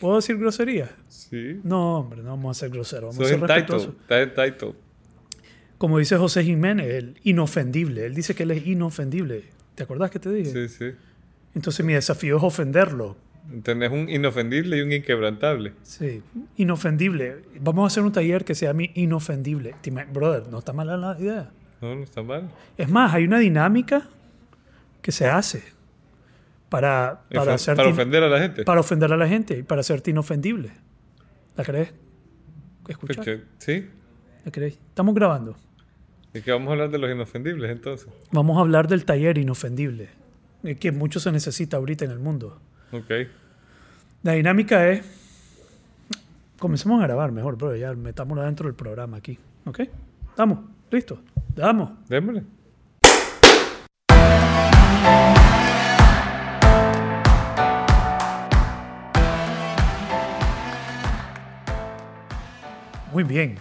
¿Puedo 0.00 0.16
decir 0.16 0.38
grosería? 0.38 0.90
Sí. 1.08 1.60
No, 1.62 1.98
hombre, 1.98 2.22
no 2.22 2.30
vamos 2.30 2.56
a 2.56 2.60
ser 2.60 2.70
groseros. 2.70 3.14
Vamos 3.14 3.16
Soy 3.16 3.26
a 3.26 3.28
ser 3.28 3.40
respetuosos. 3.40 3.94
Está 4.00 4.22
entitled. 4.22 4.74
Como 5.76 5.98
dice 5.98 6.16
José 6.16 6.42
Jiménez, 6.42 6.86
el 6.86 7.20
inofendible. 7.22 8.06
Él 8.06 8.14
dice 8.14 8.34
que 8.34 8.44
él 8.44 8.50
es 8.52 8.66
inofendible. 8.66 9.44
¿Te 9.74 9.82
acordás 9.82 10.10
que 10.10 10.18
te 10.18 10.30
dije? 10.30 10.68
Sí, 10.68 10.68
sí. 10.68 10.92
Entonces 11.54 11.84
mi 11.84 11.92
desafío 11.92 12.38
es 12.38 12.42
ofenderlo. 12.42 13.16
Tenés 13.62 13.90
un 13.90 14.08
inofendible 14.08 14.78
y 14.78 14.80
un 14.80 14.92
inquebrantable. 14.92 15.72
Sí, 15.82 16.22
inofendible. 16.56 17.42
Vamos 17.60 17.84
a 17.84 17.86
hacer 17.88 18.02
un 18.02 18.12
taller 18.12 18.44
que 18.44 18.54
se 18.54 18.66
llame 18.66 18.92
inofendible. 18.94 19.74
Brother, 20.12 20.48
no 20.48 20.60
está 20.60 20.72
mala 20.72 20.96
la 20.96 21.16
idea. 21.18 21.50
No, 21.80 21.94
no 21.94 22.02
está 22.02 22.22
mal. 22.22 22.50
Es 22.76 22.88
más, 22.88 23.12
hay 23.12 23.24
una 23.24 23.38
dinámica 23.38 24.08
que 25.02 25.12
se 25.12 25.26
hace 25.26 25.62
para, 26.70 27.24
para, 27.28 27.40
Para, 27.40 27.54
hacerte 27.54 27.82
in- 27.84 27.92
ofender 27.92 28.22
a 28.22 28.28
la 28.28 28.38
gente. 28.40 28.64
para 28.64 28.80
ofender 28.80 29.12
a 29.12 29.16
la 29.18 29.28
gente 29.28 29.58
y 29.58 29.62
para 29.62 29.80
hacerte 29.82 30.10
inofendible. 30.10 30.72
¿La 31.56 31.64
crees? 31.64 31.92
¿Escuchar? 32.88 33.16
Porque- 33.16 33.42
Sí. 33.58 33.86
¿La 34.44 34.50
crees? 34.50 34.74
Estamos 34.88 35.14
grabando. 35.14 35.56
Y 36.32 36.40
que 36.40 36.52
vamos 36.52 36.68
a 36.68 36.72
hablar 36.72 36.90
de 36.90 36.98
los 36.98 37.10
inofendibles 37.10 37.70
entonces. 37.70 38.08
Vamos 38.32 38.56
a 38.56 38.60
hablar 38.60 38.88
del 38.88 39.04
taller 39.04 39.36
inofendible, 39.36 40.08
eh, 40.62 40.76
que 40.76 40.92
mucho 40.92 41.20
se 41.20 41.30
necesita 41.32 41.76
ahorita 41.76 42.04
en 42.06 42.12
el 42.12 42.20
mundo. 42.20 42.58
Ok. 42.92 43.10
La 44.22 44.32
dinámica 44.32 44.88
es... 44.88 45.04
Comencemos 46.58 47.00
a 47.02 47.06
grabar 47.06 47.32
mejor, 47.32 47.56
bro. 47.56 47.74
Ya 47.74 47.92
metámonos 47.94 48.44
dentro 48.44 48.66
del 48.66 48.74
programa 48.76 49.16
aquí. 49.16 49.38
¿Ok? 49.64 49.80
¿Estamos? 50.28 50.60
¿Listos? 50.90 51.18
¿Damos? 51.56 51.90
Démosle. 52.08 52.44
Muy 63.12 63.24
bien. 63.24 63.56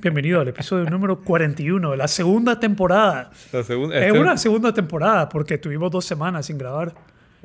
Bienvenido 0.00 0.40
al 0.40 0.48
episodio 0.48 0.88
número 0.90 1.20
41 1.22 1.90
de 1.92 1.96
la 1.96 2.08
segunda 2.08 2.58
temporada. 2.58 3.30
La 3.52 3.62
segunda. 3.62 3.96
Es 3.98 4.06
este- 4.06 4.18
una 4.18 4.36
segunda 4.36 4.72
temporada 4.72 5.28
porque 5.28 5.58
tuvimos 5.58 5.90
dos 5.90 6.04
semanas 6.04 6.46
sin 6.46 6.58
grabar 6.58 6.94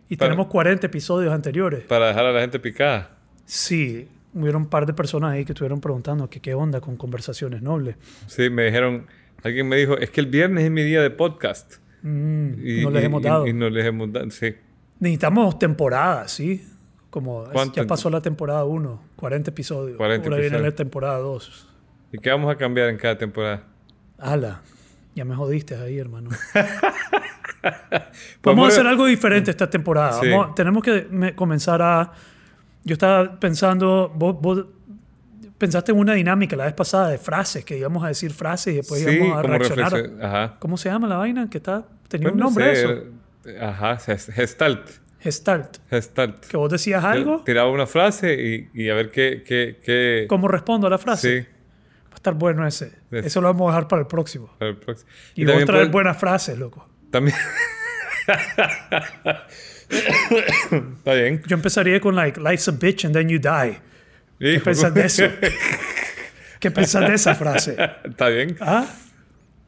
y 0.10 0.16
Para- 0.18 0.30
tenemos 0.32 0.48
40 0.48 0.88
episodios 0.88 1.32
anteriores. 1.34 1.84
Para 1.84 2.08
dejar 2.08 2.26
a 2.26 2.32
la 2.32 2.42
gente 2.42 2.60
picada. 2.60 3.12
Sí, 3.46 4.08
hubieron 4.34 4.64
un 4.64 4.70
par 4.70 4.86
de 4.86 4.94
personas 4.94 5.34
ahí 5.34 5.46
que 5.46 5.52
estuvieron 5.52 5.82
preguntando 5.82 6.30
que 6.30 6.40
qué 6.40 6.54
onda 6.56 6.82
con 6.82 6.96
conversaciones 6.98 7.62
nobles. 7.62 7.96
Sí, 8.28 8.50
me 8.50 8.64
dijeron. 8.66 9.06
Alguien 9.44 9.68
me 9.68 9.76
dijo, 9.76 9.98
es 9.98 10.10
que 10.12 10.22
el 10.22 10.28
viernes 10.28 10.64
es 10.66 10.72
mi 10.72 10.84
día 10.84 11.02
de 11.02 11.10
podcast. 11.10 11.76
Mm, 12.04 12.54
Y, 12.66 12.82
no 12.84 12.92
les 12.92 13.04
y- 13.04 13.06
hemos 13.06 13.22
y- 13.22 13.26
dado. 13.26 13.48
Y, 13.48 13.54
no 13.54 13.70
les 13.70 13.86
hemos 13.86 14.12
dado. 14.12 14.30
Sí. 14.32 14.56
Necesitamos 15.00 15.58
temporada, 15.60 16.28
¿sí? 16.28 16.64
Como 17.12 17.46
ya 17.74 17.86
pasó 17.86 18.10
la 18.10 18.22
temporada 18.22 18.64
1, 18.66 19.02
40 19.18 19.52
episodios. 19.52 19.98
40 19.98 20.26
Ahora 20.28 20.38
viene 20.38 20.50
la 20.54 20.58
episodios. 20.70 20.76
temporada 20.76 21.18
2. 21.20 21.68
¿Y 22.14 22.18
qué 22.18 22.30
vamos 22.32 22.52
a 22.52 22.58
cambiar 22.58 22.90
en 22.90 22.98
cada 22.98 23.18
temporada? 23.18 23.64
Ala, 24.18 24.62
ya 25.14 25.24
me 25.26 25.36
jodiste 25.36 25.76
ahí, 25.76 26.00
hermano. 26.00 26.30
Vamos 28.44 28.64
a 28.66 28.68
a- 28.68 28.72
hacer 28.72 28.88
algo 28.88 29.06
diferente 29.06 29.52
esta 29.52 29.70
temporada. 29.70 30.14
Sí. 30.20 30.30
Vamos- 30.30 30.56
tenemos 30.56 30.84
que 30.84 31.08
me- 31.10 31.36
comenzar 31.36 31.82
a... 31.82 32.12
Yo 32.84 32.94
estaba 32.94 33.40
pensando, 33.40 34.12
vos, 34.16 34.36
vos 34.42 34.66
pensaste 35.60 35.92
en 35.92 36.00
una 36.00 36.14
dinámica 36.14 36.56
la 36.56 36.66
vez 36.66 36.74
pasada 36.74 37.10
de 37.10 37.20
frases, 37.20 37.64
que 37.64 37.78
íbamos 37.78 38.04
a 38.04 38.08
decir 38.08 38.32
frases 38.34 38.74
y 38.74 38.78
después 38.78 39.04
sí, 39.04 39.10
íbamos 39.12 39.38
a 39.38 39.42
como 39.44 39.54
reaccionar. 39.58 40.10
Ajá. 40.22 40.56
¿Cómo 40.60 40.78
se 40.78 40.90
llama 40.90 41.08
la 41.08 41.18
vaina? 41.18 41.48
Que 41.50 41.58
está, 41.60 41.86
tenía 42.08 42.30
Pues 42.30 42.34
un 42.34 42.40
no 42.40 42.46
nombre 42.46 42.76
sé, 42.76 42.82
eso. 42.84 42.94
eh, 43.46 43.60
Ajá, 43.62 43.98
ges- 44.00 44.32
gestalt. 44.34 44.90
Gestalt. 45.22 45.78
Gestalt. 45.90 46.46
Que 46.46 46.58
vos 46.58 46.72
decías 46.72 47.04
algo, 47.04 47.44
Tiraba 47.44 47.70
una 47.70 47.86
frase 47.86 48.34
y, 48.34 48.70
y 48.74 48.90
a 48.90 48.96
ver 48.96 49.12
qué... 49.12 49.44
qué, 49.46 49.80
qué... 49.84 50.26
¿cómo 50.28 50.48
respondo 50.48 50.88
a 50.88 50.90
la 50.90 50.98
frase? 50.98 51.42
Sí, 51.42 51.48
Va 52.06 52.14
a 52.14 52.16
estar 52.16 52.34
bueno 52.34 52.66
ese. 52.68 52.90
Sí. 52.90 53.18
Eso 53.18 53.42
lo 53.42 53.48
vamos 53.48 53.70
a 53.70 53.76
dejar 53.76 53.88
para 53.88 54.02
el 54.02 54.08
próximo. 54.08 54.54
para 54.58 54.72
el 54.72 54.78
próximo. 54.78 55.10
Y, 55.36 55.46
vos 55.46 55.52
también 55.52 55.68
traer 55.68 55.90
buenas 55.90 56.18
frases, 56.18 56.58
loco. 56.58 56.90
También... 57.12 57.38
Está 59.90 61.14
bien. 61.14 61.44
Yo 61.48 61.56
empezaría 61.56 62.00
con 62.00 62.16
like, 62.16 62.40
life's 62.40 62.68
a 62.68 62.72
bitch 62.72 63.06
and 63.06 63.14
then 63.14 63.30
you 63.30 63.40
die. 63.40 63.80
¿Qué 64.40 64.60
pensás 64.60 64.94
de 64.94 65.06
eso? 65.06 65.24
¿Qué 66.60 66.72
pensás 66.72 67.08
de 67.08 67.14
esa 67.16 67.36
frase? 67.36 67.78
Está 68.04 68.30
bien. 68.30 68.56
¿Ah? 68.60 68.88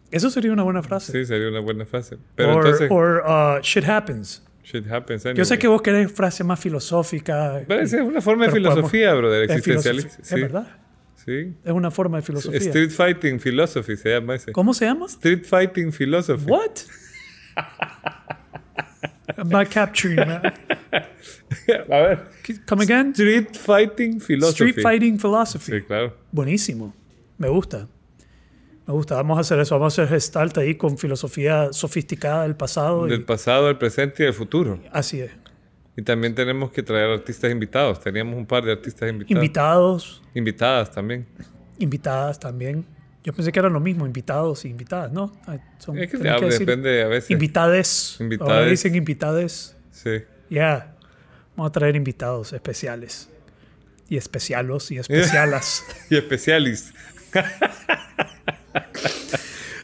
Eso 0.10 0.30
sería 0.30 0.52
una 0.52 0.64
buena 0.64 0.82
frase. 0.82 1.12
Sí, 1.12 1.26
sería 1.26 1.50
una 1.50 1.60
buena 1.60 1.86
frase. 1.86 2.18
Pero 2.36 2.56
or, 2.56 2.66
entonces... 2.66 2.92
or, 2.92 3.24
uh, 3.26 3.62
shit 3.62 3.84
happens. 3.84 4.44
Shit 4.64 4.90
happens 4.90 5.24
Yo 5.24 5.30
sé 5.46 5.54
anyway. 5.56 5.60
que 5.60 5.68
vos 5.68 5.82
querés 5.82 6.12
frase 6.12 6.44
más 6.44 6.60
filosófica. 6.60 7.62
Pero 7.68 7.82
esa 7.82 7.98
es 7.98 8.04
una 8.04 8.22
forma 8.22 8.46
de 8.46 8.52
podemos- 8.52 8.74
filosofía, 8.74 9.14
bro, 9.14 9.30
de 9.32 9.44
Es 9.46 9.52
existencialista. 9.52 10.22
Es 10.22 10.32
verdad. 10.32 10.68
Sí. 11.26 11.54
Es 11.64 11.72
una 11.72 11.92
forma 11.92 12.18
de 12.18 12.24
filosofía. 12.24 12.60
Street 12.60 12.90
Fighting 12.90 13.40
Philosophy 13.40 13.96
se 13.98 14.10
llama 14.10 14.36
ese. 14.36 14.52
¿Cómo 14.52 14.74
se 14.74 14.86
llama? 14.86 15.06
Street 15.08 15.44
Fighting 15.46 15.92
Philosophy. 15.92 16.46
What? 16.50 16.72
I'm 19.38 19.50
not 19.50 19.70
capturing 19.70 20.18
that. 20.18 20.54
A 21.90 21.98
ver. 22.02 22.28
Come 22.66 22.84
again? 22.84 23.14
Street 23.14 23.56
Fighting 23.56 24.20
Philosophy. 24.20 24.70
Street 24.72 24.82
Fighting 24.84 25.18
Philosophy. 25.20 25.72
Sí, 25.72 25.82
claro. 25.82 26.14
Buenísimo. 26.32 26.94
Me 27.38 27.48
gusta. 27.50 27.88
Me 28.88 28.94
gusta. 28.94 29.16
Vamos 29.16 29.38
a 29.38 29.42
hacer 29.42 29.60
eso. 29.60 29.78
Vamos 29.80 29.98
a 29.98 30.04
hacer 30.04 30.14
gestalt 30.16 30.58
ahí 30.58 30.76
con 30.76 30.98
filosofía 30.98 31.72
sofisticada 31.72 32.44
del 32.44 32.56
pasado. 32.56 33.08
y- 33.08 33.12
Del 33.12 33.24
pasado, 33.24 33.68
del 33.68 33.78
presente 33.78 34.24
y 34.24 34.26
del 34.26 34.34
futuro. 34.36 34.80
así 34.92 35.22
es. 35.22 35.32
Y 35.96 36.02
también 36.02 36.34
tenemos 36.34 36.72
que 36.72 36.82
traer 36.84 37.10
artistas 37.12 37.52
invitados. 37.52 38.00
Teníamos 38.02 38.36
un 38.36 38.46
par 38.48 38.64
de 38.66 38.72
artistas 38.72 39.10
invitados. 39.10 39.32
Invitados, 39.44 40.22
Invitadas 40.34 40.92
también. 40.92 41.28
invitadas 41.80 42.40
también. 42.40 42.86
Yo 43.24 43.32
pensé 43.32 43.52
que 43.54 43.60
eran 43.60 43.72
lo 43.72 43.80
mismo, 43.80 44.06
invitados 44.06 44.66
y 44.66 44.70
invitadas, 44.70 45.12
¿no? 45.12 45.32
Son- 45.78 45.98
Es 45.98 46.10
que, 46.12 46.18
decir 46.18 46.60
depende 46.60 47.04
a 47.04 47.08
veces. 47.08 47.30
Invitades. 47.32 48.18
Invitades. 48.20 48.52
Ahora 48.54 48.66
dicen 48.66 48.96
invitades. 48.96 49.76
sí. 49.92 50.24
Ya. 50.50 50.96
Vamos 51.56 51.70
a 51.70 51.72
traer 51.72 51.96
invitados 51.96 52.52
especiales. 52.54 53.30
Y 54.10 54.18
especialos 54.18 54.90
y 54.92 54.98
especialas. 54.98 55.84
Y 56.10 56.18
especialis. 56.18 56.92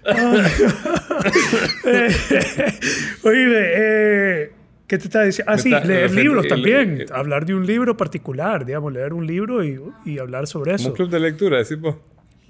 Oye, 3.24 3.48
eh, 3.54 4.52
¿qué 4.88 4.98
te 4.98 5.04
estaba 5.06 5.26
diciendo? 5.26 5.52
Ah, 5.52 5.58
sí, 5.58 5.74
está- 5.74 5.86
leer 5.86 6.06
el- 6.10 6.16
libros 6.16 6.44
el- 6.46 6.50
también. 6.50 7.02
el- 7.02 7.12
hablar 7.14 7.46
de 7.46 7.56
un 7.56 7.66
libro 7.66 7.98
particular, 7.98 8.66
digamos, 8.66 8.94
leer 8.94 9.14
un 9.14 9.26
libro 9.26 9.64
y, 9.64 9.80
y 10.06 10.20
hablar 10.20 10.48
sobre 10.48 10.74
eso. 10.74 10.90
un 10.90 10.96
club 10.96 11.10
de 11.10 11.20
lectura, 11.20 11.58
decimos. 11.58 11.96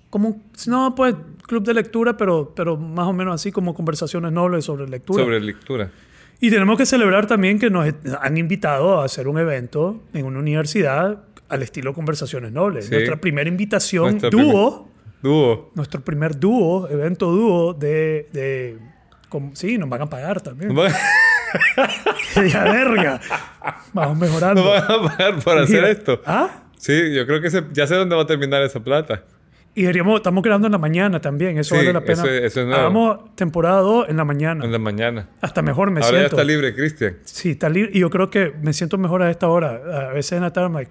Como, 0.10 0.30
un- 0.30 0.44
no, 0.68 0.96
pues, 0.96 1.16
club 1.48 1.64
de 1.64 1.74
lectura, 1.74 2.18
pero, 2.18 2.54
pero 2.56 2.78
más 2.78 3.08
o 3.08 3.14
menos 3.14 3.36
así 3.36 3.52
como 3.52 3.74
conversaciones 3.74 4.32
nobles 4.32 4.66
sobre 4.66 4.88
lectura. 4.88 5.24
Sobre 5.24 5.40
lectura. 5.40 5.92
Y 6.42 6.50
tenemos 6.50 6.78
que 6.78 6.86
celebrar 6.86 7.28
también 7.28 7.60
que 7.60 7.70
nos 7.70 7.94
han 8.22 8.38
invitado 8.38 9.02
a 9.02 9.06
hacer 9.06 9.28
un 9.28 9.38
evento 9.38 10.02
en 10.14 10.26
una 10.26 10.40
universidad 10.40 11.24
al 11.50 11.64
estilo 11.64 11.94
Conversaciones 11.94 12.52
Nobles. 12.54 12.86
Sí. 12.86 12.92
Nuestra 12.94 13.20
primera 13.20 13.50
invitación, 13.50 14.12
Nuestra 14.12 14.30
dúo, 14.30 14.90
Dúo. 15.22 15.72
nuestro 15.76 16.02
primer 16.02 16.40
dúo, 16.40 16.88
evento 16.90 17.28
dúo 17.32 17.74
de... 17.74 18.28
de 18.32 18.78
con- 19.28 19.56
sí, 19.56 19.78
nos 19.78 19.90
van 19.90 20.02
a 20.04 20.06
pagar 20.08 20.42
también. 20.42 20.74
No 20.74 20.82
van 20.82 20.92
¡Ya 22.48 22.64
verga! 22.72 23.20
Vamos 23.94 24.18
mejorando. 24.18 24.64
no 24.64 24.70
van 24.72 24.84
a 24.84 25.10
pagar 25.10 25.40
por 25.44 25.58
hacer 25.58 25.76
Mira, 25.78 25.90
esto. 25.90 26.22
¿Ah? 26.26 26.64
Sí, 26.78 27.14
yo 27.14 27.26
creo 27.28 27.42
que 27.42 27.50
se- 27.52 27.64
ya 27.74 27.86
sé 27.88 27.96
dónde 27.96 28.16
va 28.16 28.22
a 28.24 28.28
terminar 28.28 28.62
esa 28.62 28.80
plata. 28.82 29.24
Y 29.76 29.82
deberíamos, 29.84 30.16
estamos 30.18 30.44
grabando 30.44 30.68
en 30.68 30.72
la 30.72 30.78
mañana 30.78 31.22
también, 31.22 31.58
eso 31.58 31.76
Sí, 31.76 31.78
vale 31.82 31.94
la 31.94 32.02
pena. 32.02 32.14
eso 32.24 32.28
es- 32.28 32.44
eso 32.44 32.62
es 32.62 32.66
nuevo. 32.68 32.82
Hagamos 32.82 33.36
temporada 33.36 33.82
2 33.82 34.10
en 34.10 34.18
la 34.18 34.26
mañana. 34.26 34.66
En 34.66 34.72
la 34.72 34.80
mañana. 34.80 35.28
Hasta 35.42 35.62
mejor 35.62 35.92
me 35.92 36.00
Ahora 36.02 36.12
ya 36.12 36.18
siento. 36.20 36.36
está 36.38 36.44
libre, 36.44 36.74
Cristian. 36.74 37.18
Sí, 37.24 37.52
está 37.52 37.70
libre. 37.70 37.92
Y 37.94 38.00
yo 38.00 38.10
creo 38.10 38.30
que 38.30 38.54
me 38.62 38.74
siento 38.74 38.98
mejor 38.98 39.22
a 39.22 39.30
esta 39.30 39.48
hora. 39.48 40.08
A 40.10 40.14
veces 40.14 40.34
en 40.34 40.42
la 40.42 40.52
tarde, 40.54 40.70
me 40.70 40.88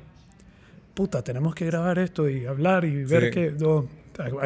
puta, 0.94 1.22
tenemos 1.22 1.54
que 1.54 1.66
grabar 1.66 1.98
esto 1.98 2.28
y 2.28 2.46
hablar 2.46 2.84
y 2.84 3.04
ver 3.04 3.24
Sí. 3.26 3.30
que. 3.30 3.52
No, 3.58 3.86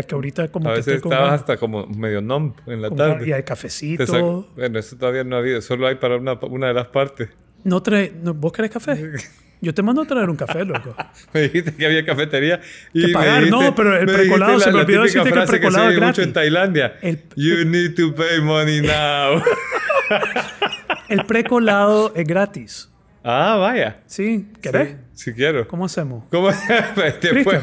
que 0.06 0.14
ahorita 0.14 0.48
como 0.48 0.68
A 0.68 0.72
que 0.74 0.78
veces 0.80 1.00
con 1.00 1.12
estabas 1.12 1.28
ganas, 1.30 1.40
hasta 1.40 1.56
como 1.56 1.86
medio 1.86 2.20
numb 2.20 2.54
en 2.66 2.82
la 2.82 2.90
tarde. 2.90 3.26
y 3.28 3.32
hay 3.32 3.42
cafecito. 3.42 4.04
sac- 4.04 4.46
Bueno, 4.54 4.78
eso 4.78 4.96
todavía 4.96 5.24
no 5.24 5.36
ha 5.36 5.38
habido. 5.38 5.60
Solo 5.62 5.86
hay 5.86 5.94
para 5.96 6.16
una, 6.16 6.34
una 6.34 6.68
de 6.68 6.74
las 6.74 6.86
partes. 6.88 7.28
No 7.64 7.82
trae, 7.82 8.12
no, 8.22 8.34
¿Vos 8.34 8.52
querés 8.52 8.70
café? 8.70 9.12
Yo 9.62 9.72
te 9.72 9.80
mando 9.80 10.02
a 10.02 10.04
traer 10.04 10.28
un 10.28 10.34
café, 10.36 10.64
loco. 10.64 10.92
Me 11.32 11.42
dijiste 11.42 11.72
que 11.76 11.86
había 11.86 12.04
cafetería. 12.04 12.60
Y 12.92 13.00
Que 13.02 13.06
me 13.08 13.12
pagar, 13.12 13.44
dijiste- 13.44 13.64
no, 13.64 13.74
pero 13.76 13.96
el 13.96 14.06
me 14.06 14.12
precolado, 14.12 14.58
se 14.58 14.72
me 14.72 14.80
olvidó 14.80 15.02
decirte 15.04 15.30
que 15.32 15.38
el 15.38 15.46
precolado 15.46 15.88
se 15.88 15.94
es 15.94 16.00
mucho 16.02 16.22
en 16.22 16.32
Tailandia. 16.32 16.96
El- 17.00 17.22
You 17.36 17.64
need 17.64 17.94
to 17.94 18.12
pay 18.14 18.40
money 18.42 18.80
now. 18.82 19.40
El 21.08 21.24
precolado 21.26 22.12
es 22.14 22.26
gratis. 22.26 22.90
ah, 23.24 23.56
vaya. 23.58 24.00
¿Sí? 24.06 24.48
¿Querés? 24.60 24.88
Sí. 24.90 24.96
Si 25.14 25.32
quiero. 25.34 25.68
¿Cómo 25.68 25.84
hacemos? 25.84 26.24
¿Cómo? 26.30 26.48
Después. 27.22 27.60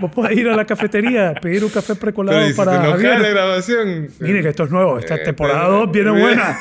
Vos 0.00 0.10
podés 0.12 0.38
ir 0.38 0.48
a 0.48 0.56
la 0.56 0.64
cafetería, 0.64 1.34
pedir 1.40 1.62
un 1.64 1.70
café 1.70 1.94
precolado 1.94 2.38
Pero 2.38 2.48
¿y 2.48 2.52
si 2.52 2.56
para 2.56 2.72
enojas 2.76 2.92
Javier. 3.02 3.20
la 3.20 3.28
grabación. 3.28 4.08
Mire 4.20 4.42
que 4.42 4.48
esto 4.48 4.64
es 4.64 4.70
nuevo. 4.70 4.98
Esta 4.98 5.16
Eh, 5.16 5.24
temporada 5.24 5.64
pero- 5.66 5.78
2 5.86 5.92
viene 5.92 6.10
buena. 6.20 6.58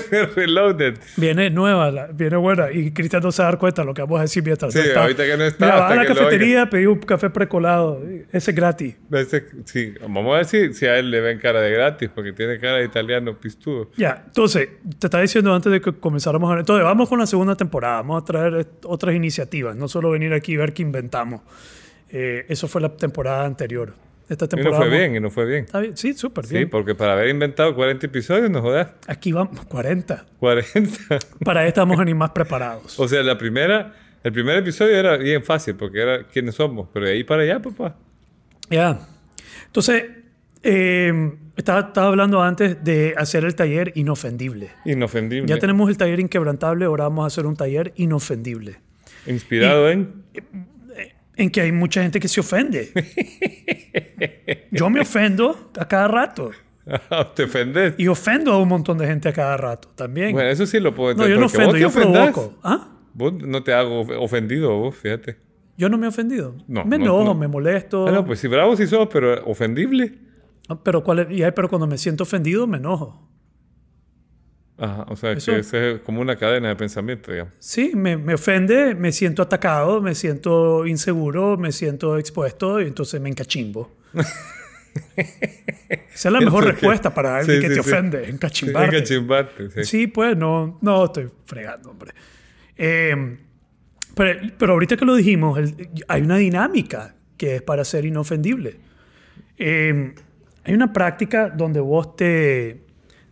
Reloaded. 0.36 0.94
Viene 1.16 1.50
nueva, 1.50 2.08
viene 2.12 2.36
buena. 2.36 2.70
Y 2.70 2.92
Cristian 2.92 3.22
no 3.22 3.32
se 3.32 3.42
va 3.42 3.48
a 3.48 3.50
dar 3.52 3.58
cuenta 3.58 3.82
de 3.82 3.86
lo 3.86 3.94
que 3.94 4.02
vamos 4.02 4.18
a 4.18 4.22
decir 4.22 4.42
mientras 4.44 4.72
Sí, 4.72 4.78
está. 4.80 5.02
ahorita 5.02 5.24
que 5.24 5.36
no 5.36 5.44
está, 5.44 5.64
Mira, 5.66 5.78
hasta 5.78 5.92
a 5.92 5.96
la 5.96 6.02
que 6.02 6.08
cafetería, 6.08 6.70
pedí 6.70 6.86
un 6.86 6.98
café 7.00 7.30
precolado. 7.30 8.02
Ese 8.32 8.50
es 8.50 8.56
gratis. 8.56 8.96
Ese- 9.12 9.44
Sí, 9.64 9.94
vamos 10.00 10.32
a 10.34 10.36
ver 10.38 10.44
si, 10.46 10.74
si 10.74 10.86
a 10.86 10.98
él 10.98 11.10
le 11.10 11.20
ven 11.20 11.38
cara 11.38 11.60
de 11.60 11.70
gratis, 11.72 12.10
porque 12.14 12.32
tiene 12.32 12.58
cara 12.58 12.76
de 12.78 12.84
italiano 12.84 13.36
pistudo. 13.38 13.90
Ya, 13.96 14.22
entonces, 14.26 14.68
te 14.98 15.06
estaba 15.06 15.22
diciendo 15.22 15.54
antes 15.54 15.72
de 15.72 15.80
que 15.80 15.92
comenzáramos 15.92 16.54
a... 16.54 16.58
Entonces, 16.60 16.84
vamos 16.84 17.08
con 17.08 17.18
la 17.18 17.26
segunda 17.26 17.56
temporada. 17.56 17.96
Vamos 17.96 18.22
a 18.22 18.24
traer 18.24 18.66
otras 18.84 19.14
iniciativas. 19.14 19.23
No 19.30 19.88
solo 19.88 20.10
venir 20.10 20.32
aquí 20.32 20.52
y 20.52 20.56
ver 20.56 20.72
qué 20.72 20.82
inventamos. 20.82 21.40
Eh, 22.10 22.46
eso 22.48 22.68
fue 22.68 22.80
la 22.80 22.96
temporada 22.96 23.44
anterior. 23.44 23.94
Esta 24.28 24.44
Y 24.46 24.48
no 24.48 24.56
temporada... 24.56 24.78
fue 24.78 24.88
bien, 24.90 25.16
y 25.16 25.20
no 25.20 25.30
fue 25.30 25.44
bien. 25.44 25.66
Sí, 25.94 26.14
súper 26.14 26.46
Sí, 26.46 26.54
bien. 26.54 26.70
porque 26.70 26.94
para 26.94 27.12
haber 27.12 27.28
inventado 27.28 27.74
40 27.74 28.06
episodios, 28.06 28.50
no 28.50 28.62
jodas. 28.62 28.88
Aquí 29.06 29.32
vamos, 29.32 29.64
40. 29.66 30.24
40. 30.38 31.18
Para 31.44 31.66
esta 31.66 31.82
vamos 31.82 31.96
a 31.96 32.00
venir 32.00 32.14
más 32.14 32.30
preparados. 32.30 32.98
o 32.98 33.06
sea, 33.08 33.22
la 33.22 33.36
primera, 33.36 33.92
el 34.22 34.32
primer 34.32 34.56
episodio 34.56 34.96
era 34.96 35.16
bien 35.18 35.44
fácil, 35.44 35.74
porque 35.76 36.00
era 36.00 36.24
quiénes 36.26 36.54
somos. 36.54 36.88
Pero 36.92 37.06
de 37.06 37.12
ahí 37.12 37.24
para 37.24 37.42
allá, 37.42 37.60
papá. 37.60 37.96
Ya. 38.70 38.98
Entonces, 39.66 40.04
eh, 40.62 41.32
estaba, 41.56 41.80
estaba 41.80 42.06
hablando 42.08 42.40
antes 42.42 42.82
de 42.82 43.14
hacer 43.18 43.44
el 43.44 43.54
taller 43.54 43.92
inofendible. 43.94 44.70
Inofendible. 44.86 45.46
Ya 45.48 45.58
tenemos 45.58 45.90
el 45.90 45.98
taller 45.98 46.20
inquebrantable, 46.20 46.86
ahora 46.86 47.04
vamos 47.04 47.24
a 47.24 47.26
hacer 47.26 47.44
un 47.44 47.56
taller 47.56 47.92
inofendible. 47.96 48.76
Inspirado 49.26 49.90
en. 49.90 50.24
En 51.36 51.50
que 51.50 51.60
hay 51.62 51.72
mucha 51.72 52.02
gente 52.02 52.20
que 52.20 52.28
se 52.28 52.40
ofende. 52.40 52.92
Yo 54.70 54.88
me 54.90 55.00
ofendo 55.00 55.70
a 55.78 55.86
cada 55.88 56.08
rato. 56.08 56.50
Te 57.34 57.44
ofendes. 57.44 57.94
Y 57.98 58.08
ofendo 58.08 58.52
a 58.52 58.58
un 58.60 58.68
montón 58.68 58.98
de 58.98 59.06
gente 59.06 59.28
a 59.28 59.32
cada 59.32 59.56
rato 59.56 59.88
también. 59.96 60.32
Bueno, 60.32 60.48
eso 60.50 60.66
sí 60.66 60.78
lo 60.80 60.94
puedo 60.94 61.14
no, 61.14 61.24
entender. 61.24 61.36
yo 61.36 61.40
no 61.40 61.46
porque 61.46 61.58
vos 61.58 61.66
ofendo, 61.66 61.78
yo 61.78 61.88
ofendás. 61.88 62.32
provoco. 62.32 62.58
¿Ah? 62.62 62.88
Vos 63.14 63.32
no 63.34 63.62
te 63.62 63.72
hago 63.72 64.00
of- 64.00 64.10
ofendido, 64.18 64.76
vos, 64.78 64.94
fíjate. 64.96 65.36
Yo 65.76 65.88
no 65.88 65.98
me 65.98 66.06
he 66.06 66.08
ofendido. 66.08 66.54
No, 66.68 66.84
me 66.84 66.98
no, 66.98 67.04
enojo, 67.04 67.24
no. 67.24 67.34
me 67.34 67.48
molesto. 67.48 68.06
Ah, 68.06 68.12
no, 68.12 68.24
pues 68.24 68.38
si 68.38 68.48
bravo 68.48 68.76
sí 68.76 68.86
sos, 68.86 69.08
pero 69.12 69.44
ofendible. 69.46 70.14
Pero, 70.82 71.02
¿cuál 71.02 71.20
es? 71.20 71.26
Y 71.30 71.42
pero 71.54 71.68
cuando 71.68 71.86
me 71.86 71.98
siento 71.98 72.22
ofendido, 72.24 72.66
me 72.66 72.78
enojo. 72.78 73.28
Ajá, 74.76 75.06
o 75.08 75.14
sea, 75.16 75.32
Eso- 75.32 75.52
que 75.52 75.58
eso 75.60 75.76
es 75.78 76.00
como 76.00 76.20
una 76.20 76.34
cadena 76.36 76.68
de 76.68 76.76
pensamiento, 76.76 77.30
digamos. 77.30 77.54
Sí, 77.60 77.92
me, 77.94 78.16
me 78.16 78.34
ofende, 78.34 78.94
me 78.96 79.12
siento 79.12 79.42
atacado, 79.42 80.00
me 80.02 80.14
siento 80.16 80.84
inseguro, 80.86 81.56
me 81.56 81.70
siento 81.70 82.18
expuesto 82.18 82.80
y 82.80 82.86
entonces 82.88 83.20
me 83.20 83.28
encachimbo. 83.28 83.92
Esa 85.16 86.28
es 86.28 86.32
la 86.32 86.40
mejor 86.40 86.62
Eso 86.64 86.66
que- 86.66 86.72
respuesta 86.72 87.12
para 87.14 87.36
alguien 87.38 87.56
Sí, 87.56 87.62
que 87.62 87.68
sí, 87.74 87.80
te 87.80 87.82
sí. 87.82 87.90
ofende, 87.90 88.28
encachimbarte. 88.30 88.96
Hay 88.96 89.02
que 89.02 89.08
chimbarte, 89.08 89.70
sí. 89.70 89.84
Sí, 89.84 90.06
pues 90.06 90.36
no, 90.36 90.78
no 90.82 91.04
estoy 91.04 91.28
fregando, 91.46 91.90
hombre. 91.90 92.12
Eh, 92.76 93.38
pero, 94.14 94.40
pero 94.58 94.72
ahorita 94.74 94.96
que 94.96 95.04
lo 95.04 95.14
dijimos, 95.16 95.58
el- 95.58 95.88
hay 96.08 96.22
una 96.22 96.36
dinámica 96.36 97.14
que 97.36 97.56
es 97.56 97.62
para 97.62 97.84
ser 97.84 98.04
inofendible. 98.04 98.78
Eh, 99.58 100.14
hay 100.64 100.74
una 100.74 100.92
práctica 100.92 101.48
donde 101.50 101.80
vos 101.80 102.14
te, 102.16 102.83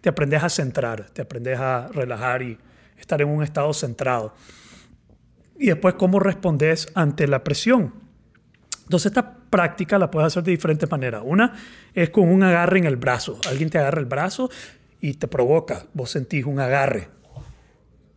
te 0.02 0.08
aprendes 0.08 0.42
a 0.42 0.50
centrar, 0.50 1.08
te 1.10 1.22
aprendes 1.22 1.58
a 1.58 1.88
relajar 1.88 2.42
y 2.42 2.58
estar 2.98 3.22
en 3.22 3.28
un 3.28 3.42
estado 3.42 3.72
centrado. 3.72 4.34
Y 5.58 5.66
después 5.66 5.94
cómo 5.94 6.18
respondes 6.18 6.88
ante 6.94 7.26
la 7.28 7.42
presión. 7.44 7.94
Entonces 8.82 9.12
esta 9.12 9.36
práctica 9.48 9.98
la 9.98 10.10
puedes 10.10 10.26
hacer 10.26 10.42
de 10.42 10.50
diferentes 10.50 10.90
maneras. 10.90 11.22
Una 11.24 11.54
es 11.94 12.10
con 12.10 12.28
un 12.28 12.42
agarre 12.42 12.80
en 12.80 12.86
el 12.86 12.96
brazo. 12.96 13.38
Alguien 13.48 13.70
te 13.70 13.78
agarra 13.78 14.00
el 14.00 14.06
brazo 14.06 14.50
y 15.00 15.14
te 15.14 15.28
provoca. 15.28 15.86
Vos 15.94 16.10
sentís 16.10 16.44
un 16.44 16.58
agarre. 16.58 17.08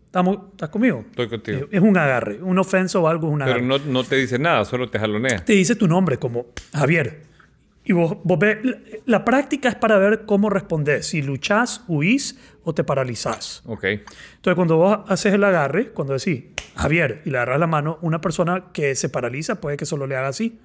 ¿Estamos, 0.06 0.40
¿Estás 0.52 0.70
conmigo? 0.70 1.06
Estoy 1.08 1.30
contigo. 1.30 1.68
Es 1.70 1.82
un 1.82 1.98
agarre. 1.98 2.42
Un 2.42 2.58
ofenso 2.58 3.04
o 3.04 3.08
algo 3.08 3.28
es 3.28 3.34
un 3.34 3.42
agarre. 3.44 3.62
Pero 3.62 3.78
no, 3.78 3.86
no 3.86 4.04
te 4.04 4.16
dice 4.16 4.40
nada, 4.40 4.66
solo 4.66 4.90
te 4.90 4.98
jalonea. 4.98 5.46
Te 5.46 5.54
dice 5.54 5.76
tu 5.76 5.88
nombre 5.88 6.18
como 6.18 6.48
Javier. 6.74 7.25
Y 7.86 7.94
vos, 7.94 8.18
vos 8.24 8.40
ves, 8.40 8.58
la, 8.64 8.78
la 9.06 9.26
práctica 9.26 9.70
es 9.70 9.76
para 9.76 9.98
ver 9.98 10.26
cómo 10.26 10.50
respondes. 10.50 11.06
Si 11.08 11.22
luchás, 11.22 11.84
huís 11.88 12.38
o 12.64 12.74
te 12.74 12.84
paralizás. 12.84 13.62
Ok. 13.66 13.84
Entonces, 13.84 14.56
cuando 14.56 14.78
vos 14.78 15.00
haces 15.08 15.34
el 15.34 15.44
agarre, 15.44 15.92
cuando 15.92 16.14
decís 16.14 16.46
Javier 16.76 17.22
y 17.26 17.30
le 17.30 17.38
agarras 17.38 17.60
la 17.60 17.68
mano, 17.68 18.00
una 18.02 18.20
persona 18.20 18.72
que 18.74 18.96
se 18.96 19.08
paraliza 19.10 19.62
puede 19.62 19.78
que 19.78 19.86
solo 19.86 20.08
le 20.08 20.16
haga 20.16 20.30
así. 20.30 20.60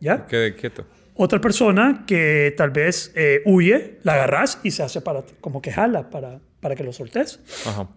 ¿Ya? 0.00 0.26
Quede 0.26 0.54
quieto. 0.56 0.86
Otra 1.14 1.40
persona 1.40 2.04
que 2.06 2.54
tal 2.56 2.70
vez 2.70 3.12
eh, 3.14 3.42
huye, 3.44 3.98
la 4.02 4.14
agarras 4.14 4.60
y 4.62 4.70
se 4.70 4.82
hace 4.82 5.02
para, 5.02 5.22
como 5.40 5.60
que 5.60 5.70
jala 5.70 6.08
para, 6.08 6.40
para 6.60 6.74
que 6.74 6.82
lo 6.82 6.92
soltes. 6.92 7.38
Ajá. 7.66 7.88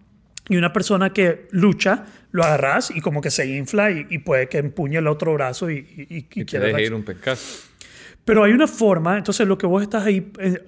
Y 0.48 0.56
una 0.56 0.72
persona 0.72 1.12
que 1.12 1.48
lucha, 1.50 2.06
lo 2.30 2.44
agarras 2.44 2.90
y 2.90 3.00
como 3.00 3.20
que 3.20 3.30
se 3.30 3.46
infla 3.46 3.90
y, 3.90 4.06
y 4.10 4.18
puede 4.18 4.48
que 4.48 4.58
empuñe 4.58 4.98
el 4.98 5.06
otro 5.08 5.32
brazo 5.34 5.70
y, 5.70 5.78
y, 5.78 6.16
y- 6.16 6.40
y 6.40 6.44
quiere 6.44 6.82
ir 6.82 6.94
un 6.94 7.02
pencazo. 7.04 7.64
Pero 8.24 8.42
hay 8.44 8.52
una 8.52 8.66
forma, 8.66 9.16
entonces 9.18 9.46
lo 9.46 9.56
que 9.56 9.66
vos 9.66 9.82
estás 9.82 10.04
ahí 10.04 10.32
eh, 10.40 10.64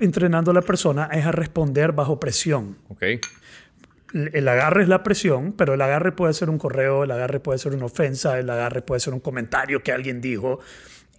entrenando 0.00 0.50
a 0.50 0.54
la 0.54 0.62
persona 0.62 1.08
es 1.12 1.24
a 1.24 1.32
responder 1.32 1.92
bajo 1.92 2.18
presión. 2.20 2.76
Ok. 2.88 3.02
El 3.02 3.20
el 4.32 4.48
agarre 4.48 4.82
es 4.82 4.88
la 4.88 5.02
presión, 5.02 5.52
pero 5.52 5.74
el 5.74 5.82
agarre 5.82 6.12
puede 6.12 6.32
ser 6.32 6.48
un 6.48 6.58
correo, 6.58 7.04
el 7.04 7.10
agarre 7.10 7.40
puede 7.40 7.58
ser 7.58 7.74
una 7.74 7.84
ofensa, 7.86 8.38
el 8.38 8.48
agarre 8.48 8.82
puede 8.82 9.00
ser 9.00 9.12
un 9.14 9.20
comentario 9.20 9.82
que 9.82 9.92
alguien 9.92 10.20
dijo. 10.20 10.60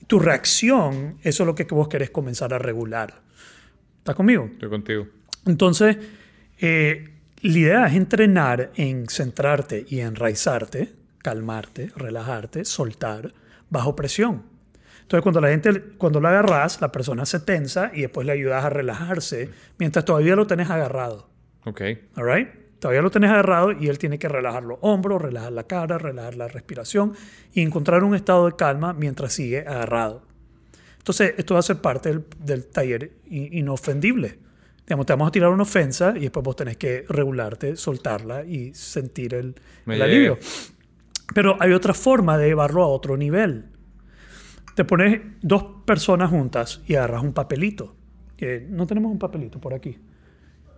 Tu 0.08 0.20
reacción, 0.20 1.18
eso 1.24 1.44
es 1.44 1.48
lo 1.48 1.56
que 1.56 1.64
vos 1.66 1.88
querés 1.90 2.10
comenzar 2.10 2.54
a 2.54 2.58
regular. 2.60 3.22
¿Estás 4.00 4.16
conmigo? 4.16 4.50
Estoy 4.52 4.70
contigo. 4.70 5.08
Entonces, 5.46 5.98
eh, 6.60 7.10
la 7.42 7.58
idea 7.58 7.88
es 7.88 7.94
entrenar 7.96 8.72
en 8.76 9.08
centrarte 9.08 9.86
y 9.88 10.00
enraizarte, 10.00 10.94
calmarte, 11.20 11.92
relajarte, 11.96 12.66
soltar 12.66 13.34
bajo 13.70 13.96
presión. 13.96 14.44
Entonces, 15.02 15.24
cuando 15.24 15.40
la 15.40 15.50
gente, 15.50 15.82
cuando 15.98 16.20
lo 16.20 16.28
agarras, 16.28 16.82
la 16.82 16.92
persona 16.92 17.26
se 17.26 17.40
tensa 17.40 17.92
y 17.94 18.02
después 18.02 18.26
le 18.26 18.34
ayudas 18.34 18.66
a 18.66 18.70
relajarse 18.70 19.50
mientras 19.78 20.04
todavía 20.04 20.36
lo 20.36 20.48
tenés 20.48 20.70
agarrado. 20.70 21.30
Ok. 21.66 21.82
All 22.16 22.26
right? 22.26 22.50
Todavía 22.80 23.02
lo 23.02 23.12
tenés 23.12 23.30
agarrado 23.30 23.72
y 23.72 23.88
él 23.88 24.00
tiene 24.00 24.20
que 24.20 24.28
relajar 24.28 24.64
los 24.64 24.80
hombros, 24.82 25.22
relajar 25.22 25.52
la 25.52 25.64
cara, 25.64 25.98
relajar 25.98 26.36
la 26.36 26.48
respiración 26.48 27.14
y 27.54 27.62
encontrar 27.62 28.04
un 28.04 28.16
estado 28.16 28.48
de 28.48 28.56
calma 28.56 28.94
mientras 28.94 29.34
sigue 29.34 29.60
agarrado. 29.60 30.24
Entonces, 30.98 31.36
esto 31.38 31.54
va 31.54 31.62
a 31.62 31.64
ser 31.64 31.78
parte 31.78 32.10
del, 32.10 32.26
del 32.40 32.66
taller 32.66 33.14
inofendible. 33.30 34.40
Digamos, 34.88 35.06
te 35.06 35.14
vamos 35.14 35.28
a 35.28 35.32
tirar 35.32 35.50
una 35.50 35.64
ofensa 35.64 36.14
y 36.16 36.22
después 36.22 36.44
vos 36.44 36.56
tenés 36.56 36.78
que 36.78 37.06
regularte, 37.10 37.76
soltarla 37.76 38.46
y 38.46 38.74
sentir 38.74 39.34
el, 39.34 39.54
el 39.86 40.02
alivio. 40.02 40.40
Pero 41.36 41.58
hay 41.60 41.74
otra 41.74 41.94
forma 41.94 42.38
de 42.38 42.48
llevarlo 42.48 42.84
a 42.84 42.88
otro 42.88 43.18
nivel. 43.18 43.66
Te 44.76 44.86
pones 44.86 45.20
dos 45.42 45.66
personas 45.86 46.30
juntas 46.30 46.82
y 46.88 46.96
agarras 46.96 47.24
un 47.24 47.34
papelito. 47.34 47.96
Que 48.38 48.66
no 48.70 48.86
tenemos 48.88 49.12
un 49.12 49.20
papelito 49.20 49.60
por 49.60 49.74
aquí. 49.74 49.98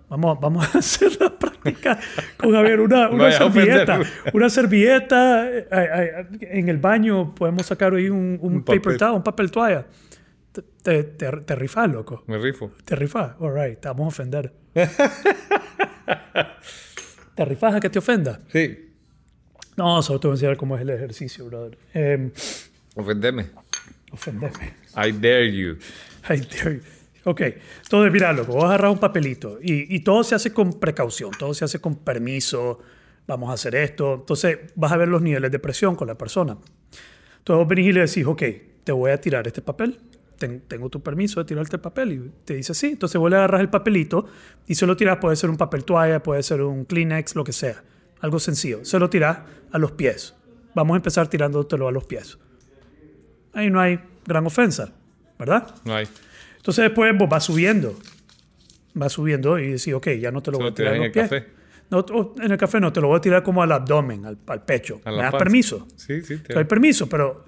Vamos, 0.09 0.39
vamos 0.41 0.73
a 0.73 0.79
hacer 0.79 1.11
la 1.21 1.37
práctica 1.37 1.99
con 2.37 2.51
Javier. 2.51 2.79
Una, 2.79 3.09
una 3.09 3.31
servilleta. 3.31 3.99
Una 4.33 4.49
servilleta. 4.49 5.49
eh, 5.51 5.67
eh, 5.71 6.27
en 6.41 6.69
el 6.69 6.77
baño 6.79 7.35
podemos 7.35 7.65
sacar 7.67 7.93
ahí 7.93 8.09
un, 8.09 8.39
un 8.41 8.55
Un 8.55 8.63
paper 8.63 8.97
towel, 8.97 9.17
un 9.17 9.23
papel 9.23 9.51
toalla. 9.51 9.85
Te, 10.51 10.61
te, 11.03 11.03
te, 11.03 11.55
rifás, 11.55 11.89
loco. 11.89 12.23
Me 12.27 12.37
rifo. 12.37 12.71
Te 12.83 12.95
rifás. 12.95 13.35
All 13.39 13.53
right, 13.53 13.79
te 13.79 13.87
vamos 13.87 14.05
a 14.05 14.07
ofender. 14.07 14.51
¿Te 17.35 17.45
rifás 17.45 17.75
a 17.75 17.79
que 17.79 17.89
te 17.89 17.99
ofenda? 17.99 18.39
Sí. 18.51 18.87
No, 19.77 20.01
solo 20.01 20.19
te 20.19 20.27
voy 20.27 20.33
a 20.33 20.35
enseñar 20.35 20.57
cómo 20.57 20.75
es 20.75 20.81
el 20.81 20.89
ejercicio, 20.89 21.45
brother. 21.45 21.77
Eh, 21.93 22.31
Ofendeme. 22.95 23.51
ofenderme. 24.11 24.73
I 24.95 25.11
dare 25.13 25.55
you. 25.55 25.77
Ay, 26.23 26.39
Dios. 26.41 26.83
Ok, 27.25 27.41
entonces 27.83 28.11
mira, 28.11 28.33
loco, 28.33 28.53
vos 28.53 28.63
agarras 28.63 28.91
un 28.91 28.97
papelito 28.97 29.59
y, 29.61 29.93
y 29.93 29.99
todo 29.99 30.23
se 30.23 30.35
hace 30.35 30.51
con 30.53 30.79
precaución, 30.79 31.31
todo 31.37 31.53
se 31.53 31.65
hace 31.65 31.79
con 31.79 31.97
permiso, 31.97 32.79
vamos 33.27 33.49
a 33.51 33.53
hacer 33.53 33.75
esto. 33.75 34.15
Entonces 34.15 34.57
vas 34.75 34.91
a 34.91 34.97
ver 34.97 35.09
los 35.09 35.21
niveles 35.21 35.51
de 35.51 35.59
presión 35.59 35.95
con 35.95 36.07
la 36.07 36.15
persona. 36.17 36.53
Entonces 37.37 37.57
vos 37.59 37.67
venís 37.67 37.87
y 37.87 37.91
le 37.93 37.99
decís, 38.01 38.25
ok, 38.25 38.43
te 38.83 38.91
voy 38.91 39.11
a 39.11 39.21
tirar 39.21 39.45
este 39.47 39.61
papel, 39.61 39.99
Ten- 40.39 40.61
tengo 40.67 40.89
tu 40.89 41.01
permiso 41.03 41.39
de 41.41 41.45
tirarte 41.45 41.75
el 41.75 41.81
papel 41.81 42.11
y 42.13 42.31
te 42.45 42.55
dice 42.55 42.73
sí. 42.73 42.87
Entonces 42.87 43.19
vos 43.19 43.29
le 43.29 43.35
agarras 43.35 43.61
el 43.61 43.69
papelito 43.69 44.25
y 44.65 44.75
se 44.75 44.87
lo 44.87 44.95
tiras, 44.97 45.17
puede 45.17 45.35
ser 45.35 45.49
un 45.51 45.57
papel 45.57 45.83
toalla, 45.85 46.23
puede 46.23 46.41
ser 46.41 46.61
un 46.63 46.85
Kleenex, 46.85 47.35
lo 47.35 47.43
que 47.43 47.51
sea, 47.53 47.83
algo 48.21 48.39
sencillo. 48.39 48.83
Se 48.85 48.97
lo 48.99 49.09
tiras 49.09 49.39
a 49.71 49.77
los 49.77 49.91
pies. 49.91 50.33
Vamos 50.73 50.95
a 50.95 50.97
empezar 50.97 51.27
tirándotelo 51.27 51.87
a 51.87 51.91
los 51.91 52.05
pies. 52.05 52.37
Ahí 53.53 53.69
no 53.69 53.79
hay 53.79 53.99
gran 54.25 54.45
ofensa, 54.45 54.93
¿verdad? 55.37 55.75
No 55.85 55.93
hay. 55.95 56.07
Entonces 56.57 56.83
después 56.83 57.15
vos 57.17 57.27
vas 57.29 57.43
subiendo. 57.43 57.97
Vas 58.93 59.13
subiendo 59.13 59.59
y 59.59 59.67
decís, 59.73 59.93
ok, 59.93 60.07
ya 60.19 60.31
no 60.31 60.41
te 60.41 60.51
lo 60.51 60.57
Se 60.57 60.63
voy 60.63 60.71
a 60.71 60.75
tirar 60.75 60.95
en 60.95 61.03
los 61.03 61.11
pies. 61.11 61.29
café. 61.29 61.47
No, 61.91 62.05
en 62.39 62.51
el 62.51 62.57
café 62.57 62.79
no, 62.79 62.93
te 62.93 63.01
lo 63.01 63.07
voy 63.07 63.17
a 63.17 63.21
tirar 63.21 63.41
como 63.41 63.63
al 63.63 63.71
abdomen, 63.71 64.23
al, 64.25 64.37
al 64.47 64.63
pecho. 64.63 65.01
A 65.05 65.09
¿Me 65.11 65.17
das 65.17 65.31
panza. 65.31 65.37
permiso? 65.39 65.87
Sí, 65.95 66.21
sí. 66.21 66.37
te- 66.37 66.53
doy 66.53 66.65
permiso, 66.65 67.09
pero 67.09 67.43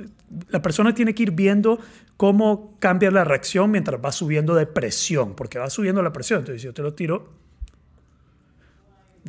la 0.49 0.61
persona 0.61 0.93
tiene 0.95 1.13
que 1.13 1.21
ir 1.23 1.31
viendo 1.31 1.77
cómo 2.17 2.75
cambia 2.79 3.11
la 3.11 3.23
reacción 3.23 3.69
mientras 3.69 4.03
va 4.03 4.11
subiendo 4.11 4.55
de 4.55 4.65
presión, 4.65 5.35
porque 5.35 5.59
va 5.59 5.69
subiendo 5.69 6.01
la 6.01 6.11
presión. 6.11 6.39
Entonces, 6.39 6.61
si 6.61 6.65
yo 6.67 6.73
te 6.73 6.81
lo 6.81 6.93
tiro, 6.95 7.29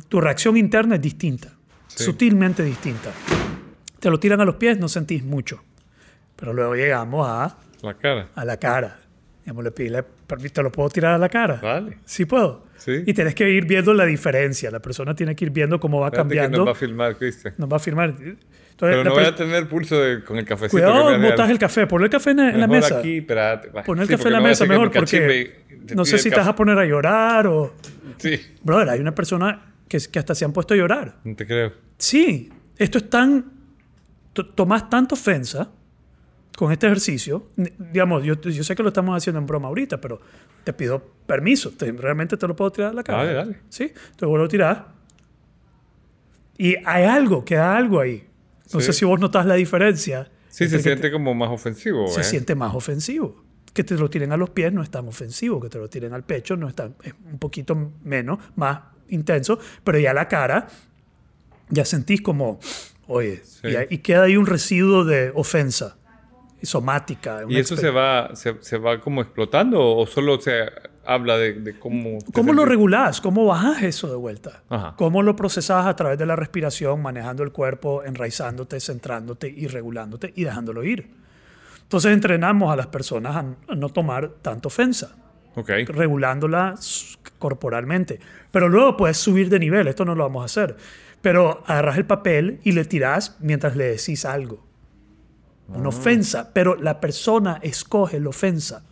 tu 0.09 0.19
reacción 0.21 0.57
interna 0.57 0.95
es 0.95 1.01
distinta, 1.01 1.49
Sí. 1.87 2.03
sutilmente 2.05 2.63
distinta. 2.63 3.11
Te 3.99 4.09
lo 4.09 4.19
tiran 4.19 4.41
a 4.41 4.45
los 4.45 4.55
pies, 4.55 4.79
no 4.79 4.87
sentís 4.87 5.23
mucho. 5.23 5.63
Pero 6.35 6.53
luego 6.53 6.75
llegamos 6.75 7.27
a, 7.29 7.55
La 7.83 7.93
cara. 7.93 8.29
a 8.35 8.45
la 8.45 8.57
cara. 8.57 8.99
Digamos, 9.45 9.63
le 9.63 9.71
pide 9.71 10.03
¿te 10.51 10.63
lo 10.63 10.71
puedo 10.71 10.89
tirar 10.89 11.13
a 11.13 11.17
la 11.17 11.29
cara? 11.29 11.59
Vale. 11.61 11.99
Sí 12.05 12.25
puedo. 12.25 12.62
Sí. 12.77 13.03
Y 13.05 13.13
tenés 13.13 13.33
que 13.35 13.49
ir 13.49 13.65
viendo 13.65 13.93
la 13.93 14.05
diferencia. 14.05 14.69
La 14.71 14.79
persona 14.81 15.15
tiene 15.15 15.35
que 15.35 15.45
ir 15.45 15.51
viendo 15.51 15.79
cómo 15.79 15.99
va 16.01 16.07
Espérate 16.07 16.27
cambiando. 16.29 16.57
nos 16.59 16.67
va 16.67 16.71
a 16.71 16.75
filmar, 16.75 17.15
Cristian. 17.17 17.53
nos 17.57 17.71
va 17.71 17.77
a 17.77 17.79
firmar. 17.79 18.09
Entonces, 18.09 18.37
Pero 18.77 19.03
no 19.03 19.11
voy 19.11 19.23
a 19.25 19.35
tener 19.35 19.67
pulso 19.69 20.01
de- 20.01 20.23
con 20.23 20.37
el 20.37 20.45
cafecito. 20.45 20.71
Cuidado, 20.71 21.17
botas 21.19 21.49
el 21.49 21.59
café. 21.59 21.87
Ponle 21.87 22.05
el 22.05 22.11
café 22.11 22.31
en, 22.31 22.39
en 22.39 22.59
la 22.59 22.67
mesa. 22.67 22.99
aquí, 22.99 23.17
espérate. 23.19 23.69
Poner 23.85 24.01
el 24.03 24.07
Sí, 24.09 24.13
café 24.15 24.27
en 24.29 24.33
la 24.33 24.39
no 24.39 24.45
mesa 24.45 24.65
mejor 24.65 24.91
porque 24.91 25.53
no 25.95 26.03
sé 26.05 26.17
si 26.17 26.29
te 26.29 26.35
vas 26.35 26.47
a 26.47 26.55
poner 26.55 26.77
a 26.77 26.85
llorar 26.85 27.47
o... 27.47 27.73
Sí, 28.17 28.39
Brother, 28.63 28.89
hay 28.89 28.99
una 28.99 29.13
persona 29.15 29.73
que, 29.87 29.97
que 30.11 30.19
hasta 30.19 30.33
se 30.35 30.43
han 30.45 30.53
puesto 30.53 30.73
a 30.73 30.77
llorar. 30.77 31.17
no 31.23 31.35
te 31.35 31.45
creo. 31.45 31.73
Sí, 31.97 32.51
esto 32.77 32.97
es 32.97 33.09
tan... 33.09 33.45
to- 34.33 34.47
Tomás 34.47 34.89
tanta 34.89 35.13
ofensa 35.15 35.69
con 36.57 36.71
este 36.71 36.85
ejercicio. 36.87 37.47
Digamos, 37.55 38.23
yo, 38.23 38.39
yo 38.39 38.63
sé 38.63 38.75
que 38.75 38.83
lo 38.83 38.89
estamos 38.89 39.15
haciendo 39.17 39.39
en 39.39 39.45
broma 39.45 39.67
ahorita, 39.69 39.99
pero 39.99 40.19
te 40.63 40.73
pido 40.73 41.03
permiso. 41.25 41.71
Te- 41.71 41.91
realmente 41.91 42.37
te 42.37 42.47
lo 42.47 42.55
puedo 42.55 42.71
tirar 42.71 42.91
a 42.91 42.93
la 42.93 43.03
cara. 43.03 43.19
Dale, 43.23 43.33
dale. 43.33 43.59
Sí, 43.69 43.91
te 44.15 44.25
vuelvo 44.25 44.45
a 44.45 44.49
tirar. 44.49 44.87
Y 46.57 46.75
hay 46.85 47.05
algo, 47.05 47.43
queda 47.43 47.75
algo 47.75 47.99
ahí. 47.99 48.27
No 48.73 48.79
Sí. 48.79 48.87
sé 48.87 48.93
si 48.93 49.05
vos 49.05 49.19
notas 49.19 49.45
la 49.45 49.55
diferencia. 49.55 50.29
Sí, 50.49 50.67
se 50.69 50.79
siente 50.79 51.11
como 51.11 51.33
más 51.33 51.49
ofensivo. 51.49 52.07
se 52.07 52.21
¿eh? 52.21 52.23
siente 52.23 52.55
más 52.55 52.75
ofensivo. 52.75 53.43
Que 53.73 53.83
te 53.83 53.95
lo 53.95 54.07
tiren 54.09 54.31
a 54.31 54.37
los 54.37 54.51
pies 54.51 54.71
no 54.71 54.83
es 54.83 54.91
tan 54.91 55.07
ofensivo, 55.07 55.59
que 55.59 55.67
te 55.67 55.79
lo 55.79 55.89
tiren 55.89 56.13
al 56.13 56.23
pecho 56.23 56.55
no 56.55 56.67
es 56.67 56.75
tan, 56.75 56.95
es 57.01 57.13
un 57.31 57.39
poquito 57.39 57.75
menos, 58.03 58.37
más 58.55 58.81
intenso, 59.09 59.57
pero 59.83 59.97
ya 59.97 60.13
la 60.13 60.27
cara, 60.27 60.67
ya 61.69 61.83
sentís 61.83 62.21
como, 62.21 62.59
oye, 63.07 63.41
Sí. 63.43 63.69
y, 63.89 63.95
y 63.95 63.97
queda 63.97 64.23
ahí 64.25 64.37
un 64.37 64.45
residuo 64.45 65.05
de 65.05 65.31
ofensa 65.33 65.97
somática. 66.63 67.41
¿Y 67.47 67.57
eso 67.57 67.75
se 67.75 67.89
va, 67.89 68.35
se, 68.35 68.55
se 68.61 68.77
va 68.77 68.99
como 68.99 69.21
explotando 69.21 69.95
o 69.95 70.05
solo 70.07 70.39
se 70.39 70.65
habla 71.05 71.37
de, 71.37 71.53
de 71.53 71.77
cómo... 71.77 72.19
¿Cómo 72.33 72.53
lo 72.53 72.65
regulás? 72.65 73.21
¿Cómo 73.21 73.45
bajas 73.45 73.83
eso 73.83 74.09
de 74.09 74.15
vuelta? 74.15 74.63
Ajá. 74.69 74.93
¿Cómo 74.97 75.21
lo 75.21 75.35
procesas 75.35 75.85
a 75.85 75.95
través 75.95 76.17
de 76.17 76.25
la 76.25 76.35
respiración, 76.35 77.01
manejando 77.01 77.43
el 77.43 77.51
cuerpo, 77.51 78.03
enraizándote, 78.03 78.79
centrándote 78.79 79.49
y 79.49 79.67
regulándote 79.67 80.31
y 80.35 80.43
dejándolo 80.43 80.83
ir? 80.83 81.09
Entonces 81.81 82.11
entrenamos 82.13 82.71
a 82.71 82.75
las 82.75 82.87
personas 82.87 83.35
a, 83.35 83.75
no 83.75 83.89
tomar 83.89 84.29
tanta 84.41 84.67
ofensa, 84.67 85.15
Ok. 85.55 85.69
regulándola 85.87 86.75
corporalmente. 87.37 88.19
Pero 88.51 88.69
luego 88.69 88.97
puedes 88.97 89.17
subir 89.17 89.49
de 89.49 89.59
nivel, 89.59 89.87
esto 89.87 90.05
no 90.05 90.15
lo 90.15 90.23
vamos 90.23 90.41
a 90.41 90.45
hacer. 90.45 90.75
Pero 91.21 91.63
agarras 91.67 91.97
el 91.97 92.05
papel 92.05 92.59
y 92.63 92.71
le 92.71 92.85
tirás 92.85 93.37
mientras 93.39 93.75
le 93.75 93.85
decís 93.85 94.25
algo. 94.25 94.65
Una 95.67 95.89
ofensa, 95.89 96.51
pero 96.53 96.75
la 96.75 96.99
persona 96.99 97.59
escoge 97.61 98.19
la 98.19 98.29
ofensa. 98.29 98.83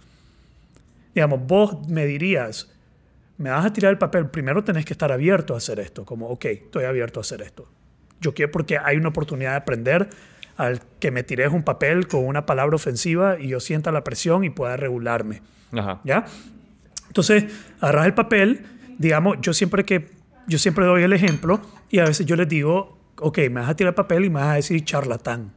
Digamos, 1.13 1.45
vos 1.45 1.87
me 1.87 2.05
dirías, 2.05 2.71
me 3.37 3.49
vas 3.49 3.65
a 3.65 3.73
tirar 3.73 3.91
el 3.91 3.97
papel, 3.97 4.27
primero 4.29 4.63
tenés 4.63 4.85
que 4.85 4.93
estar 4.93 5.11
abierto 5.11 5.53
a 5.53 5.57
hacer 5.57 5.79
esto, 5.79 6.05
como, 6.05 6.27
ok, 6.29 6.45
estoy 6.45 6.85
abierto 6.85 7.19
a 7.19 7.21
hacer 7.21 7.41
esto. 7.41 7.67
Yo 8.19 8.33
quiero 8.33 8.51
porque 8.51 8.77
hay 8.77 8.97
una 8.97 9.09
oportunidad 9.09 9.51
de 9.51 9.57
aprender 9.57 10.09
al 10.57 10.81
que 10.99 11.11
me 11.11 11.23
tires 11.23 11.51
un 11.51 11.63
papel 11.63 12.07
con 12.07 12.25
una 12.25 12.45
palabra 12.45 12.75
ofensiva 12.75 13.39
y 13.39 13.49
yo 13.49 13.59
sienta 13.59 13.91
la 13.91 14.03
presión 14.03 14.43
y 14.43 14.49
pueda 14.49 14.77
regularme. 14.77 15.41
Ajá. 15.71 16.01
¿Ya? 16.03 16.25
Entonces, 17.07 17.45
agarras 17.79 18.05
el 18.05 18.13
papel, 18.13 18.65
digamos, 18.97 19.37
yo 19.41 19.53
siempre 19.53 19.83
que, 19.83 20.11
yo 20.47 20.57
siempre 20.57 20.85
doy 20.85 21.03
el 21.03 21.13
ejemplo 21.13 21.61
y 21.89 21.99
a 21.99 22.05
veces 22.05 22.25
yo 22.25 22.35
les 22.35 22.47
digo, 22.47 22.97
ok, 23.19 23.39
me 23.49 23.61
vas 23.61 23.69
a 23.69 23.75
tirar 23.75 23.91
el 23.91 23.95
papel 23.95 24.25
y 24.25 24.29
me 24.29 24.39
vas 24.39 24.49
a 24.49 24.53
decir 24.55 24.85
charlatán. 24.85 25.51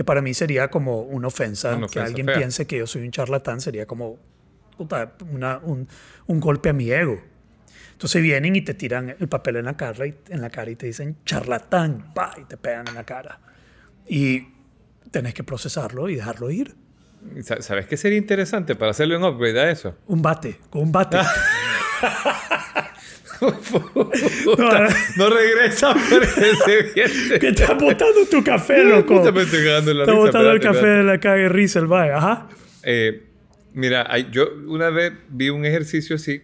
Que 0.00 0.04
para 0.04 0.22
mí 0.22 0.32
sería 0.32 0.68
como 0.70 1.02
una 1.02 1.26
ofensa, 1.28 1.72
Una 1.76 1.80
que 1.80 1.84
ofensa 2.00 2.06
alguien 2.06 2.24
fea. 2.24 2.36
piense 2.36 2.66
que 2.66 2.78
yo 2.78 2.86
soy 2.86 3.02
un 3.02 3.10
charlatán 3.10 3.60
sería 3.60 3.84
como 3.84 4.16
puta, 4.78 5.12
una- 5.30 5.58
un, 5.58 5.86
un 6.26 6.40
golpe 6.40 6.70
a 6.70 6.72
mi 6.72 6.90
ego. 6.90 7.20
Entonces 7.92 8.22
vienen 8.22 8.56
y 8.56 8.62
te 8.62 8.72
tiran 8.72 9.14
el 9.20 9.28
papel 9.28 9.56
en 9.56 9.66
la 9.66 9.76
cara 9.76 10.06
y, 10.06 10.14
en 10.30 10.40
la 10.40 10.48
cara 10.48 10.70
y 10.70 10.76
te 10.76 10.86
dicen 10.86 11.18
charlatán, 11.26 12.14
pa, 12.14 12.32
y 12.40 12.44
te 12.44 12.56
pegan 12.56 12.88
en 12.88 12.94
la 12.94 13.04
cara. 13.04 13.40
Y 14.08 14.48
tenés 15.10 15.34
que 15.34 15.44
procesarlo 15.44 16.08
y 16.08 16.14
dejarlo 16.14 16.50
ir. 16.50 16.74
¿Sabes 17.60 17.84
qué 17.86 17.98
sería 17.98 18.16
interesante 18.16 18.74
para 18.76 18.92
hacerle 18.92 19.18
un 19.18 19.24
upgrade 19.24 19.60
a 19.60 19.70
eso? 19.70 19.98
Un 20.06 20.22
bate, 20.22 20.60
con 20.70 20.80
un 20.84 20.92
bate. 20.92 21.18
Puta, 23.40 24.88
no 25.16 25.30
regresa, 25.30 25.94
viene. 26.94 27.38
que 27.40 27.48
estás 27.48 27.76
botando 27.78 28.26
tu 28.30 28.42
café, 28.44 28.84
loco. 28.84 29.22
Cagando 29.22 29.90
en 29.90 29.98
la 29.98 30.04
Estás 30.04 30.14
risa, 30.14 30.26
botando 30.26 30.50
el 30.52 30.60
café 30.60 30.86
de 30.86 31.02
la 31.02 31.18
calle 31.20 31.48
risa, 31.48 31.78
el. 31.80 32.10
Ajá. 32.10 32.48
Eh, 32.82 33.24
mira, 33.72 34.16
yo 34.30 34.48
una 34.66 34.90
vez 34.90 35.12
vi 35.28 35.50
un 35.50 35.64
ejercicio 35.64 36.16
así 36.16 36.42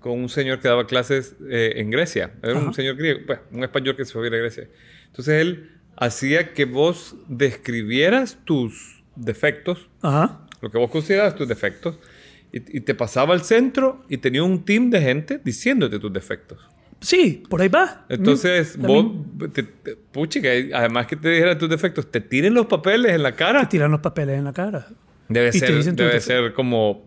con 0.00 0.12
un 0.18 0.28
señor 0.28 0.60
que 0.60 0.68
daba 0.68 0.86
clases 0.86 1.34
eh, 1.48 1.74
en 1.76 1.90
Grecia. 1.90 2.32
Era 2.42 2.52
Ajá. 2.58 2.66
un 2.66 2.74
señor 2.74 2.96
griego, 2.96 3.20
pues, 3.26 3.40
un 3.52 3.62
español 3.64 3.96
que 3.96 4.04
se 4.04 4.12
fue 4.12 4.22
a 4.22 4.24
vivir 4.24 4.38
a 4.38 4.42
Grecia. 4.42 4.68
Entonces 5.06 5.40
él 5.40 5.70
hacía 5.96 6.52
que 6.52 6.64
vos 6.64 7.16
describieras 7.28 8.38
tus 8.44 9.02
defectos, 9.16 9.88
Ajá. 10.02 10.40
lo 10.60 10.70
que 10.70 10.78
vos 10.78 10.90
considerabas 10.90 11.36
tus 11.36 11.48
defectos, 11.48 11.98
y, 12.56 12.78
y 12.78 12.80
te 12.80 12.94
pasaba 12.94 13.34
al 13.34 13.42
centro 13.42 14.04
y 14.08 14.18
tenía 14.18 14.42
un 14.42 14.64
team 14.64 14.90
de 14.90 15.00
gente 15.00 15.40
diciéndote 15.44 15.98
tus 15.98 16.12
defectos. 16.12 16.58
Sí, 17.00 17.42
por 17.50 17.60
ahí 17.60 17.68
va. 17.68 18.06
Entonces, 18.08 18.76
la 18.78 18.88
vos, 18.88 19.06
te, 19.52 19.62
te- 19.62 19.98
además 20.74 21.06
que 21.06 21.16
te 21.16 21.28
dijeran 21.28 21.58
tus 21.58 21.68
defectos, 21.68 22.10
te 22.10 22.20
tiren 22.20 22.54
los 22.54 22.66
papeles 22.66 23.12
en 23.12 23.22
la 23.22 23.32
Te 23.32 23.36
cara. 23.36 23.68
tiran 23.68 23.90
los 23.90 24.00
papeles 24.00 24.38
en 24.38 24.44
la 24.44 24.52
cara. 24.54 24.86
Debe 25.28 25.48
y 25.48 25.50
te 25.52 25.58
ser, 25.82 25.94
debe 25.94 26.20
ser 26.20 26.52
como, 26.54 27.04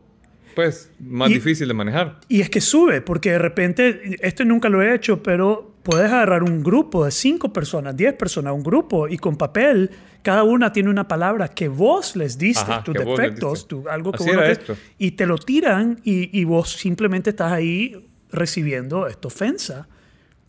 pues, 0.56 0.92
más 1.00 1.32
Y- 1.32 1.36
difícil 1.36 1.68
de 1.68 1.74
manejar. 1.74 2.20
Y 2.28 2.42
es 2.42 2.50
que 2.50 2.62
sube, 2.62 3.02
porque 3.02 3.32
de 3.32 3.40
repente, 3.40 4.18
esto 4.22 4.46
nunca 4.46 4.70
lo 4.70 4.82
he 4.84 4.94
hecho, 4.94 5.24
pero 5.24 5.77
puedes 5.88 6.12
agarrar 6.12 6.44
un 6.44 6.62
grupo 6.62 7.06
de 7.06 7.12
cinco 7.12 7.54
personas, 7.54 7.96
diez 7.96 8.14
personas, 8.14 8.54
un 8.54 8.62
grupo, 8.62 9.08
y 9.08 9.18
con 9.18 9.38
papel, 9.38 9.90
cada 10.22 10.44
una 10.44 10.74
tiene 10.74 10.90
una 10.90 11.08
palabra 11.08 11.48
que 11.48 11.70
vos 11.70 12.16
les 12.18 12.38
diste, 12.38 12.72
Ajá, 12.74 12.84
tus 12.84 12.94
defectos, 12.94 13.54
diste. 13.54 13.68
tu- 13.70 13.88
algo 13.90 14.12
que 14.12 14.18
Así 14.18 14.26
vos 14.28 14.36
no 14.36 14.44
esto. 14.44 14.76
y 14.98 15.12
te 15.12 15.26
lo 15.26 15.38
tiran 15.38 16.00
y, 16.04 16.38
y 16.38 16.44
vos 16.44 16.70
simplemente 16.74 17.30
estás 17.30 17.54
ahí 17.54 18.06
recibiendo 18.30 19.08
esta 19.08 19.30
ofensa, 19.30 19.88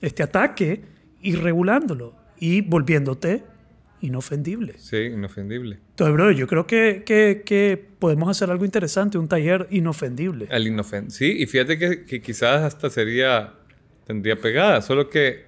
este 0.00 0.25
ataque, 0.25 0.83
y 1.23 1.37
regulándolo, 1.37 2.14
y 2.40 2.61
volviéndote 2.62 3.45
inofendible. 4.00 4.75
Sí, 4.78 4.97
inofendible. 4.97 5.78
Entonces, 5.90 6.14
bro, 6.14 6.30
yo 6.30 6.47
creo 6.47 6.66
que, 6.66 7.02
que, 7.04 7.42
que 7.45 7.76
podemos 7.99 8.28
hacer 8.28 8.50
algo 8.50 8.64
interesante, 8.64 9.18
un 9.18 9.26
taller 9.28 9.66
inofendible. 9.71 10.47
El 10.50 10.66
inofen 10.68 11.11
Sí, 11.11 11.37
y 11.38 11.47
fíjate 11.47 11.78
que, 11.78 12.04
que 12.04 12.21
quizás 12.23 12.62
hasta 12.62 12.90
sería, 12.90 13.54
tendría 14.08 14.34
pegada, 14.34 14.82
solo 14.82 15.08
que 15.08 15.46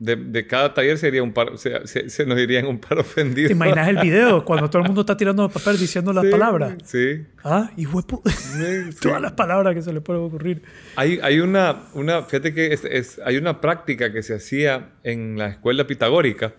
de, 0.00 0.14
de 0.16 0.46
cada 0.46 0.74
taller 0.74 0.96
sería 0.96 1.22
un 1.24 1.32
par, 1.32 1.58
se, 1.58 1.86
se- 1.88 2.08
se 2.08 2.24
nos 2.24 2.36
dirían 2.38 2.66
un 2.66 2.78
par 2.78 2.98
ofendido. 3.00 3.48
¿Te 3.48 3.52
imaginas 3.52 3.86
el 3.88 3.98
video 3.98 4.44
cuando 4.44 4.68
todo 4.70 4.80
el 4.82 4.86
mundo 4.88 5.02
está 5.02 5.16
tirando 5.16 5.44
el 5.44 5.50
papel 5.50 5.76
diciendo 5.78 6.12
las 6.12 6.24
Sí, 6.24 6.30
palabras? 6.30 6.74
Sí. 6.84 7.26
Ah, 7.44 7.70
y 7.76 7.84
huepo. 7.86 8.22
sí. 8.28 8.96
Todas 9.00 9.20
las 9.20 9.32
palabras 9.32 9.74
que 9.74 9.82
se 9.82 9.92
le 9.92 10.00
pueden 10.00 10.22
ocurrir. 10.22 10.62
Hay, 10.96 11.18
hay 11.22 11.40
una, 11.40 11.82
una, 11.94 12.22
fíjate 12.22 12.54
que 12.54 12.72
es, 12.72 12.84
es- 12.84 13.20
hay 13.24 13.36
una 13.36 13.60
práctica 13.60 14.12
que 14.12 14.22
se 14.22 14.34
hacía 14.34 14.90
en 15.04 15.36
la 15.36 15.48
escuela 15.48 15.86
pitagórica 15.86 16.54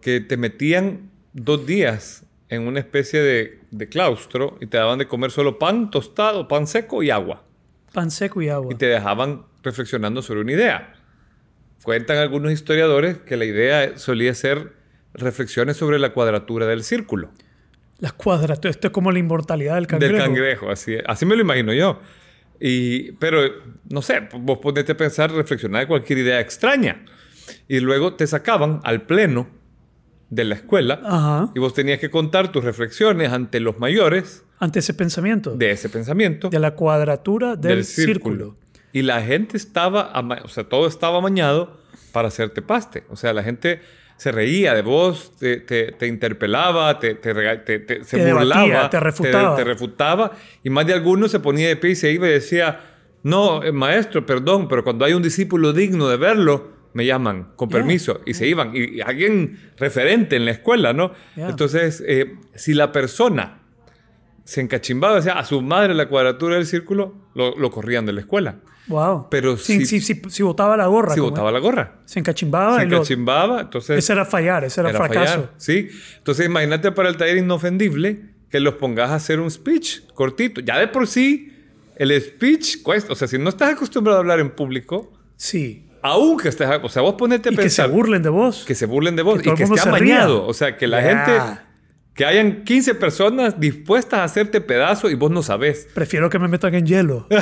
que 0.00 0.20
te 0.20 0.36
metían 0.36 1.10
dos 1.32 1.66
días 1.66 2.24
en 2.50 2.66
una 2.66 2.80
especie 2.80 3.20
de, 3.22 3.60
de 3.70 3.88
claustro 3.88 4.58
y 4.60 4.66
te 4.66 4.76
daban 4.76 4.98
de 4.98 5.06
comer 5.08 5.30
solo 5.30 5.58
pan 5.58 5.90
tostado, 5.90 6.48
pan 6.48 6.66
seco 6.66 7.02
y 7.02 7.08
agua. 7.10 7.44
Pan 7.92 8.10
seco 8.10 8.42
y 8.42 8.48
agua. 8.48 8.72
Y 8.72 8.76
te 8.76 8.86
dejaban 8.86 9.44
reflexionando 9.62 10.22
sobre 10.22 10.40
una 10.40 10.52
idea. 10.52 10.94
Cuentan 11.82 12.18
algunos 12.18 12.52
historiadores 12.52 13.18
que 13.18 13.36
la 13.36 13.44
idea 13.44 13.98
solía 13.98 14.34
ser 14.34 14.72
reflexiones 15.14 15.76
sobre 15.76 15.98
la 15.98 16.12
cuadratura 16.12 16.66
del 16.66 16.84
círculo. 16.84 17.30
Las 17.98 18.12
cuadraturas. 18.12 18.76
Esto 18.76 18.88
es 18.88 18.92
como 18.92 19.12
la 19.12 19.18
inmortalidad 19.18 19.74
del 19.74 19.86
cangrejo. 19.86 20.14
Del 20.14 20.22
cangrejo, 20.22 20.70
así, 20.70 20.96
así 21.06 21.26
me 21.26 21.36
lo 21.36 21.42
imagino 21.42 21.72
yo. 21.72 22.00
Y, 22.60 23.12
pero, 23.12 23.40
no 23.90 24.02
sé, 24.02 24.28
vos 24.32 24.58
ponete 24.58 24.92
a 24.92 24.96
pensar, 24.96 25.32
reflexionar 25.32 25.82
de 25.82 25.88
cualquier 25.88 26.20
idea 26.20 26.40
extraña. 26.40 27.04
Y 27.68 27.80
luego 27.80 28.14
te 28.14 28.26
sacaban 28.26 28.80
al 28.84 29.02
pleno 29.02 29.48
de 30.34 30.44
la 30.44 30.54
escuela 30.54 30.98
Ajá. 31.04 31.50
y 31.54 31.58
vos 31.60 31.74
tenías 31.74 31.98
que 32.00 32.08
contar 32.10 32.50
tus 32.52 32.64
reflexiones 32.64 33.30
ante 33.32 33.60
los 33.60 33.78
mayores 33.78 34.44
Ante 34.58 34.78
ese 34.78 34.94
pensamiento. 34.94 35.54
de 35.54 35.70
ese 35.72 35.88
pensamiento. 35.90 36.48
de 36.48 36.58
la 36.58 36.70
cuadratura 36.74 37.54
del, 37.56 37.76
Del 37.76 37.84
círculo. 37.84 38.34
círculo. 38.46 38.56
Y 38.92 39.02
la 39.02 39.20
gente 39.20 39.56
estaba, 39.58 40.10
o 40.44 40.48
sea, 40.48 40.64
todo 40.64 40.86
estaba 40.86 41.18
amañado 41.18 41.78
para 42.12 42.28
hacerte 42.28 42.62
paste. 42.62 43.04
O 43.10 43.16
sea, 43.16 43.32
la 43.34 43.42
gente 43.42 43.80
se 44.16 44.32
reía 44.32 44.74
de 44.74 44.80
vos, 44.82 45.32
te, 45.38 45.58
te- 45.58 45.92
te 45.92 46.06
interpelaba, 46.06 46.98
te, 46.98 47.14
te 47.14 48.04
se 48.04 48.16
debatía, 48.18 48.34
burlaba, 48.34 48.90
te 48.90 49.00
refutaba. 49.00 49.56
te 49.56 49.64
refutaba. 49.64 50.32
Y 50.62 50.70
más 50.70 50.86
de 50.86 50.94
alguno 50.94 51.28
se 51.28 51.40
ponía 51.40 51.68
de 51.68 51.76
pie 51.76 51.90
y 51.90 51.94
se 51.96 52.10
iba 52.12 52.26
y 52.28 52.30
decía, 52.30 52.80
no, 53.22 53.62
eh, 53.62 53.72
maestro, 53.72 54.24
perdón, 54.24 54.68
pero 54.68 54.82
cuando 54.84 55.04
hay 55.04 55.12
un 55.14 55.22
discípulo 55.22 55.72
digno 55.72 56.08
de 56.08 56.16
verlo, 56.16 56.70
me 56.94 57.06
llaman, 57.06 57.48
con 57.56 57.68
Yeah. 57.68 57.78
permiso, 57.78 58.20
y 58.26 58.34
se 58.34 58.46
iban. 58.46 58.72
Y, 58.76 58.96
y 58.96 59.00
alguien 59.00 59.58
referente 59.78 60.36
en 60.36 60.44
la 60.44 60.50
escuela, 60.52 60.92
¿no? 60.92 61.12
Yeah. 61.36 61.48
Entonces, 61.50 62.02
eh, 62.06 62.34
si 62.54 62.74
la 62.74 62.92
persona 62.92 63.60
se 64.44 64.60
encachimbaba, 64.60 65.16
decía, 65.16 65.38
a 65.38 65.44
su 65.44 65.62
madre 65.62 65.94
la 65.94 66.08
cuadratura 66.08 66.56
del 66.56 66.66
círculo, 66.66 67.14
lo, 67.34 67.56
lo 67.56 67.70
corrían 67.70 68.04
de 68.06 68.12
la 68.12 68.20
escuela. 68.20 68.56
Wow. 68.88 69.28
Pero 69.30 69.56
si, 69.56 69.86
si- 69.86 70.00
si, 70.00 70.20
si, 70.28 70.42
botaba 70.42 70.76
la 70.76 70.86
gorra. 70.88 71.14
Si 71.14 71.20
botaba 71.20 71.52
la 71.52 71.60
gorra. 71.60 72.00
Se 72.04 72.18
encachimbaba. 72.18 72.80
Se 72.80 72.86
lo- 72.86 72.96
encachimbaba, 72.96 73.60
entonces... 73.60 73.96
ese 73.98 74.12
era 74.12 74.24
fallar, 74.24 74.64
ese 74.64 74.80
era, 74.80 74.90
era 74.90 74.98
fracaso. 74.98 75.32
fallar, 75.34 75.50
¿sí? 75.56 75.88
Entonces, 76.18 76.46
imagínate 76.46 76.90
para 76.90 77.08
el 77.08 77.16
taller 77.16 77.36
inofendible 77.36 78.20
que 78.50 78.58
los 78.58 78.74
pongas 78.74 79.10
a 79.10 79.14
hacer 79.14 79.38
un 79.38 79.50
speech 79.50 80.00
cortito. 80.14 80.60
Ya 80.60 80.78
de 80.78 80.88
por 80.88 81.06
sí, 81.06 81.52
el 81.96 82.20
speech 82.20 82.82
cuesta. 82.82 83.12
O 83.12 83.16
sea, 83.16 83.28
si 83.28 83.38
no 83.38 83.48
estás 83.48 83.72
acostumbrado 83.74 84.18
a 84.18 84.20
hablar 84.20 84.40
en 84.40 84.50
público, 84.50 85.12
Sí. 85.36 85.86
Aunque 86.02 86.48
estés... 86.48 86.68
O 86.82 86.88
sea, 86.88 87.02
vos 87.02 87.14
ponete 87.14 87.48
a 87.48 87.52
Y 87.52 87.56
que 87.56 87.62
se 87.70 87.82
pensar... 87.82 87.90
burlen 87.90 88.22
de 88.22 88.28
vos. 88.28 88.64
que 88.66 88.74
se 88.74 88.86
burlen 88.86 89.16
de 89.16 89.22
vos 89.22 89.40
Que 89.40 89.50
y 89.50 89.54
que 89.54 89.62
esté 89.62 89.80
amañado. 89.80 90.46
O 90.46 90.52
sea, 90.54 90.76
que 90.76 90.86
la 90.86 91.02
gente... 91.02 91.32
Que 92.14 92.26
hayan 92.26 92.64
15 92.64 92.94
personas 92.96 93.58
dispuestas 93.58 94.20
a 94.20 94.24
hacerte 94.24 94.60
pedazo 94.60 95.08
y 95.08 95.14
vos 95.14 95.30
no 95.30 95.42
sabés. 95.42 95.88
Prefiero 95.94 96.28
que 96.28 96.38
me 96.38 96.46
metan 96.46 96.74
en 96.74 96.84
hielo. 96.86 97.26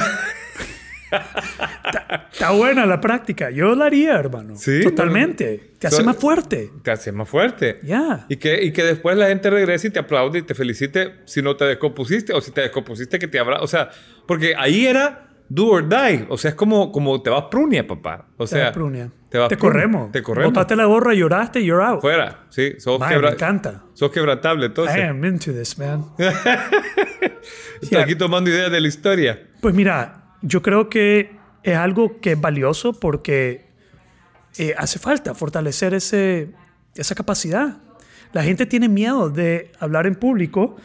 está, 2.32 2.50
buena 2.52 2.86
la 2.86 3.00
práctica. 3.00 3.50
Yo 3.50 3.74
la 3.74 3.86
haría, 3.86 4.14
hermano. 4.14 4.54
Sí, 4.56 4.80
Totalmente. 4.82 5.72
Te 5.78 5.86
hace 5.88 5.96
So- 5.98 6.04
más 6.04 6.16
fuerte. 6.16 6.70
Te 6.82 6.90
hace 6.90 7.10
más 7.12 7.28
fuerte. 7.28 7.80
Ya. 7.82 8.26
Y 8.28 8.36
que, 8.36 8.62
y 8.62 8.72
que 8.72 8.84
después 8.84 9.16
la 9.16 9.26
gente 9.28 9.50
regrese 9.50 9.88
y 9.88 9.90
te 9.90 9.98
aplaude 9.98 10.38
y 10.38 10.42
te 10.42 10.54
felicite 10.54 11.16
si 11.24 11.42
no 11.42 11.56
te 11.56 11.64
descompusiste 11.64 12.32
o 12.32 12.40
si 12.40 12.50
te 12.52 12.60
descompusiste 12.60 13.18
que 13.18 13.26
te 13.28 13.38
habrá... 13.38 13.60
O 13.62 13.66
sea, 13.66 13.90
porque 14.26 14.54
ahí 14.56 14.86
era 14.86 15.29
do 15.50 15.66
or 15.69 15.87
die. 15.87 16.25
O 16.30 16.38
sea, 16.38 16.49
es 16.50 16.54
como, 16.54 16.90
como 16.90 17.21
te 17.21 17.28
vas 17.28 17.45
prunia, 17.50 17.87
papá. 17.87 18.26
O 18.38 18.45
Te 18.45 18.49
sea, 18.57 18.64
vas 18.66 18.73
prunia. 18.73 19.11
Te, 19.28 19.37
vas 19.37 19.49
Te 19.49 19.57
prunia. 19.59 19.73
corremos. 19.73 20.12
Te 20.12 20.23
corremos. 20.23 20.52
Botaste 20.54 20.75
la 20.76 20.87
gorra, 20.87 21.12
lloraste, 21.12 21.62
you're 21.64 21.85
out. 21.85 22.00
Fuera. 22.00 22.45
Sí, 22.49 22.75
sos, 22.78 22.99
Mae, 22.99 23.11
quebra- 23.14 23.28
me 23.30 23.35
encanta. 23.35 23.83
sos 23.92 24.11
quebrantable. 24.11 24.66
Entonces, 24.66 24.97
I 24.97 25.00
am 25.02 25.23
into 25.25 25.52
this, 25.52 25.76
man. 25.78 26.07
estoy 27.83 27.99
aquí 27.99 28.14
tomando 28.14 28.50
ideas 28.50 28.71
de 28.71 28.80
la 28.80 28.88
historia. 28.88 29.47
Pues 29.61 29.75
mira, 29.75 30.25
yo 30.42 30.62
creo 30.62 30.88
que 30.88 31.37
es 31.62 31.76
algo 31.76 32.21
que 32.21 32.33
es 32.33 32.40
valioso 32.40 32.92
porque 32.92 33.66
eh, 34.59 34.75
hace 34.76 34.99
falta 34.99 35.35
fortalecer 35.35 35.95
ese, 35.95 36.50
esa 36.95 37.14
capacidad. 37.14 37.78
La 38.33 38.42
gente 38.42 38.66
tiene 38.66 38.88
miedo 38.88 39.28
de 39.30 39.73
hablar 39.80 40.07
en 40.07 40.14
público 40.14 40.76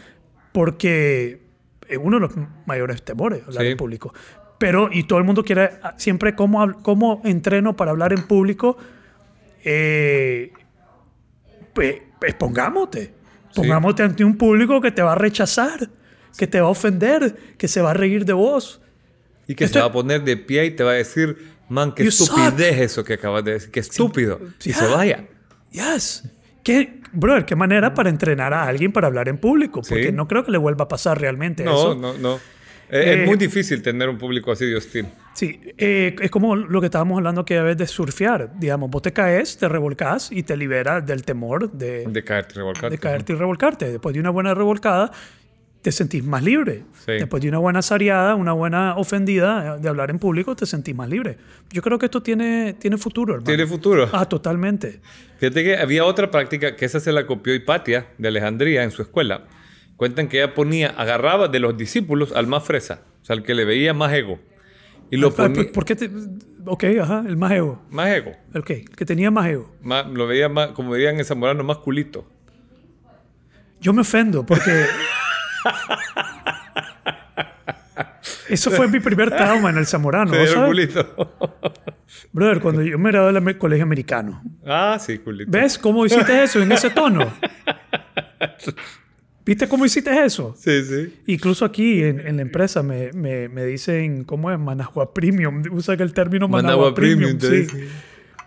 porque 0.51 1.41
es 1.87 1.99
uno 2.01 2.17
de 2.19 2.21
los 2.27 2.31
mayores 2.65 3.03
temores, 3.03 3.43
hablar 3.47 3.63
Sí. 3.63 3.71
en 3.71 3.77
público. 3.77 4.13
Pero, 4.57 4.89
y 4.91 5.03
todo 5.03 5.19
el 5.19 5.25
mundo 5.25 5.43
quiere 5.43 5.71
ah, 5.83 5.95
siempre 5.97 6.35
cómo, 6.35 6.81
cómo 6.81 7.21
entreno 7.25 7.75
para 7.75 7.91
hablar 7.91 8.13
en 8.13 8.25
público. 8.25 8.77
Eh, 9.63 10.51
pues, 11.73 11.95
expongámote. 12.21 13.13
Pongámote 13.53 14.03
ante 14.03 14.23
un 14.23 14.37
público 14.37 14.81
que 14.81 14.91
te 14.91 15.01
va 15.01 15.13
a 15.13 15.15
rechazar, 15.15 15.89
que 16.37 16.47
te 16.47 16.59
va 16.59 16.67
a 16.67 16.71
ofender, 16.71 17.35
que 17.57 17.67
se 17.67 17.81
va 17.81 17.91
a 17.91 17.93
reír 17.93 18.25
de 18.25 18.33
vos. 18.33 18.81
Y 19.47 19.55
que 19.55 19.65
Esto- 19.65 19.75
se 19.75 19.79
va 19.81 19.85
a 19.87 19.91
poner 19.91 20.23
de 20.23 20.37
pie 20.37 20.65
y 20.65 20.71
te 20.71 20.83
va 20.83 20.91
a 20.91 20.95
decir, 20.95 21.53
man, 21.69 21.93
qué 21.93 22.03
estupidez 22.03 22.79
eso 22.79 23.03
que 23.03 23.13
acabas 23.13 23.43
de 23.45 23.53
decir, 23.53 23.71
qué 23.71 23.79
estúpido. 23.79 24.39
Y 24.63 24.71
Ya. 24.71 24.75
se 24.77 24.87
vaya. 24.87 25.25
Yes. 25.71 26.29
¿Qué, 26.63 27.01
brother, 27.13 27.45
qué 27.45 27.55
manera 27.55 27.93
para 27.93 28.09
entrenar 28.09 28.53
a 28.53 28.63
alguien 28.63 28.91
para 28.91 29.07
hablar 29.07 29.29
en 29.29 29.37
público? 29.37 29.81
Porque 29.87 30.07
Sí. 30.07 30.11
no 30.11 30.27
creo 30.27 30.43
que 30.43 30.51
le 30.51 30.57
vuelva 30.57 30.85
a 30.85 30.87
pasar 30.87 31.19
realmente 31.21 31.63
No, 31.63 31.77
eso. 31.77 31.95
no, 31.95 32.13
no. 32.17 32.35
Es, 32.35 32.41
Eh, 32.89 33.21
es 33.21 33.27
muy 33.27 33.37
difícil 33.37 33.81
tener 33.81 34.09
un 34.09 34.17
público 34.17 34.51
así 34.51 34.65
de 34.65 34.75
hostil. 34.75 35.07
Sí, 35.33 35.59
eh, 35.77 36.15
es 36.21 36.31
como 36.31 36.55
lo 36.55 36.79
que 36.79 36.85
estábamos 36.87 37.17
hablando 37.17 37.43
que 37.43 37.59
vez 37.61 37.77
de 37.77 37.87
surfear. 37.87 38.51
Digamos, 38.57 38.89
vos 38.89 39.01
te 39.01 39.11
caes, 39.11 39.57
te 39.57 39.67
revolcás 39.67 40.31
y 40.31 40.43
te 40.43 40.55
libera 40.55 41.01
del 41.01 41.23
temor 41.23 41.71
de, 41.71 42.05
De 42.07 42.23
caerte, 42.23 42.55
revolcarte. 42.55 42.89
de 42.89 42.97
caerte 42.97 43.33
y 43.33 43.35
revolcarte. 43.35 43.91
Después 43.91 44.13
de 44.13 44.19
una 44.19 44.29
buena 44.29 44.53
revolcada, 44.53 45.11
te 45.81 45.91
sentís 45.91 46.23
más 46.23 46.41
libre. 46.43 46.83
Sí. 47.05 47.13
Después 47.13 47.43
de 47.43 47.49
una 47.49 47.59
buena 47.59 47.81
sareada, 47.81 48.35
una 48.35 48.53
buena 48.53 48.95
ofendida 48.97 49.77
de 49.77 49.89
hablar 49.89 50.09
en 50.09 50.19
público, 50.19 50.55
te 50.55 50.65
sentís 50.65 50.95
más 50.95 51.09
libre. 51.09 51.37
Yo 51.71 51.81
creo 51.81 51.99
que 51.99 52.05
esto 52.05 52.23
tiene, 52.23 52.73
tiene 52.73 52.97
futuro, 52.97 53.33
hermano. 53.33 53.45
Tiene 53.47 53.67
futuro. 53.67 54.09
Ah, 54.11 54.27
totalmente. 54.27 54.99
Fíjate 55.37 55.63
que 55.63 55.77
había 55.77 56.05
otra 56.05 56.31
práctica 56.31 56.75
que 56.75 56.85
esa 56.85 56.99
se 56.99 57.11
la 57.11 57.27
copió 57.27 57.53
Hipatia 57.53 58.07
de 58.17 58.27
Alejandría 58.27 58.83
en 58.83 58.91
su 58.91 59.01
escuela. 59.01 59.43
Cuentan 59.97 60.27
que 60.27 60.41
ella 60.43 60.53
ponía, 60.53 60.89
agarraba 60.89 61.47
de 61.47 61.59
los 61.59 61.77
discípulos 61.77 62.31
al 62.33 62.47
más 62.47 62.63
fresa, 62.63 63.01
o 63.21 63.25
sea, 63.25 63.35
al 63.35 63.43
que 63.43 63.53
le 63.55 63.63
veía 63.65 63.93
más 63.93 64.11
ego. 64.13 64.39
Y 65.09 65.17
lo 65.17 65.29
Ah, 65.29 65.33
ponía... 65.35 65.71
¿Por, 65.71 65.85
qué 65.85 65.95
te...? 65.95 66.09
Ok, 66.65 66.83
ajá, 67.01 67.23
el 67.27 67.37
más 67.37 67.51
ego. 67.51 67.81
Más 67.91 68.09
ego. 68.09 68.31
El 68.53 68.63
que, 68.63 68.73
el 68.81 68.89
que 68.89 69.05
tenía 69.05 69.31
más 69.31 69.47
ego. 69.47 69.73
Más- 69.81 70.07
lo 70.07 70.27
veía 70.27 70.49
más, 70.49 70.69
como 70.69 70.95
dirían 70.95 71.17
en 71.17 71.25
zamorano, 71.25 71.63
más 71.63 71.77
culito. 71.77 72.27
Yo 73.79 73.93
me 73.93 74.01
ofendo 74.01 74.45
porque... 74.45 74.85
Eso 78.49 78.69
fue 78.71 78.87
mi 78.87 78.99
primer 78.99 79.29
trauma 79.31 79.69
en 79.71 79.77
el 79.77 79.85
Zamorano. 79.87 80.31
Se 80.31 80.37
¿vos 80.37 80.47
dieron 80.47 80.63
sabes? 80.75 80.93
culito. 80.93 81.35
Brother, 82.31 82.59
cuando 82.61 82.81
yo 82.83 82.97
me 82.99 83.09
gradué 83.11 83.33
del 83.33 83.57
colegio 83.57 83.83
americano. 83.83 84.43
ah, 84.65 84.97
sí, 84.99 85.17
culito. 85.19 85.49
¿Ves 85.51 85.77
cómo 85.79 86.05
hiciste 86.05 86.43
eso 86.43 86.61
en 86.61 86.71
ese 86.71 86.89
tono? 86.91 87.31
¿Viste 89.45 89.67
cómo 89.67 89.85
hiciste 89.85 90.25
eso? 90.25 90.55
Sí, 90.57 90.83
sí. 90.83 91.13
Incluso 91.27 91.65
aquí 91.65 92.01
en, 92.03 92.19
en 92.25 92.37
la 92.37 92.41
empresa 92.41 92.81
me, 92.81 93.11
me, 93.13 93.47
me 93.47 93.63
dicen, 93.65 94.23
¿cómo 94.23 94.51
es? 94.51 94.57
Managua 94.59 95.13
Premium. 95.13 95.61
Usan 95.71 96.01
el 96.01 96.13
término 96.13 96.47
Managua, 96.47 96.75
Managua 96.89 96.95
Premium. 96.95 97.37
Premium, 97.37 97.69
sí. 97.69 97.87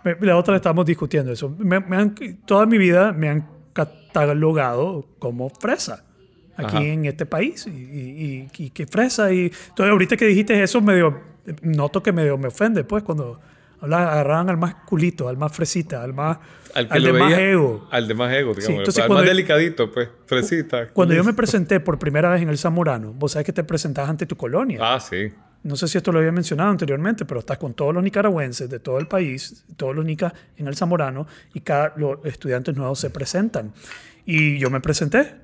Me- 0.03 0.17
la 0.19 0.35
otra 0.37 0.55
estamos 0.57 0.85
discutiendo 0.85 1.31
eso. 1.31 1.55
Han- 1.91 2.15
toda 2.45 2.65
mi 2.65 2.77
vida 2.77 3.13
me 3.13 3.29
han 3.29 3.47
catalogado 3.73 5.07
como 5.19 5.49
fresa 5.49 6.03
aquí 6.57 6.75
Ajá. 6.77 6.83
en 6.85 7.05
este 7.05 7.25
país. 7.25 7.65
Y, 7.67 7.69
y, 7.69 8.49
y- 8.57 8.65
y 8.65 8.69
que 8.71 8.85
fresa. 8.85 9.31
Y 9.31 9.45
entonces, 9.45 9.91
ahorita 9.91 10.17
que 10.17 10.25
dijiste 10.25 10.61
eso, 10.61 10.81
medio, 10.81 11.17
noto 11.61 12.03
que 12.03 12.11
medio 12.11 12.37
me 12.37 12.49
ofende, 12.49 12.83
pues, 12.83 13.03
cuando 13.03 13.39
agarraban 13.81 14.49
al 14.49 14.57
más 14.57 14.75
culito, 14.85 15.27
al 15.29 15.37
más 15.37 15.51
fresita, 15.55 16.03
al 16.03 16.13
más. 16.13 16.37
Al 16.73 16.87
que 16.87 16.93
al 16.93 17.03
de 17.03 17.13
más 17.13 17.29
veía- 17.31 17.51
ego. 17.51 17.87
Al 17.91 18.07
de 18.07 18.13
más 18.13 18.33
ego, 18.33 18.53
digamos. 18.53 18.79
entonces 18.79 19.03
al 19.03 19.09
más 19.09 19.25
delicadito, 19.25 19.91
pues. 19.91 20.09
Fresita. 20.25 20.89
Cuando 20.89 21.13
yo 21.15 21.23
me 21.23 21.33
presenté 21.33 21.79
por 21.79 21.97
primera 21.97 22.29
vez 22.29 22.41
en 22.41 22.49
el 22.49 22.57
Zamorano, 22.57 23.13
vos 23.13 23.31
sabes 23.31 23.45
que 23.45 23.53
te 23.53 23.63
presentás 23.63 24.09
ante 24.09 24.25
tu 24.25 24.35
colonia. 24.35 24.79
Ah, 24.81 24.99
sí. 24.99 25.31
No 25.63 25.75
sé 25.75 25.87
si 25.89 25.97
esto 25.97 26.11
lo 26.11 26.19
había 26.19 26.31
mencionado 26.31 26.69
anteriormente, 26.69 27.25
pero 27.25 27.41
estás 27.41 27.57
con 27.57 27.73
todos 27.73 27.93
los 27.93 28.01
nicaragüenses 28.03 28.69
de 28.69 28.79
todo 28.79 28.97
el 28.99 29.07
país, 29.07 29.65
todos 29.75 29.93
los 29.95 30.05
nicas 30.05 30.31
en 30.57 30.67
el 30.67 30.75
Zamorano, 30.75 31.27
y 31.53 31.61
cada 31.61 31.93
los 31.97 32.19
estudiantes 32.23 32.75
nuevos 32.77 32.99
se 32.99 33.09
presentan. 33.09 33.73
Y 34.25 34.57
yo 34.59 34.69
me 34.69 34.79
presenté. 34.79 35.35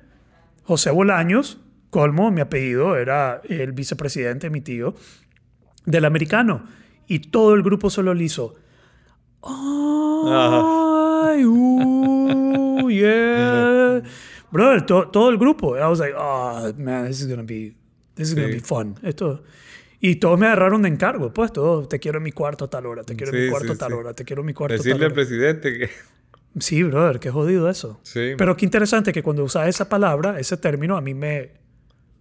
José 0.62 0.90
Bolaños, 0.90 1.58
colmo, 1.90 2.30
mi 2.30 2.40
apellido, 2.40 2.96
era 2.96 3.42
el 3.48 3.72
vicepresidente, 3.72 4.48
mi 4.48 4.60
tío, 4.62 4.94
del 5.84 6.04
americano. 6.04 6.64
Y 7.06 7.18
todo 7.20 7.54
el 7.54 7.62
grupo 7.62 7.90
solo 7.90 8.14
le 8.14 8.24
hizo. 8.24 8.54
¡Ay! 9.42 11.44
¡Uh! 11.44 12.88
¡Yeah! 12.90 14.02
Brother, 14.50 14.86
to- 14.86 15.08
todo 15.08 15.30
el 15.30 15.38
grupo. 15.38 15.76
I 15.76 15.80
was 15.88 15.98
like, 15.98 16.14
oh, 16.16 16.72
man, 16.78 17.06
this 17.06 17.20
is 17.20 17.28
gonna 17.28 17.42
be, 17.42 17.74
this 18.14 18.28
is 18.28 18.34
gonna 18.34 18.48
Sí. 18.48 18.54
be 18.54 18.60
fun. 18.60 18.94
Esto. 19.02 19.42
Y 20.00 20.16
todos 20.16 20.38
me 20.38 20.46
agarraron 20.46 20.82
de 20.82 20.88
encargo, 20.88 21.32
pues, 21.32 21.52
todos, 21.52 21.88
te 21.88 21.98
quiero 21.98 22.18
en 22.18 22.24
mi 22.24 22.32
cuarto 22.32 22.66
a 22.66 22.70
tal 22.70 22.86
hora, 22.86 23.02
te 23.02 23.16
quiero 23.16 23.32
en 23.32 23.38
Sí, 23.38 23.44
mi 23.44 23.50
cuarto 23.50 23.68
sí, 23.68 23.74
a 23.74 23.78
tal 23.78 23.92
sí. 23.92 23.98
hora, 23.98 24.14
te 24.14 24.24
quiero 24.24 24.42
en 24.42 24.46
mi 24.46 24.54
cuarto 24.54 24.74
a 24.74 24.76
tal 24.76 24.84
Decirle 24.84 25.06
al 25.06 25.12
hora. 25.12 25.14
presidente 25.14 25.78
que... 25.78 25.90
Sí, 26.60 26.82
brother, 26.82 27.18
qué 27.18 27.30
jodido 27.30 27.68
eso. 27.68 27.98
Sí. 28.02 28.32
Pero 28.36 28.56
qué 28.56 28.64
interesante 28.66 29.12
que 29.12 29.22
cuando 29.22 29.42
usas 29.44 29.68
esa 29.68 29.88
palabra, 29.88 30.38
ese 30.38 30.56
término, 30.56 30.96
a 30.96 31.00
mí 31.00 31.14
me, 31.14 31.50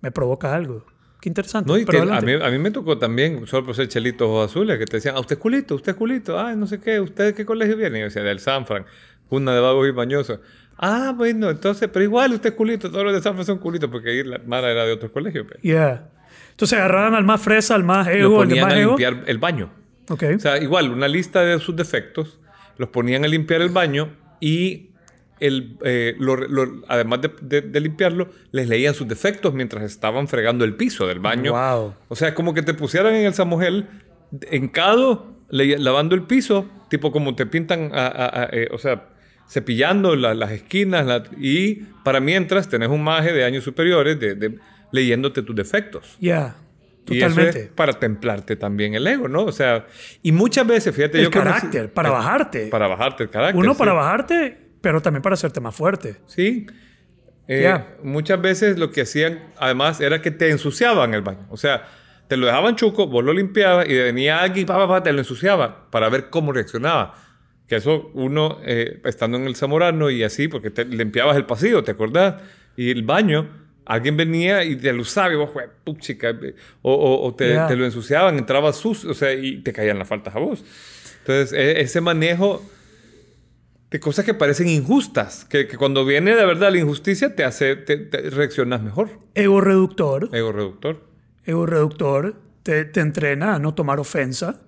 me 0.02 0.12
provoca 0.12 0.56
algo. 0.56 0.86
Qué 1.26 1.30
interesante. 1.30 1.68
No, 1.68 1.76
y 1.76 1.86
Pero 1.86 2.06
que 2.06 2.14
a 2.14 2.22
mí, 2.22 2.34
a 2.34 2.52
mí 2.52 2.60
me 2.60 2.70
tocó 2.70 3.00
también, 3.00 3.48
solo 3.48 3.66
por 3.66 3.76
ser 3.76 3.88
chelitos 3.88 4.28
ojos 4.28 4.52
azules, 4.52 4.78
que 4.78 4.86
te 4.86 4.98
decían, 4.98 5.16
ah, 5.18 5.22
usted 5.22 5.38
es 5.38 5.42
culito, 5.42 5.74
usted 5.74 5.94
es 5.94 5.98
culito, 5.98 6.38
ah, 6.38 6.54
no 6.54 6.68
sé 6.68 6.80
qué, 6.80 7.00
¿usted 7.00 7.26
de 7.26 7.34
qué 7.34 7.44
colegio 7.48 7.76
viene? 7.76 7.98
Y 7.98 8.02
yo 8.02 8.06
decía, 8.06 8.22
del 8.22 8.40
Sanfran, 8.40 8.86
una 9.30 9.56
de 9.56 9.60
vagos 9.60 9.90
y 9.90 9.92
mañosos. 9.92 10.40
Ah, 10.78 11.16
bueno, 11.18 11.50
entonces, 11.50 11.90
pero 11.92 12.06
igual 12.06 12.34
usted 12.34 12.52
es 12.52 12.56
culito, 12.56 12.92
todos 12.92 13.06
los 13.06 13.12
de 13.12 13.24
Sanfran 13.24 13.44
son 13.44 13.58
culitos, 13.58 13.90
porque 13.90 14.12
ahí 14.12 14.24
la 14.24 14.38
Mara 14.46 14.70
era 14.70 14.86
de 14.86 14.92
otro 14.92 15.12
colegio. 15.12 15.48
pe. 15.48 15.58
Yeah. 15.64 16.10
Entonces 16.52 16.78
agarraban 16.78 17.16
al 17.16 17.24
más 17.24 17.42
fresa, 17.42 17.74
al 17.74 17.84
más 17.84 18.06
Lo 18.06 18.14
ego, 18.14 18.42
al 18.44 18.50
de 18.50 18.54
ponían 18.54 18.66
más 18.68 18.74
a 18.76 18.80
ego. 18.80 18.92
limpiar 18.92 19.24
el 19.26 19.38
baño. 19.40 19.72
Ok. 20.10 20.26
O 20.36 20.40
sea, 20.40 20.60
igual, 20.60 20.92
una 20.92 21.08
lista 21.08 21.42
de 21.42 21.58
sus 21.58 21.76
defectos, 21.76 22.40
los 22.78 22.90
ponían 22.90 23.26
a 23.26 23.28
limpiar 23.28 23.64
el 23.64 23.70
baño 23.70 24.12
y 24.40 24.92
el, 25.40 25.78
eh, 25.84 26.16
lo- 26.18 26.36
lo- 26.38 26.84
además 26.88 27.22
de, 27.22 27.32
de- 27.42 27.62
de 27.62 27.80
limpiarlo, 27.82 28.30
les 28.52 28.68
leían 28.70 28.94
sus 28.94 29.08
defectos 29.08 29.54
mientras 29.54 29.84
estaban 29.84 30.28
fregando 30.28 30.64
el 30.66 30.76
piso 30.76 31.08
del 31.08 31.20
baño. 31.20 31.52
Wow. 31.54 31.94
O 32.08 32.16
sea, 32.16 32.34
como 32.34 32.54
que 32.54 32.62
te 32.62 32.74
pusieran 32.74 33.14
en 33.16 33.26
el 33.26 33.34
Samogel 33.34 33.88
encado, 34.52 35.36
le- 35.50 35.78
lavando 35.78 36.16
el 36.16 36.24
piso, 36.24 36.70
tipo 36.90 37.12
como 37.12 37.36
te 37.36 37.46
pintan, 37.46 37.92
a- 37.94 38.08
a- 38.08 38.44
a- 38.44 38.50
eh, 38.52 38.70
o 38.72 38.78
sea, 38.78 39.10
cepillando 39.48 40.16
la- 40.16 40.34
las 40.34 40.52
esquinas, 40.52 41.06
la- 41.06 41.24
y 41.40 41.84
para 42.04 42.20
mientras 42.20 42.68
tenés 42.70 42.90
un 42.90 43.04
maje 43.04 43.32
de 43.34 43.44
años 43.44 43.64
superiores 43.64 44.20
de, 44.20 44.36
de- 44.36 44.56
leyéndote 44.92 45.42
tus 45.42 45.56
defectos. 45.56 46.18
Ya, 46.20 46.56
Y 47.08 47.18
eso 47.20 47.28
totalmente. 47.28 47.60
es 47.64 47.68
para 47.70 47.94
templarte 47.94 48.56
también 48.56 48.96
el 48.96 49.06
ego, 49.06 49.28
¿no? 49.28 49.44
O 49.44 49.52
sea, 49.52 49.86
y 50.24 50.32
muchas 50.32 50.66
veces, 50.66 50.96
fíjate, 50.96 51.20
El 51.20 51.26
yo 51.26 51.30
conocí- 51.32 51.44
carácter, 51.44 51.94
para 51.94 52.10
eh, 52.10 52.12
bajarte. 52.12 52.68
Para 52.68 52.88
bajarte 52.88 53.24
el 53.24 53.30
carácter. 53.30 53.60
Uno 53.64 53.74
sí. 53.74 53.78
para 53.80 53.94
bajarte, 53.94 54.58
pero 54.86 55.02
también 55.02 55.24
para 55.24 55.34
hacerte 55.34 55.60
más 55.60 55.74
fuerte. 55.74 56.18
Sí. 56.28 56.68
Eh, 57.48 57.62
Ya. 57.64 57.96
Muchas 58.04 58.40
veces 58.40 58.78
lo 58.78 58.92
que 58.92 59.02
hacían, 59.02 59.40
además, 59.58 60.00
era 60.00 60.22
que 60.22 60.30
te 60.30 60.52
ensuciaban 60.52 61.16
el 61.16 61.24
baño. 61.24 61.48
O 61.50 61.58
sea, 61.58 61.88
te 62.28 62.38
lo 62.38 62.46
dejaban 62.46 62.76
chuco, 62.76 63.08
vos 63.08 63.24
lo 63.24 63.34
limpiabas 63.34 63.90
y 63.90 63.96
venía 63.96 64.42
alguien, 64.42 64.68
pa, 64.68 64.76
pa, 64.78 64.88
pa, 64.88 65.02
te 65.02 65.12
lo 65.12 65.18
ensuciaba 65.20 65.90
para 65.90 66.08
ver 66.10 66.30
cómo 66.30 66.52
reaccionaba. 66.54 67.16
Que 67.68 67.78
eso 67.78 68.12
uno, 68.14 68.60
eh, 68.64 69.02
estando 69.06 69.38
en 69.38 69.46
el 69.46 69.56
Zamorano 69.56 70.12
y 70.12 70.22
así, 70.24 70.48
porque 70.48 70.70
te 70.70 70.86
limpiabas 70.86 71.36
el 71.36 71.48
pasillo, 71.48 71.84
¿te 71.84 71.92
acordás? 71.92 72.36
Y 72.78 72.92
el 72.92 73.02
baño, 73.02 73.50
alguien 73.86 74.16
venía 74.18 74.64
y 74.64 74.76
te 74.76 74.94
lo 74.94 75.02
usaba 75.02 75.34
y 75.34 75.36
vos, 75.36 75.50
"Jue- 75.52 75.68
puchica", 75.84 76.30
eh, 76.30 76.54
o, 76.84 76.94
o- 76.94 77.26
o 77.28 77.34
te, 77.34 77.54
Ya. 77.56 77.66
te 77.68 77.76
lo 77.76 77.86
ensuciaban, 77.86 78.38
entraba 78.38 78.72
sucio, 78.72 79.10
o 79.10 79.16
sea, 79.16 79.34
y 79.34 79.64
te 79.64 79.74
caían 79.74 79.98
las 79.98 80.08
faltas 80.08 80.36
a 80.36 80.40
vos. 80.40 80.64
Entonces, 81.22 81.54
e- 81.54 81.82
ese 81.82 82.02
manejo 82.02 82.64
de 83.92 84.00
cosas 84.00 84.26
que 84.26 84.34
parecen 84.34 84.68
injustas, 84.68 85.46
que, 85.46 85.68
que 85.68 85.78
cuando 85.78 86.06
viene 86.06 86.36
de 86.36 86.46
verdad 86.46 86.72
la 86.72 86.80
injusticia 86.80 87.36
te 87.36 87.44
hace, 87.44 87.76
te, 87.76 87.98
te 87.98 88.30
reaccionas 88.30 88.82
mejor. 88.82 89.20
Ego 89.34 89.62
reductor. 89.62 90.30
Ego 90.34 90.52
reductor. 90.52 91.02
Ego 91.46 91.66
reductor 91.66 92.36
te, 92.64 92.86
te 92.86 93.00
entrena 93.00 93.56
a 93.56 93.60
no 93.60 93.74
tomar 93.74 94.00
ofensa 94.00 94.62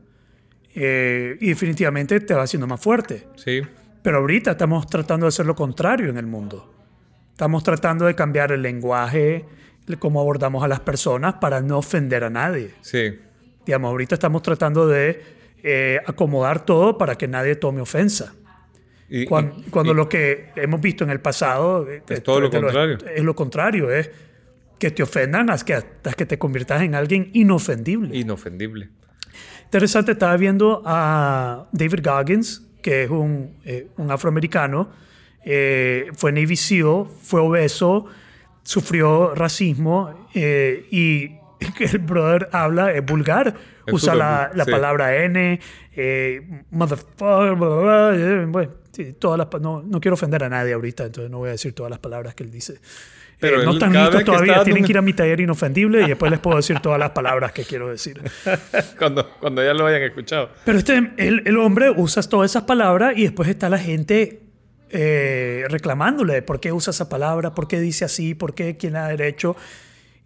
eh, 0.75 1.37
y 1.41 1.49
definitivamente 1.49 2.19
te 2.19 2.35
va 2.35 2.43
haciendo 2.43 2.67
más 2.67 2.79
fuerte. 2.79 3.27
Sí. 3.35 3.61
Pero 4.03 4.17
ahorita 4.17 4.51
estamos 4.51 4.85
tratando 4.87 5.25
de 5.25 5.29
hacer 5.29 5.45
lo 5.47 5.55
contrario 5.55 6.09
en 6.09 6.17
el 6.17 6.27
mundo. 6.27 6.71
Estamos 7.31 7.63
tratando 7.63 8.05
de 8.05 8.15
cambiar 8.15 8.51
el 8.51 8.61
lenguaje, 8.61 9.45
cómo 9.99 10.21
abordamos 10.21 10.63
a 10.63 10.67
las 10.67 10.79
personas 10.81 11.35
para 11.35 11.61
no 11.61 11.79
ofender 11.79 12.23
a 12.23 12.29
nadie. 12.29 12.73
Sí. 12.81 13.19
Digamos, 13.65 13.89
ahorita 13.89 14.15
estamos 14.15 14.43
tratando 14.43 14.87
de 14.87 15.21
eh, 15.63 15.99
acomodar 16.05 16.63
todo 16.63 16.97
para 16.97 17.15
que 17.15 17.27
nadie 17.27 17.55
tome 17.55 17.81
ofensa. 17.81 18.35
Y, 19.09 19.25
Cuando, 19.25 19.55
y- 19.59 19.69
cuando 19.69 19.93
y- 19.93 19.95
lo 19.95 20.09
que 20.09 20.49
hemos 20.55 20.81
visto 20.81 21.03
en 21.03 21.09
el 21.11 21.19
pasado 21.21 21.89
eh, 21.89 22.01
Es 22.09 22.23
todo 22.23 22.41
lo 22.41 22.49
contrario. 22.49 22.97
Es, 23.15 23.23
lo 23.23 23.35
contrario, 23.35 23.89
es 23.91 24.09
que 24.79 24.91
te 24.91 25.01
ofendan 25.03 25.49
hasta 25.49 25.65
que, 25.65 25.73
hasta 25.73 26.13
que 26.13 26.25
te 26.25 26.37
conviertas 26.37 26.81
en 26.81 26.93
alguien 26.93 27.29
inofendible. 27.33 28.15
inofendible. 28.17 28.89
Interesante, 29.63 30.11
estaba 30.13 30.35
viendo 30.37 30.81
a 30.85 31.67
David 31.71 31.99
Goggins, 32.03 32.63
que 32.81 33.03
es 33.03 33.09
un, 33.09 33.55
eh, 33.65 33.87
un 33.97 34.11
afroamericano, 34.11 34.89
eh, 35.43 36.09
fue 36.13 36.31
Navy 36.31 36.55
SEAL, 36.55 37.05
fue 37.21 37.41
obeso, 37.41 38.05
sufrió 38.63 39.33
racismo 39.35 40.27
eh, 40.33 40.85
y 40.91 41.31
el 41.79 41.99
brother 41.99 42.49
habla, 42.51 42.91
es 42.91 43.03
vulgar, 43.05 43.55
Es 43.85 43.93
usa 43.93 44.13
la, 44.15 44.51
la 44.53 44.65
sí. 44.65 44.71
palabra 44.71 45.15
N, 45.23 45.59
eh, 45.95 46.63
motherfucker, 46.71 47.55
bueno, 47.55 48.71
sí, 48.97 49.13
todas 49.13 49.37
las, 49.37 49.61
no, 49.61 49.83
no 49.83 49.99
quiero 50.01 50.15
ofender 50.15 50.43
a 50.43 50.49
nadie 50.49 50.73
ahorita, 50.73 51.05
entonces 51.05 51.29
no 51.29 51.37
voy 51.37 51.49
a 51.49 51.51
decir 51.51 51.73
todas 51.73 51.89
las 51.89 51.99
palabras 51.99 52.33
que 52.33 52.43
él 52.43 52.51
dice. 52.51 52.79
Pero 53.39 53.61
Eh, 53.61 53.65
no 53.65 53.73
están 53.73 53.93
listos 53.93 54.23
todavía, 54.23 54.53
está 54.53 54.63
tienen 54.63 54.83
que 54.83 54.91
ir 54.91 54.97
a 54.97 55.01
mi 55.03 55.13
taller 55.13 55.39
inofendible 55.39 56.01
y 56.01 56.07
después 56.07 56.31
les 56.31 56.39
puedo 56.39 56.57
decir 56.57 56.79
todas 56.79 56.97
las 56.97 57.11
palabras 57.11 57.51
que 57.51 57.63
quiero 57.63 57.89
decir. 57.89 58.19
cuando, 58.97 59.29
cuando 59.39 59.63
ya 59.63 59.75
lo 59.75 59.85
hayan 59.85 60.01
escuchado. 60.01 60.49
Pero 60.65 60.79
este, 60.79 61.13
el, 61.17 61.43
el 61.45 61.57
hombre 61.57 61.91
usa 61.91 62.23
todas 62.23 62.49
esas 62.49 62.63
palabras 62.63 63.13
y 63.15 63.23
después 63.23 63.47
está 63.47 63.69
la 63.69 63.77
gente 63.77 64.41
eh, 64.89 65.65
reclamándole 65.69 66.41
por 66.41 66.59
qué 66.59 66.71
usa 66.71 66.91
esa 66.91 67.09
palabra, 67.09 67.53
por 67.53 67.67
qué 67.67 67.79
dice 67.79 68.05
así, 68.05 68.33
por 68.33 68.55
qué, 68.55 68.77
quién 68.77 68.95
ha 68.95 69.07
derecho. 69.07 69.55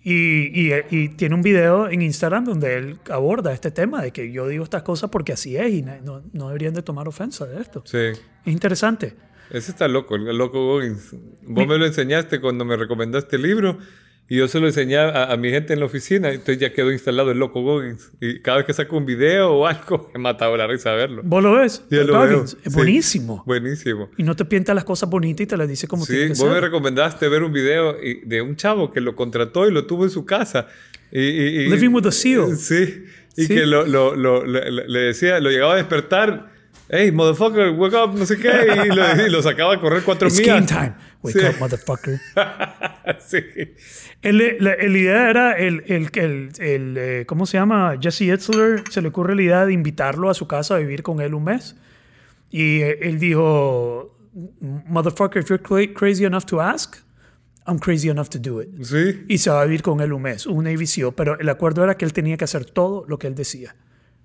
Y, 0.03 0.69
y- 0.69 0.73
y 0.89 1.09
tiene 1.09 1.35
un 1.35 1.41
video 1.43 1.87
en 1.87 2.01
Instagram 2.01 2.45
donde 2.45 2.75
él 2.77 2.99
aborda 3.11 3.53
este 3.53 3.69
tema 3.69 4.01
de 4.01 4.11
que 4.11 4.31
yo 4.31 4.47
digo 4.47 4.63
estas 4.63 4.81
cosas 4.83 5.09
porque 5.11 5.33
así 5.33 5.55
es 5.57 5.71
y 5.71 5.81
no, 5.83 6.23
no 6.33 6.47
deberían 6.47 6.73
de 6.73 6.81
tomar 6.81 7.07
ofensa 7.07 7.45
de 7.45 7.61
esto. 7.61 7.83
Sí. 7.85 7.97
Es 7.97 8.19
interesante. 8.45 9.13
Ese 9.51 9.71
está 9.71 9.87
loco, 9.87 10.15
el 10.15 10.37
loco 10.37 10.65
Goggins. 10.65 11.13
Vos 11.43 11.67
me 11.67 11.77
lo 11.77 11.85
enseñaste 11.85 12.39
cuando 12.41 12.65
me 12.65 12.77
recomendaste 12.77 13.35
el 13.35 13.41
libro 13.43 13.77
y 14.29 14.37
yo 14.37 14.47
se 14.47 14.59
lo 14.61 14.67
enseñé 14.67 14.97
a, 14.97 15.31
a 15.31 15.35
mi 15.37 15.49
gente 15.49 15.73
en 15.73 15.79
la 15.81 15.85
oficina. 15.87 16.29
Entonces 16.29 16.57
ya 16.59 16.71
quedó 16.71 16.91
instalado 16.91 17.31
el 17.31 17.37
loco 17.39 17.61
Goggins. 17.63 18.11
Y 18.21 18.39
cada 18.41 18.57
vez 18.57 18.65
que 18.65 18.73
saco 18.73 18.95
un 18.95 19.05
video 19.05 19.51
o 19.51 19.67
algo, 19.67 20.09
me 20.15 20.21
mataba 20.21 20.55
la 20.57 20.67
risa 20.67 20.91
verlo. 20.93 21.21
¿Vos 21.25 21.43
lo 21.43 21.53
ves? 21.53 21.83
Ya 21.89 22.03
lo 22.03 22.13
Goggins, 22.17 22.53
veo. 22.55 22.61
Es 22.65 22.71
Sí. 22.71 22.77
buenísimo. 22.77 23.43
Buenísimo. 23.45 24.09
Y 24.17 24.23
no 24.23 24.35
te 24.35 24.45
pinta 24.45 24.73
las 24.73 24.85
cosas 24.85 25.09
bonitas 25.09 25.41
y 25.43 25.47
te 25.47 25.57
las 25.57 25.67
dice 25.67 25.87
como 25.87 26.05
Sí, 26.05 26.13
tiene 26.13 26.27
que 26.33 26.39
vos 26.39 26.47
me 26.47 26.53
ser. 26.53 26.63
recomendaste 26.63 27.27
ver 27.27 27.43
un 27.43 27.51
video 27.51 27.97
y- 28.01 28.21
de 28.25 28.41
un 28.41 28.55
chavo 28.55 28.91
que 28.91 29.01
lo 29.01 29.15
contrató 29.17 29.67
y 29.67 29.71
lo 29.71 29.85
tuvo 29.85 30.05
en 30.05 30.09
su 30.11 30.25
casa. 30.25 30.67
Y, 31.11 31.19
y- 31.19 31.47
y- 31.63 31.69
Living 31.69 31.89
with 31.89 32.05
a 32.07 32.11
Seal. 32.11 32.55
Sí, 32.55 33.03
y 33.35 33.41
Sí. 33.43 33.47
que 33.53 33.65
lo, 33.65 33.85
lo- 33.85 34.15
lo- 34.15 34.45
le 34.45 34.99
decía, 34.99 35.41
lo 35.41 35.49
llegaba 35.49 35.73
a 35.73 35.77
despertar. 35.77 36.50
Hey, 36.93 37.09
motherfucker, 37.11 37.69
wake 37.77 37.93
up, 37.95 38.13
no 38.17 38.25
sé 38.25 38.37
qué. 38.37 38.49
Y 38.85 38.93
lo, 38.93 39.25
y 39.27 39.29
lo 39.29 39.41
sacaba 39.41 39.75
a 39.75 39.79
correr 39.79 40.03
cuatro 40.03 40.27
It's 40.27 40.37
millas. 40.39 40.55
game 40.55 40.67
time. 40.67 40.93
Wake 41.23 41.39
Sí. 41.39 41.45
up, 41.47 41.55
motherfucker. 41.59 42.19
sí. 43.25 43.37
El, 44.21 44.37
la, 44.59 44.75
la 44.75 44.97
idea 44.97 45.29
era 45.29 45.53
el, 45.57 45.83
el, 45.87 46.09
el, 46.15 46.49
el, 46.59 46.95
eh, 46.97 47.25
¿cómo 47.25 47.45
se 47.45 47.57
llama? 47.57 47.97
Jesse 48.01 48.23
Etzler, 48.33 48.83
se 48.89 49.01
le 49.01 49.07
ocurre 49.07 49.35
la 49.35 49.41
idea 49.41 49.65
de 49.65 49.71
invitarlo 49.73 50.29
a 50.29 50.33
su 50.33 50.47
casa 50.47 50.75
a 50.75 50.79
vivir 50.79 51.01
con 51.01 51.21
él 51.21 51.33
un 51.33 51.45
mes. 51.45 51.77
Y 52.49 52.81
eh, 52.81 52.99
él 53.03 53.19
dijo, 53.19 54.17
motherfucker, 54.87 55.41
if 55.41 55.49
you're 55.49 55.63
cra- 55.63 55.93
crazy 55.93 56.25
enough 56.25 56.43
to 56.45 56.59
ask, 56.61 56.97
I'm 57.65 57.79
crazy 57.79 58.09
enough 58.09 58.27
to 58.29 58.37
do 58.39 58.61
it. 58.61 58.67
Sí. 58.83 59.23
Y 59.29 59.37
se 59.37 59.49
va 59.49 59.61
a 59.61 59.65
vivir 59.65 59.81
con 59.81 60.01
él 60.01 60.11
un 60.11 60.23
mes, 60.23 60.45
un 60.45 60.65
SEAL. 60.85 61.13
Pero 61.13 61.39
el 61.39 61.47
acuerdo 61.47 61.83
era 61.85 61.95
que 61.95 62.03
él 62.03 62.11
tenía 62.11 62.35
que 62.35 62.43
hacer 62.43 62.65
todo 62.65 63.05
lo 63.07 63.17
que 63.17 63.27
él 63.27 63.35
decía. 63.35 63.75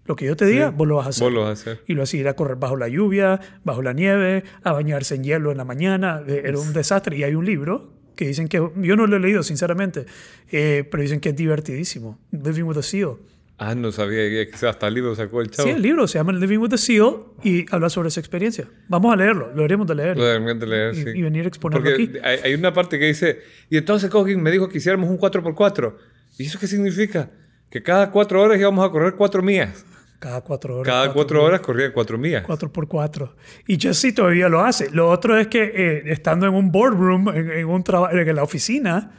Lo 0.06 0.16
que 0.16 0.24
yo 0.26 0.36
te 0.36 0.44
diga, 0.46 0.70
vos 0.70 0.86
lo 0.86 0.96
vas 0.96 1.06
a 1.06 1.08
hacer. 1.10 1.24
Vos 1.24 1.32
lo 1.32 1.40
vas 1.42 1.48
a 1.50 1.52
hacer. 1.52 1.82
Y 1.86 1.94
lo 1.94 2.02
hacía 2.02 2.20
ir 2.20 2.28
a 2.28 2.34
correr 2.34 2.56
bajo 2.56 2.76
la 2.76 2.88
lluvia, 2.88 3.40
bajo 3.64 3.82
la 3.82 3.92
nieve, 3.92 4.44
a 4.62 4.72
bañarse 4.72 5.14
en 5.16 5.24
hielo 5.24 5.50
en 5.50 5.56
la 5.58 5.64
mañana. 5.64 6.22
Eh, 6.26 6.42
Era 6.44 6.58
un 6.58 6.72
desastre. 6.72 7.16
Y 7.16 7.24
hay 7.24 7.34
un 7.34 7.44
libro 7.44 7.92
que 8.14 8.26
dicen 8.28 8.48
que, 8.48 8.56
yo 8.76 8.96
no 8.96 9.06
lo 9.06 9.16
he 9.16 9.20
leído 9.20 9.42
sinceramente, 9.42 10.06
eh, 10.50 10.84
pero 10.90 11.02
dicen 11.02 11.20
que 11.20 11.30
es 11.30 11.36
divertidísimo. 11.36 12.18
Living 12.30 12.62
with 12.62 12.78
a 12.78 12.82
Seal. 12.82 13.16
Ah, 13.58 13.74
no 13.74 13.90
sabía 13.90 14.20
que 14.28 14.50
hasta 14.66 14.86
el 14.88 14.94
libro 14.94 15.14
sacó 15.14 15.40
el 15.40 15.50
chavo. 15.50 15.66
Sí, 15.68 15.74
el 15.74 15.80
libro 15.82 16.06
se 16.06 16.18
llama 16.18 16.32
Living 16.32 16.58
with 16.58 16.74
a 16.74 16.76
Seal 16.78 17.14
y 17.42 17.64
habla 17.74 17.88
sobre 17.88 18.08
esa 18.08 18.20
experiencia. 18.20 18.66
Vamos 18.88 19.12
a 19.12 19.16
leerlo, 19.16 19.48
lo 19.48 19.54
deberíamos 19.56 19.86
de 19.86 19.94
leer. 19.94 20.16
Lo 20.18 20.24
deberían 20.24 20.58
de 20.58 20.66
leer, 20.66 20.94
Y- 20.94 21.02
sí. 21.02 21.08
y 21.14 21.22
venir 21.22 21.44
a 21.46 21.48
exponerlo 21.48 21.82
Porque 21.84 22.02
aquí. 22.04 22.12
Hay, 22.22 22.38
hay 22.44 22.54
una 22.54 22.72
parte 22.74 22.98
que 22.98 23.06
dice, 23.06 23.40
y 23.70 23.78
entonces 23.78 24.10
Coggin 24.10 24.42
me 24.42 24.50
dijo 24.50 24.68
que 24.68 24.76
hiciéramos 24.78 25.08
un 25.08 25.18
4x4. 25.18 25.94
¿Y 26.38 26.44
eso 26.44 26.58
qué 26.58 26.66
significa? 26.66 27.30
Que 27.70 27.82
cada 27.82 28.10
cuatro 28.10 28.42
horas 28.42 28.58
íbamos 28.60 28.86
a 28.86 28.90
correr 28.90 29.14
cuatro 29.14 29.42
millas. 29.42 29.84
Cada 30.18 30.40
cuatro 30.40 30.78
horas. 30.78 30.86
Cada 30.86 31.12
cuatro 31.12 31.44
horas 31.44 31.60
corría 31.60 31.92
cuatro 31.92 32.18
millas. 32.18 32.44
4 32.44 32.72
por 32.72 32.88
4 32.88 33.36
Y 33.66 33.78
Jesse 33.78 34.14
todavía 34.14 34.48
lo 34.48 34.60
hace. 34.60 34.90
Lo 34.90 35.10
otro 35.10 35.38
es 35.38 35.48
que 35.48 35.62
eh, 35.62 36.02
estando 36.06 36.46
en 36.46 36.54
un 36.54 36.72
boardroom, 36.72 37.28
en, 37.28 37.50
en 37.50 37.66
un 37.66 37.84
en 38.10 38.36
la 38.36 38.42
oficina, 38.42 39.12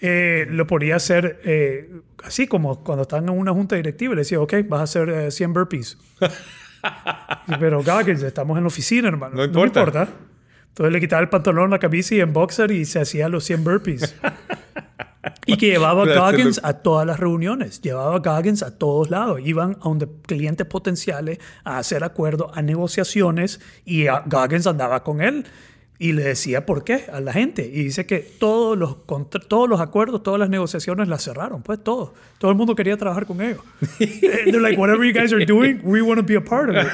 eh, 0.00 0.46
lo 0.50 0.66
ponía 0.66 0.94
a 0.94 0.96
hacer 0.96 1.40
eh, 1.44 1.90
así 2.24 2.46
como 2.46 2.82
cuando 2.82 3.02
están 3.02 3.24
en 3.24 3.38
una 3.38 3.52
junta 3.52 3.76
directiva. 3.76 4.14
Le 4.14 4.22
decía, 4.22 4.40
ok, 4.40 4.54
vas 4.68 4.80
a 4.80 4.82
hacer 4.84 5.08
eh, 5.08 5.30
100 5.30 5.52
burpees. 5.52 5.98
Y, 7.48 7.56
Pero 7.58 7.82
Goggins, 7.82 8.22
estamos 8.22 8.58
en 8.58 8.64
la 8.64 8.66
oficina, 8.66 9.08
hermano. 9.08 9.36
No 9.36 9.40
me 9.40 9.46
importa. 9.46 9.80
importa. 9.80 10.08
Entonces 10.68 10.92
le 10.92 11.00
quitaba 11.00 11.22
el 11.22 11.30
pantalón, 11.30 11.70
la 11.70 11.78
camisa 11.78 12.14
y 12.14 12.20
en 12.20 12.34
boxer 12.34 12.70
y 12.72 12.84
se 12.84 13.00
hacía 13.00 13.30
los 13.30 13.44
100 13.44 13.64
burpees. 13.64 14.14
Y 15.46 15.56
que 15.56 15.66
llevaba 15.68 16.04
Goggins 16.04 16.60
a 16.62 16.74
todas 16.74 17.06
las 17.06 17.18
reuniones, 17.20 17.80
llevaba 17.80 18.16
a 18.16 18.18
Goggins 18.18 18.62
a 18.62 18.76
todos 18.78 19.10
lados. 19.10 19.40
Iban 19.44 19.72
a 19.80 19.84
donde 19.84 20.08
clientes 20.26 20.66
potenciales 20.66 21.38
a 21.64 21.78
hacer 21.78 22.04
acuerdos, 22.04 22.50
a 22.54 22.62
negociaciones 22.62 23.60
y 23.84 24.06
a- 24.06 24.22
Goggins 24.26 24.66
andaba 24.66 25.02
con 25.02 25.20
él 25.20 25.44
y 25.96 26.12
le 26.12 26.24
decía 26.24 26.66
por 26.66 26.82
qué 26.82 27.04
a 27.12 27.20
la 27.20 27.32
gente. 27.32 27.64
Y 27.66 27.84
dice 27.84 28.04
que 28.04 28.18
todos 28.18 28.76
los, 28.76 28.96
todos 29.48 29.68
los 29.68 29.80
acuerdos, 29.80 30.22
todas 30.22 30.40
las 30.40 30.50
negociaciones 30.50 31.06
las 31.08 31.22
cerraron, 31.22 31.62
pues 31.62 31.82
todo. 31.84 32.14
Todo 32.38 32.50
el 32.50 32.56
mundo 32.56 32.74
quería 32.74 32.96
trabajar 32.96 33.26
con 33.26 33.40
ellos. 33.40 33.60
They're 33.98 34.60
like, 34.60 34.78
whatever 34.78 35.04
you 35.06 35.12
guys 35.18 35.32
are 35.32 35.44
doing, 35.46 35.80
we 35.84 36.02
want 36.02 36.18
to 36.18 36.26
be 36.26 36.34
a 36.36 36.40
part 36.44 36.68
of 36.70 36.76
it. 36.76 36.86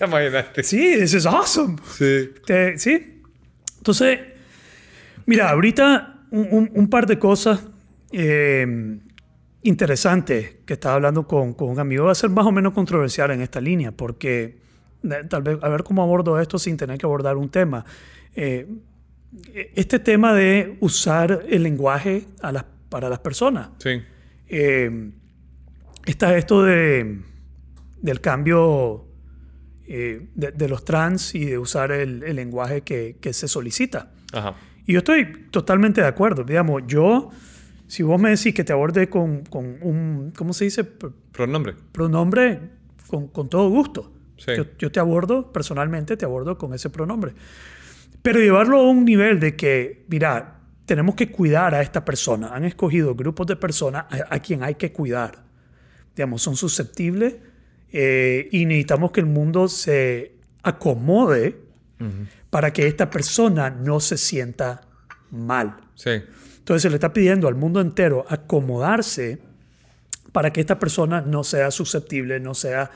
Imagínate. 0.00 0.62
Sí, 0.62 0.96
this 0.98 1.12
is 1.14 1.26
awesome. 1.26 1.76
Sí. 1.98 2.30
Sí. 2.76 3.20
Entonces, 3.78 4.18
mira, 5.26 5.50
ahorita 5.50 6.13
un, 6.38 6.48
un- 6.50 6.70
un 6.74 6.88
par 6.88 7.06
de 7.06 7.18
cosas 7.18 7.66
eh, 8.12 8.98
interesantes 9.62 10.56
que 10.66 10.74
estaba 10.74 10.96
hablando 10.96 11.26
con, 11.26 11.54
con 11.54 11.68
un 11.70 11.78
amigo. 11.80 12.04
Va 12.04 12.12
a 12.12 12.14
ser 12.14 12.30
más 12.30 12.46
o 12.46 12.52
menos 12.52 12.72
controversial 12.74 13.30
en 13.30 13.40
esta 13.40 13.60
línea, 13.60 13.92
porque 13.92 14.58
eh, 15.02 15.08
tal 15.28 15.42
vez 15.42 15.58
a 15.62 15.68
ver 15.68 15.82
cómo 15.84 16.02
abordo 16.02 16.38
esto 16.40 16.58
sin 16.58 16.76
tener 16.76 16.98
que 16.98 17.06
abordar 17.06 17.36
un 17.36 17.48
tema. 17.48 17.84
Eh, 18.34 18.68
este 19.74 19.98
tema 19.98 20.32
de 20.34 20.76
usar 20.80 21.44
el 21.48 21.62
lenguaje 21.62 22.24
a 22.40 22.52
las, 22.52 22.64
para 22.88 23.08
las 23.08 23.18
personas. 23.18 23.70
Sí. 23.78 24.00
Eh, 24.48 25.10
está 26.06 26.36
esto 26.36 26.62
de 26.62 27.20
del 28.00 28.20
cambio 28.20 29.06
eh, 29.88 30.28
de, 30.34 30.52
de 30.52 30.68
los 30.68 30.84
trans 30.84 31.34
y 31.34 31.46
de 31.46 31.58
usar 31.58 31.90
el, 31.90 32.22
el 32.22 32.36
lenguaje 32.36 32.82
que, 32.82 33.16
que 33.20 33.32
se 33.32 33.48
solicita. 33.48 34.12
Ajá. 34.32 34.54
Y 34.86 34.92
yo 34.92 34.98
estoy 34.98 35.46
totalmente 35.50 36.00
de 36.00 36.06
acuerdo. 36.06 36.44
Digamos, 36.44 36.82
yo, 36.86 37.30
si 37.86 38.02
vos 38.02 38.20
me 38.20 38.30
decís 38.30 38.54
que 38.54 38.64
te 38.64 38.72
aborde 38.72 39.08
con, 39.08 39.44
con 39.44 39.78
un, 39.80 40.32
¿cómo 40.36 40.52
se 40.52 40.64
dice? 40.64 40.84
Pr- 40.84 41.12
Pronombre. 41.32 41.74
Pronombre, 41.92 42.60
con, 43.06 43.28
con 43.28 43.48
todo 43.48 43.68
gusto. 43.70 44.12
Sí. 44.36 44.52
Yo, 44.56 44.64
yo 44.78 44.90
te 44.92 45.00
abordo, 45.00 45.52
personalmente 45.52 46.16
te 46.16 46.24
abordo 46.24 46.58
con 46.58 46.74
ese 46.74 46.90
pronombre. 46.90 47.32
Pero 48.22 48.40
llevarlo 48.40 48.78
a 48.78 48.90
un 48.90 49.04
nivel 49.04 49.38
de 49.40 49.54
que, 49.56 50.04
mira, 50.08 50.60
tenemos 50.86 51.14
que 51.14 51.30
cuidar 51.30 51.74
a 51.74 51.82
esta 51.82 52.04
persona. 52.04 52.48
Han 52.48 52.64
escogido 52.64 53.14
grupos 53.14 53.46
de 53.46 53.56
personas 53.56 54.06
a, 54.10 54.34
a 54.34 54.38
quien 54.40 54.62
hay 54.62 54.74
que 54.74 54.92
cuidar. 54.92 55.44
Digamos, 56.14 56.42
son 56.42 56.56
susceptibles 56.56 57.36
eh, 57.92 58.48
y 58.52 58.66
necesitamos 58.66 59.12
que 59.12 59.20
el 59.20 59.26
mundo 59.26 59.68
se 59.68 60.32
acomode 60.62 61.63
para 62.50 62.72
que 62.72 62.86
esta 62.86 63.08
persona 63.10 63.70
no 63.70 64.00
se 64.00 64.16
sienta 64.18 64.82
mal. 65.30 65.76
Sí. 65.94 66.10
Entonces 66.58 66.82
se 66.82 66.90
le 66.90 66.96
está 66.96 67.12
pidiendo 67.12 67.48
al 67.48 67.54
mundo 67.54 67.80
entero 67.80 68.24
acomodarse 68.28 69.38
para 70.32 70.52
que 70.52 70.60
esta 70.60 70.78
persona 70.78 71.20
no 71.20 71.44
sea 71.44 71.70
susceptible, 71.70 72.40
no 72.40 72.54
sea, 72.54 72.90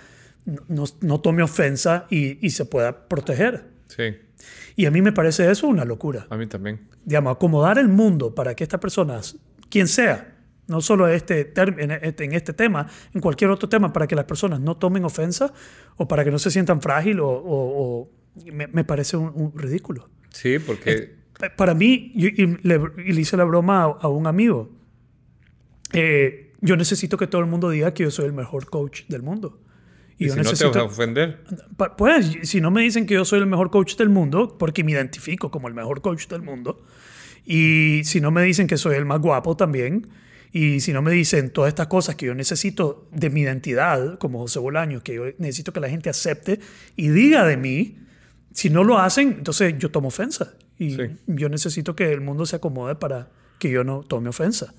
no, 0.68 0.84
no 1.00 1.20
tome 1.20 1.42
ofensa 1.42 2.06
y, 2.10 2.44
y 2.44 2.50
se 2.50 2.64
pueda 2.64 3.08
proteger. 3.08 3.66
Sí. 3.86 4.16
Y 4.76 4.86
a 4.86 4.90
mí 4.90 5.02
me 5.02 5.12
parece 5.12 5.50
eso 5.50 5.66
una 5.66 5.84
locura. 5.84 6.26
A 6.30 6.36
mí 6.36 6.46
también. 6.46 6.88
Digamos, 7.04 7.34
acomodar 7.36 7.78
el 7.78 7.88
mundo 7.88 8.34
para 8.34 8.54
que 8.54 8.64
esta 8.64 8.78
persona, 8.80 9.20
quien 9.70 9.88
sea, 9.88 10.34
no 10.66 10.80
solo 10.80 11.08
este 11.08 11.52
en, 11.56 11.90
este, 11.90 12.24
en 12.24 12.32
este 12.34 12.52
tema, 12.52 12.86
en 13.14 13.20
cualquier 13.20 13.50
otro 13.50 13.68
tema, 13.68 13.92
para 13.92 14.06
que 14.06 14.14
las 14.14 14.26
personas 14.26 14.60
no 14.60 14.76
tomen 14.76 15.04
ofensa 15.04 15.52
o 15.96 16.06
para 16.06 16.24
que 16.24 16.30
no 16.30 16.38
se 16.38 16.50
sientan 16.50 16.80
frágil 16.82 17.20
o, 17.20 17.28
o- 17.28 18.00
o- 18.02 18.10
me, 18.52 18.66
me 18.66 18.84
parece 18.84 19.16
un, 19.16 19.32
un 19.34 19.58
ridículo. 19.58 20.08
Sí, 20.30 20.58
porque... 20.58 20.90
Eh, 21.40 21.50
Para 21.56 21.74
mí, 21.74 22.12
y 22.14 22.46
le, 22.46 22.80
y 23.04 23.12
le 23.12 23.20
hice 23.20 23.36
la 23.36 23.44
broma 23.44 23.82
a, 23.82 23.84
a 23.84 24.08
un 24.08 24.26
amigo, 24.26 24.70
eh, 25.92 26.52
yo 26.60 26.76
necesito 26.76 27.16
que 27.16 27.26
todo 27.26 27.40
el 27.40 27.46
mundo 27.46 27.70
diga 27.70 27.94
que 27.94 28.02
yo 28.02 28.10
soy 28.10 28.26
el 28.26 28.32
mejor 28.32 28.68
coach 28.68 29.02
del 29.08 29.22
mundo. 29.22 29.60
Y, 30.18 30.26
yo 30.26 30.32
si 30.32 30.40
no 30.40 30.52
te 30.52 30.66
vas 30.66 30.76
a 30.76 30.82
ofender. 30.82 31.44
Pues, 31.96 32.38
si 32.42 32.60
no 32.60 32.72
me 32.72 32.82
dicen 32.82 33.06
que 33.06 33.14
yo 33.14 33.24
soy 33.24 33.38
el 33.38 33.46
mejor 33.46 33.70
coach 33.70 33.96
del 33.96 34.08
mundo, 34.08 34.56
porque 34.58 34.82
me 34.82 34.92
identifico 34.92 35.50
como 35.50 35.68
el 35.68 35.74
mejor 35.74 36.00
coach 36.00 36.26
del 36.26 36.42
mundo, 36.42 36.84
y 37.44 38.02
si 38.04 38.20
no 38.20 38.32
me 38.32 38.42
dicen 38.42 38.66
que 38.66 38.76
soy 38.76 38.96
el 38.96 39.04
más 39.04 39.20
guapo 39.20 39.56
también, 39.56 40.08
y 40.50 40.80
si 40.80 40.92
no 40.92 41.02
me 41.02 41.12
dicen 41.12 41.50
todas 41.50 41.68
estas 41.68 41.86
cosas 41.86 42.16
que 42.16 42.26
yo 42.26 42.34
necesito 42.34 43.08
de 43.12 43.30
mi 43.30 43.42
identidad, 43.42 44.18
como 44.18 44.40
José 44.40 44.58
Bolaños, 44.58 45.02
que 45.02 45.14
yo 45.14 45.24
necesito 45.38 45.72
que 45.72 45.78
la 45.78 45.88
gente 45.88 46.10
acepte 46.10 46.58
y 46.96 47.08
diga 47.08 47.46
de 47.46 47.56
mí, 47.56 47.98
si 48.58 48.70
no 48.70 48.82
lo 48.82 48.98
hacen, 48.98 49.34
entonces 49.38 49.74
yo 49.78 49.90
tomo 49.90 50.08
ofensa. 50.08 50.54
Y 50.78 50.90
Sí. 50.96 51.02
yo 51.26 51.48
necesito 51.48 51.94
que 51.94 52.12
el 52.12 52.20
mundo 52.20 52.44
se 52.46 52.56
acomode 52.56 52.94
para 52.96 53.28
que 53.58 53.70
yo 53.70 53.84
no 53.84 54.02
tome 54.02 54.28
ofensa. 54.30 54.74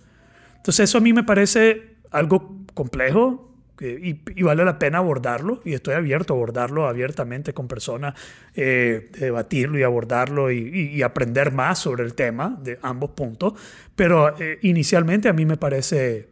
Entonces 0.57 0.89
eso 0.89 0.97
a 0.97 1.01
mí 1.01 1.13
me 1.13 1.23
parece 1.23 1.95
algo 2.11 2.57
complejo 2.73 3.45
y, 3.81 4.19
y 4.35 4.43
vale 4.43 4.65
la 4.65 4.77
pena 4.77 4.97
abordarlo 4.97 5.61
y 5.63 5.73
estoy 5.73 5.93
abierto 5.93 6.33
a 6.33 6.35
abordarlo 6.35 6.87
abiertamente 6.87 7.53
con 7.53 7.69
personas, 7.69 8.13
eh, 8.53 9.09
debatirlo 9.17 9.79
y 9.79 9.83
abordarlo 9.83 10.51
y, 10.51 10.57
y- 10.57 10.95
y 10.97 11.01
aprender 11.01 11.53
más 11.53 11.79
sobre 11.79 12.03
el 12.03 12.13
tema 12.13 12.59
de 12.61 12.77
ambos 12.81 13.11
puntos. 13.11 13.53
Pero 13.95 14.35
eh, 14.39 14.59
inicialmente 14.63 15.29
a 15.29 15.33
mí 15.33 15.45
me 15.45 15.55
parece... 15.55 16.27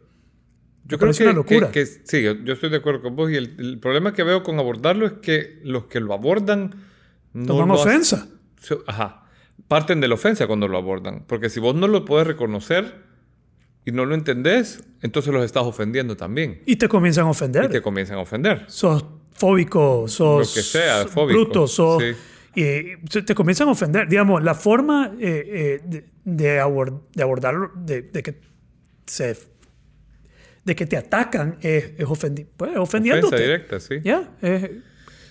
Yo 0.84 0.96
me 0.96 0.98
creo 0.98 0.98
parece 1.00 1.18
que, 1.24 1.28
una 1.30 1.36
locura. 1.36 1.66
que- 1.70 1.80
que 1.84 1.86
sí, 1.86 2.22
yo, 2.22 2.32
yo 2.44 2.52
estoy 2.52 2.68
de 2.68 2.76
acuerdo 2.78 3.00
con 3.00 3.16
vos. 3.16 3.30
Y 3.30 3.36
el, 3.36 3.54
el 3.58 3.78
problema 3.78 4.12
que 4.12 4.22
veo 4.24 4.42
con 4.42 4.58
abordarlo 4.58 5.06
es 5.06 5.12
que 5.22 5.58
los 5.64 5.84
que 5.86 6.00
lo 6.00 6.12
abordan 6.12 6.84
no 7.40 7.46
Toman 7.46 7.70
ofensa. 7.72 8.28
Ajá. 8.86 9.24
Parten 9.66 10.00
de 10.00 10.08
la 10.08 10.14
ofensa 10.14 10.46
cuando 10.46 10.68
lo 10.68 10.78
abordan. 10.78 11.24
Porque 11.26 11.50
si 11.50 11.60
vos 11.60 11.74
no 11.74 11.88
lo 11.88 12.04
puedes 12.04 12.26
reconocer 12.26 13.02
y 13.84 13.92
no 13.92 14.04
lo 14.04 14.14
entendés, 14.14 14.82
entonces 15.02 15.32
los 15.32 15.44
estás 15.44 15.64
ofendiendo 15.64 16.16
también. 16.16 16.62
Y 16.66 16.76
te 16.76 16.88
comienzan 16.88 17.24
a 17.24 17.28
Y 17.28 17.30
ofender. 17.30 17.68
te 17.70 17.82
comienzan 17.82 18.16
a 18.18 18.20
ofender. 18.20 18.64
sos 18.68 19.04
fóbico, 19.32 20.06
sos 20.08 20.48
Lo 20.48 20.54
que 20.54 20.62
sea, 20.62 21.06
fóbico, 21.06 21.40
bruto, 21.40 21.66
sos... 21.68 22.02
sí. 22.02 22.12
y 22.54 22.96
te 23.22 23.34
comienzan 23.34 23.68
a 23.68 23.72
ofender. 23.72 24.08
Digamos, 24.08 24.42
la 24.42 24.54
forma 24.54 25.12
eh, 25.20 25.44
eh, 25.46 25.80
de, 25.84 26.04
de 26.24 26.60
abor- 26.60 27.02
de 27.14 27.22
abordarlo, 27.22 27.70
de, 27.76 28.02
de 28.02 28.22
que 28.22 28.40
se... 29.06 29.36
de 30.64 30.74
que 30.76 30.86
te 30.86 30.96
atacan 30.96 31.56
es, 31.60 31.92
es 31.98 32.06
ofendi- 32.06 32.46
pues, 32.56 32.76
ofendiéndote. 32.76 33.26
Ofensa 33.36 33.42
directa, 33.44 33.80
sí. 33.80 33.94
Ya, 34.02 34.30
es 34.42 34.70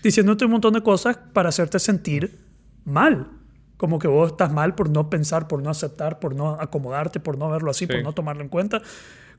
diciéndote 0.07 0.45
un 0.45 0.51
montón 0.51 0.73
de 0.73 0.81
cosas 0.81 1.17
para 1.33 1.49
hacerte 1.49 1.79
sentir 1.79 2.39
mal. 2.85 3.27
Como 3.77 3.99
que 3.99 4.07
vos 4.07 4.31
estás 4.31 4.51
mal 4.51 4.73
por 4.75 4.89
no 4.89 5.09
pensar, 5.09 5.47
por 5.47 5.61
no 5.61 5.69
aceptar, 5.69 6.19
por 6.19 6.35
no 6.35 6.49
acomodarte, 6.59 7.19
por 7.19 7.37
no 7.37 7.49
verlo 7.49 7.69
así, 7.71 7.85
Sí. 7.85 7.93
por 7.93 8.01
no 8.03 8.13
tomarlo 8.13 8.41
en 8.41 8.49
cuenta. 8.49 8.81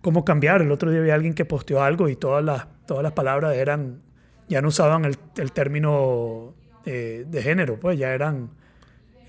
¿Cómo 0.01 0.25
cambiar? 0.25 0.63
El 0.63 0.71
otro 0.71 0.91
día 0.93 1.01
vi 1.01 1.11
a 1.11 1.15
alguien 1.15 1.35
que 1.35 1.45
posteó 1.45 1.83
algo 1.83 2.09
y 2.09 2.15
todas 2.17 2.45
las, 2.45 2.67
todas 2.87 3.03
las 3.03 3.13
palabras 3.13 3.57
eran, 3.57 4.01
ya 4.49 4.63
no 4.63 4.69
usaban 4.69 5.05
el, 5.05 5.17
el 5.37 5.51
término 5.53 6.55
eh, 6.87 7.25
de 7.29 7.43
género, 7.43 7.81
pues 7.81 7.99
ya 7.99 8.13
eran 8.15 8.51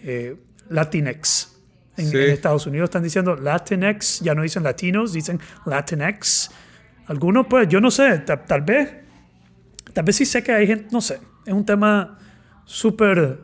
eh, 0.03 0.35
Latinx. 0.69 1.55
En, 1.97 2.05
Sí. 2.07 2.17
en 2.17 2.29
Estados 2.29 2.65
Unidos 2.67 2.85
están 2.89 3.03
diciendo 3.03 3.35
Latinx, 3.35 4.19
ya 4.21 4.35
no 4.35 4.43
dicen 4.43 4.63
latinos, 4.63 5.11
dicen 5.13 5.39
Latinx. 5.65 6.51
Algunos, 7.07 7.47
pues, 7.47 7.67
yo 7.67 7.81
no 7.81 7.89
sé, 7.91 8.19
ta- 8.19 8.45
tal 8.45 8.61
vez 8.61 8.93
Tal 9.91 10.03
vez 10.05 10.17
sí 10.17 10.25
sé 10.25 10.43
que 10.43 10.51
hay 10.51 10.67
gente, 10.67 10.87
no 10.91 11.01
sé, 11.01 11.19
es 11.49 11.53
un 11.55 11.65
tema 11.65 12.17
súper 12.65 13.39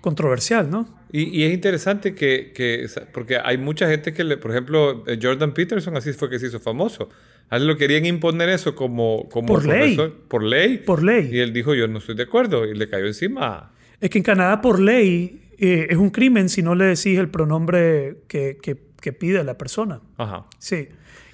controversial, 0.00 0.70
¿no? 0.70 0.94
Y, 1.12 1.22
y 1.40 1.44
es 1.44 1.52
interesante 1.54 2.14
que, 2.14 2.52
que- 2.54 2.86
porque 3.12 3.38
hay 3.42 3.58
mucha 3.58 3.88
gente 3.88 4.12
que, 4.12 4.24
le, 4.24 4.36
por 4.36 4.50
ejemplo, 4.50 5.04
eh, 5.06 5.18
Jordan 5.20 5.54
Peterson 5.54 5.96
así 5.96 6.12
fue 6.12 6.28
que 6.28 6.38
se 6.38 6.46
hizo 6.46 6.60
famoso. 6.60 7.08
A 7.48 7.56
él 7.58 7.66
lo 7.66 7.76
querían 7.76 8.04
imponer 8.06 8.48
eso 8.48 8.74
como, 8.74 9.28
como 9.28 9.46
Por 9.46 9.66
ley. 9.66 9.96
por 10.28 10.42
ley. 10.42 10.78
Por 10.78 11.02
ley. 11.02 11.28
Y 11.32 11.38
él 11.38 11.52
dijo, 11.52 11.74
yo 11.74 11.86
no 11.86 11.98
estoy 11.98 12.16
de 12.16 12.24
acuerdo. 12.24 12.66
Y 12.66 12.74
le 12.74 12.88
cayó 12.88 13.06
encima. 13.06 13.72
Es 14.00 14.10
que 14.10 14.18
en 14.18 14.24
Canadá 14.24 14.60
por 14.60 14.80
ley 14.80 15.42
eh, 15.58 15.86
es 15.90 15.96
un 15.96 16.10
crimen 16.10 16.48
si 16.48 16.62
no 16.62 16.74
le 16.74 16.86
decís 16.86 17.18
el 17.18 17.28
pronombre 17.28 18.18
que, 18.26 18.58
que, 18.60 18.76
que 19.00 19.12
pide 19.12 19.44
la 19.44 19.56
persona. 19.56 20.00
Ajá. 20.16 20.46
Sí. 20.58 20.88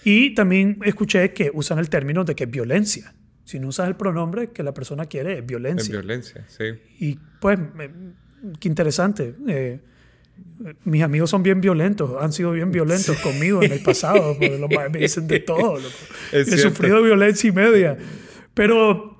Y 0.04 0.34
también 0.34 0.78
escuché 0.84 1.32
que 1.32 1.50
usan 1.54 1.78
el 1.78 1.88
término 1.88 2.24
de 2.24 2.34
que 2.34 2.44
es 2.44 2.50
violencia. 2.50 3.14
Si 3.44 3.58
no 3.58 3.68
usas 3.68 3.88
el 3.88 3.96
pronombre 3.96 4.50
que 4.50 4.62
la 4.62 4.72
persona 4.72 5.06
quiere, 5.06 5.32
es 5.34 5.38
Es 5.40 5.46
violencia. 5.46 5.92
violencia, 5.92 6.44
sí. 6.48 6.64
Y 7.00 7.18
pues, 7.40 7.58
qué 8.60 8.68
interesante. 8.68 9.34
Eh, 9.48 9.80
mis 10.84 11.02
amigos 11.02 11.30
son 11.30 11.42
bien 11.42 11.60
violentos, 11.60 12.10
han 12.20 12.32
sido 12.32 12.52
bien 12.52 12.70
violentos 12.70 13.16
conmigo 13.18 13.62
en 13.62 13.72
el 13.72 13.82
pasado, 13.82 14.34
porque 14.38 14.58
los 14.58 14.70
me 14.90 14.98
dicen 14.98 15.26
de 15.26 15.40
todo. 15.40 15.78
He 16.32 16.44
cierto. 16.44 16.70
sufrido 16.70 17.02
violencia 17.02 17.48
y 17.48 17.52
media. 17.52 17.98
Pero, 18.54 19.16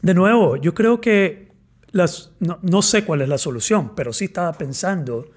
de 0.00 0.14
nuevo, 0.14 0.56
yo 0.56 0.74
creo 0.74 1.00
que 1.00 1.48
las, 1.92 2.32
no, 2.40 2.58
no 2.62 2.82
sé 2.82 3.04
cuál 3.04 3.22
es 3.22 3.28
la 3.28 3.38
solución, 3.38 3.94
pero 3.94 4.12
sí 4.12 4.26
estaba 4.26 4.52
pensando 4.52 5.30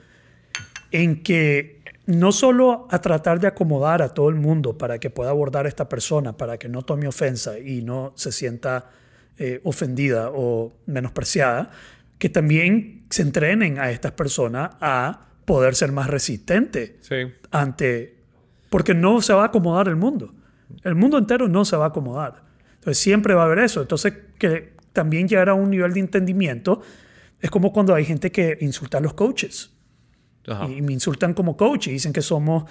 en 0.92 1.24
que 1.24 1.82
no 2.08 2.32
solo 2.32 2.88
a 2.92 3.00
tratar 3.00 3.40
de 3.40 3.48
acomodar 3.48 4.02
a 4.02 4.10
todo 4.10 4.30
el 4.30 4.36
mundo 4.36 4.78
para 4.78 5.00
que 5.00 5.10
pueda 5.10 5.32
abordar 5.32 5.66
a 5.66 5.70
esta 5.70 5.90
persona, 5.90 6.38
para 6.38 6.58
que 6.58 6.70
no 6.70 6.84
tome 6.84 7.08
ofensa 7.08 7.58
y 7.58 7.82
no 7.82 8.14
se 8.16 8.32
sienta 8.32 8.90
eh, 9.38 9.60
ofendida 9.64 10.30
o 10.34 10.74
menospreciada, 10.86 11.72
que 12.18 12.30
también 12.30 13.06
se 13.10 13.22
entrenen 13.24 13.80
a 13.80 13.92
estas 13.92 14.12
personas 14.14 14.72
a 14.80 15.28
poder 15.46 15.76
ser 15.76 15.92
más 15.92 16.08
resistentes 16.08 16.92
Sí. 17.02 17.16
ante... 17.52 18.16
Porque 18.70 18.94
no 18.94 19.22
se 19.22 19.34
va 19.34 19.44
a 19.44 19.46
acomodar 19.48 19.88
el 19.88 19.96
mundo. 19.96 20.34
El 20.84 20.96
mundo 20.96 21.18
entero 21.18 21.48
no 21.48 21.66
se 21.66 21.78
va 21.78 21.86
a 21.86 21.88
acomodar. 21.90 22.44
Entonces 22.76 22.98
siempre 22.98 23.34
va 23.34 23.44
a 23.44 23.46
haber 23.46 23.60
eso. 23.60 23.82
Entonces 23.82 24.14
que 24.38 24.74
también 24.92 25.28
llegar 25.28 25.50
a 25.50 25.54
un 25.54 25.70
nivel 25.70 25.94
de 25.94 26.00
entendimiento 26.02 26.82
es 27.40 27.50
como 27.52 27.72
cuando 27.72 27.94
hay 27.94 28.06
gente 28.06 28.32
que 28.32 28.58
insulta 28.62 28.98
a 28.98 29.02
los 29.02 29.14
coaches 29.14 29.75
Ajá. 30.48 30.68
y 30.70 30.82
me 30.82 30.94
insultan 30.94 31.34
como 31.34 31.56
coach 31.58 31.88
y 31.88 31.92
dicen 31.92 32.14
que 32.14 32.22
somos 32.22 32.66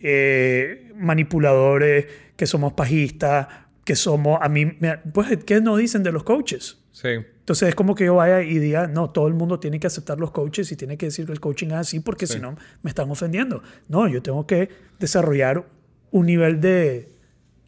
eh, 0.00 0.92
manipuladores, 0.96 2.06
que 2.36 2.46
somos 2.46 2.72
pajistas, 2.72 3.46
que 3.84 3.94
somos... 3.96 4.38
A 4.42 4.48
mí, 4.48 4.64
me- 4.80 4.98
pues, 4.98 5.44
¿qué 5.44 5.60
nos 5.60 5.78
dicen 5.78 6.02
de 6.02 6.12
los 6.12 6.22
coaches? 6.24 6.78
Sí. 6.92 7.08
Entonces 7.08 7.68
es 7.70 7.74
como 7.74 7.94
que 7.94 8.04
yo 8.04 8.14
vaya 8.16 8.42
y 8.42 8.58
diga, 8.58 8.86
no, 8.86 9.10
todo 9.10 9.26
el 9.28 9.34
mundo 9.34 9.58
tiene 9.60 9.80
que 9.80 9.86
aceptar 9.86 10.18
los 10.18 10.30
coaches 10.30 10.70
y 10.72 10.76
tiene 10.76 10.96
que 10.96 11.06
decir 11.06 11.26
que 11.26 11.32
el 11.32 11.40
coaching 11.40 11.68
es 11.68 11.72
así 11.74 12.00
porque 12.00 12.26
Sí. 12.26 12.34
si 12.34 12.40
no 12.40 12.56
me 12.82 12.90
están 12.90 13.10
ofendiendo. 13.10 13.62
No, 13.88 14.06
yo 14.08 14.22
tengo 14.22 14.46
que 14.46 14.68
desarrollar 14.98 15.66
un 16.12 16.26
nivel 16.26 16.60
de, 16.60 17.08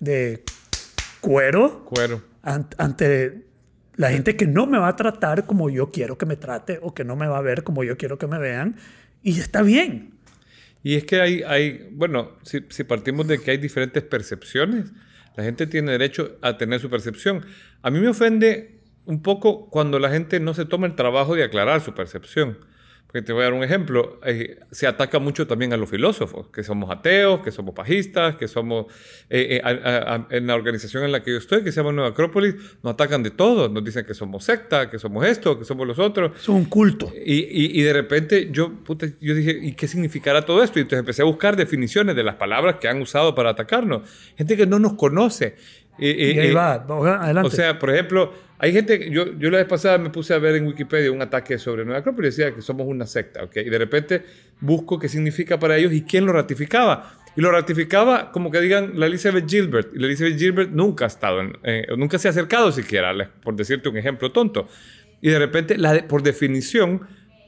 de 0.00 0.44
cuero 1.20 1.84
Cuero. 1.84 2.22
an- 2.42 2.68
ante 2.78 3.46
la 3.96 4.10
gente 4.10 4.36
que 4.36 4.46
no 4.46 4.66
me 4.66 4.78
va 4.78 4.88
a 4.88 4.96
tratar 4.96 5.46
como 5.46 5.68
yo 5.70 5.90
quiero 5.90 6.16
que 6.18 6.26
me 6.26 6.36
trate 6.36 6.78
o 6.82 6.94
que 6.94 7.04
no 7.04 7.14
me 7.16 7.26
va 7.26 7.38
a 7.38 7.42
ver 7.42 7.62
como 7.62 7.84
yo 7.84 7.96
quiero 7.96 8.18
que 8.18 8.26
me 8.26 8.38
vean. 8.38 8.76
Y 9.22 9.38
está 9.38 9.62
bien. 9.62 10.14
Y 10.82 10.96
es 10.96 11.04
que 11.04 11.20
hay, 11.20 11.42
hay 11.42 11.88
bueno, 11.92 12.32
si, 12.42 12.60
si 12.68 12.84
partimos 12.84 13.26
de 13.28 13.40
que 13.40 13.52
hay 13.52 13.58
diferentes 13.58 14.02
percepciones, 14.02 14.92
La 15.36 15.44
gente 15.44 15.66
tiene 15.66 15.92
derecho 15.92 16.38
a 16.42 16.58
tener 16.58 16.80
su 16.80 16.90
percepción. 16.90 17.46
A 17.82 17.90
mí 17.90 18.00
me 18.00 18.08
ofende 18.08 18.80
un 19.06 19.22
poco 19.22 19.68
cuando 19.70 19.98
la 19.98 20.10
gente 20.10 20.40
no 20.40 20.54
se 20.54 20.66
toma 20.66 20.86
el 20.86 20.94
trabajo 20.94 21.34
de 21.34 21.44
aclarar 21.44 21.80
su 21.80 21.94
percepción. 21.94 22.58
Porque 23.12 23.26
te 23.26 23.34
voy 23.34 23.42
a 23.42 23.44
dar 23.44 23.52
un 23.52 23.62
ejemplo. 23.62 24.18
Eh, 24.24 24.58
se 24.70 24.86
ataca 24.86 25.18
mucho 25.18 25.46
también 25.46 25.74
a 25.74 25.76
los 25.76 25.90
filósofos, 25.90 26.46
que 26.48 26.62
somos 26.62 26.90
ateos, 26.90 27.40
que 27.42 27.50
somos 27.50 27.74
pajistas, 27.74 28.36
que 28.36 28.48
somos... 28.48 28.86
eh, 29.28 29.58
eh, 29.58 29.60
a- 29.62 30.14
a- 30.14 30.26
en 30.30 30.46
la 30.46 30.54
organización 30.54 31.04
en 31.04 31.12
la 31.12 31.22
que 31.22 31.32
yo 31.32 31.36
estoy, 31.36 31.62
que 31.62 31.72
se 31.72 31.80
llama 31.80 31.92
Nueva 31.92 32.08
Acrópolis, 32.10 32.54
nos 32.82 32.94
atacan 32.94 33.22
de 33.22 33.30
todo. 33.30 33.68
Nos 33.68 33.84
dicen 33.84 34.06
que 34.06 34.14
somos 34.14 34.44
secta, 34.44 34.88
que 34.88 34.98
somos 34.98 35.26
esto, 35.26 35.58
que 35.58 35.66
somos 35.66 35.86
los 35.86 35.98
otros. 35.98 36.32
Es 36.40 36.48
un 36.48 36.64
culto. 36.64 37.12
Y, 37.14 37.34
y- 37.34 37.78
y 37.78 37.82
de 37.82 37.92
repente 37.92 38.48
yo, 38.50 38.72
puta, 38.82 39.06
yo 39.20 39.34
dije, 39.34 39.58
¿y 39.62 39.74
qué 39.74 39.86
significará 39.88 40.40
todo 40.42 40.62
esto? 40.62 40.78
Y 40.78 40.82
entonces 40.82 41.00
empecé 41.00 41.20
a 41.20 41.26
buscar 41.26 41.54
definiciones 41.54 42.16
de 42.16 42.22
las 42.24 42.36
palabras 42.36 42.76
que 42.80 42.88
han 42.88 43.02
usado 43.02 43.34
para 43.34 43.50
atacarnos. 43.50 44.08
Gente 44.38 44.56
que 44.56 44.66
no 44.66 44.78
nos 44.78 44.94
conoce. 44.94 45.56
Y, 45.98 46.08
y- 46.08 46.32
Y 46.32 46.38
ahí 46.38 46.48
y- 46.48 46.52
va, 46.54 46.72
adelante. 46.76 47.46
o 47.46 47.50
sea, 47.50 47.78
por 47.78 47.90
ejemplo, 47.90 48.32
hay 48.62 48.72
gente, 48.72 49.10
yo, 49.10 49.36
yo 49.38 49.50
la 49.50 49.58
vez 49.58 49.66
pasada 49.66 49.98
me 49.98 50.08
puse 50.10 50.32
a 50.32 50.38
ver 50.38 50.54
en 50.54 50.66
Wikipedia 50.66 51.10
un 51.10 51.20
ataque 51.20 51.58
sobre 51.58 51.84
Nueva 51.84 51.98
Acrópolis 51.98 52.38
y 52.38 52.42
decía 52.42 52.54
que 52.54 52.62
somos 52.62 52.86
una 52.86 53.06
secta, 53.06 53.42
¿ok? 53.42 53.56
Y 53.56 53.68
de 53.70 53.78
repente 53.78 54.22
busco 54.60 54.98
qué 54.98 55.08
significa 55.08 55.58
para 55.58 55.76
ellos 55.76 55.92
y 55.92 56.02
quién 56.02 56.24
lo 56.24 56.32
ratificaba. 56.32 57.18
Y 57.36 57.40
lo 57.40 57.50
ratificaba 57.50 58.30
como 58.30 58.50
que 58.52 58.60
digan 58.60 58.92
la 58.94 59.06
Elizabeth 59.06 59.48
Gilbert. 59.48 59.88
Y 59.94 59.98
la 59.98 60.06
Elizabeth 60.06 60.38
Gilbert 60.38 60.70
nunca 60.70 61.06
ha 61.06 61.08
estado, 61.08 61.40
en- 61.40 61.56
eh, 61.64 61.86
nunca 61.98 62.18
se 62.18 62.28
ha 62.28 62.30
acercado 62.30 62.70
siquiera, 62.70 63.12
por 63.42 63.56
decirte 63.56 63.88
un 63.88 63.96
ejemplo 63.96 64.30
tonto. 64.30 64.68
Y 65.20 65.30
de 65.30 65.38
repente, 65.40 65.76
la 65.76 65.94
de- 65.94 66.02
por 66.04 66.22
definición, 66.22 67.00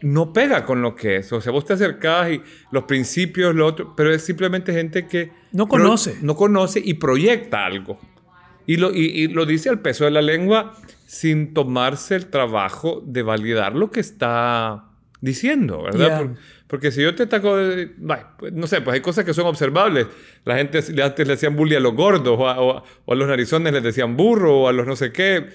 no 0.02 0.32
pega 0.32 0.64
con 0.64 0.82
lo 0.82 0.94
que 0.96 1.16
es. 1.18 1.32
O 1.32 1.40
sea, 1.40 1.52
vos 1.52 1.64
te 1.64 1.74
acercás 1.74 2.30
y 2.32 2.42
los 2.72 2.84
principios, 2.84 3.54
lo 3.54 3.66
otro, 3.66 3.94
pero 3.96 4.12
es 4.12 4.22
simplemente 4.22 4.72
gente 4.72 5.06
que... 5.06 5.30
No 5.52 5.68
conoce. 5.68 6.16
no 6.22 6.34
conoce 6.34 6.80
y 6.84 6.94
proyecta 6.94 7.64
algo. 7.64 7.98
Y 8.66 8.76
lo, 8.76 8.92
y, 8.94 9.00
y 9.06 9.28
lo 9.28 9.46
dice 9.46 9.68
al 9.68 9.80
peso 9.80 10.04
de 10.04 10.10
la 10.10 10.22
lengua 10.22 10.74
sin 11.06 11.54
tomarse 11.54 12.16
el 12.16 12.26
trabajo 12.26 13.02
de 13.06 13.22
validar 13.22 13.74
lo 13.74 13.90
que 13.90 14.00
está 14.00 14.84
diciendo, 15.20 15.82
¿verdad? 15.82 16.20
Porque 16.66 16.90
si 16.90 17.02
yo 17.02 17.14
te 17.14 17.24
ataco, 17.24 17.56
de- 17.56 17.88
pues, 18.38 18.52
no 18.52 18.66
sé, 18.66 18.80
pues 18.80 18.94
hay 18.94 19.00
cosas 19.00 19.24
que 19.24 19.32
son 19.34 19.46
observables. 19.46 20.06
La 20.44 20.56
gente 20.56 20.78
antes 21.02 21.26
le 21.26 21.34
hacían 21.34 21.54
bully 21.56 21.76
a 21.76 21.80
los 21.80 21.94
gordos 21.94 22.36
o 22.38 22.48
a, 22.48 22.58
o 22.60 22.78
a- 22.78 22.84
o 23.04 23.12
a 23.12 23.16
los 23.16 23.28
narizones 23.28 23.72
les 23.72 23.82
decían 23.82 24.16
burro 24.16 24.62
o 24.62 24.68
a 24.68 24.72
los 24.72 24.86
no 24.86 24.96
sé 24.96 25.12
qué, 25.12 25.46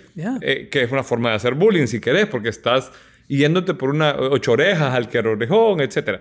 eh, 0.42 0.70
que 0.72 0.84
es 0.84 0.92
una 0.92 1.04
forma 1.04 1.30
de 1.30 1.36
hacer 1.36 1.56
bullying 1.56 1.88
si 1.88 2.00
querés, 2.00 2.28
porque 2.28 2.50
estás 2.50 2.92
yéndote 3.28 3.74
por 3.74 3.90
una 3.90 4.16
ocho 4.18 4.54
orejas 4.54 4.94
al 4.96 5.10
que 5.10 5.20
orejón, 5.20 5.82
etc. 5.82 6.20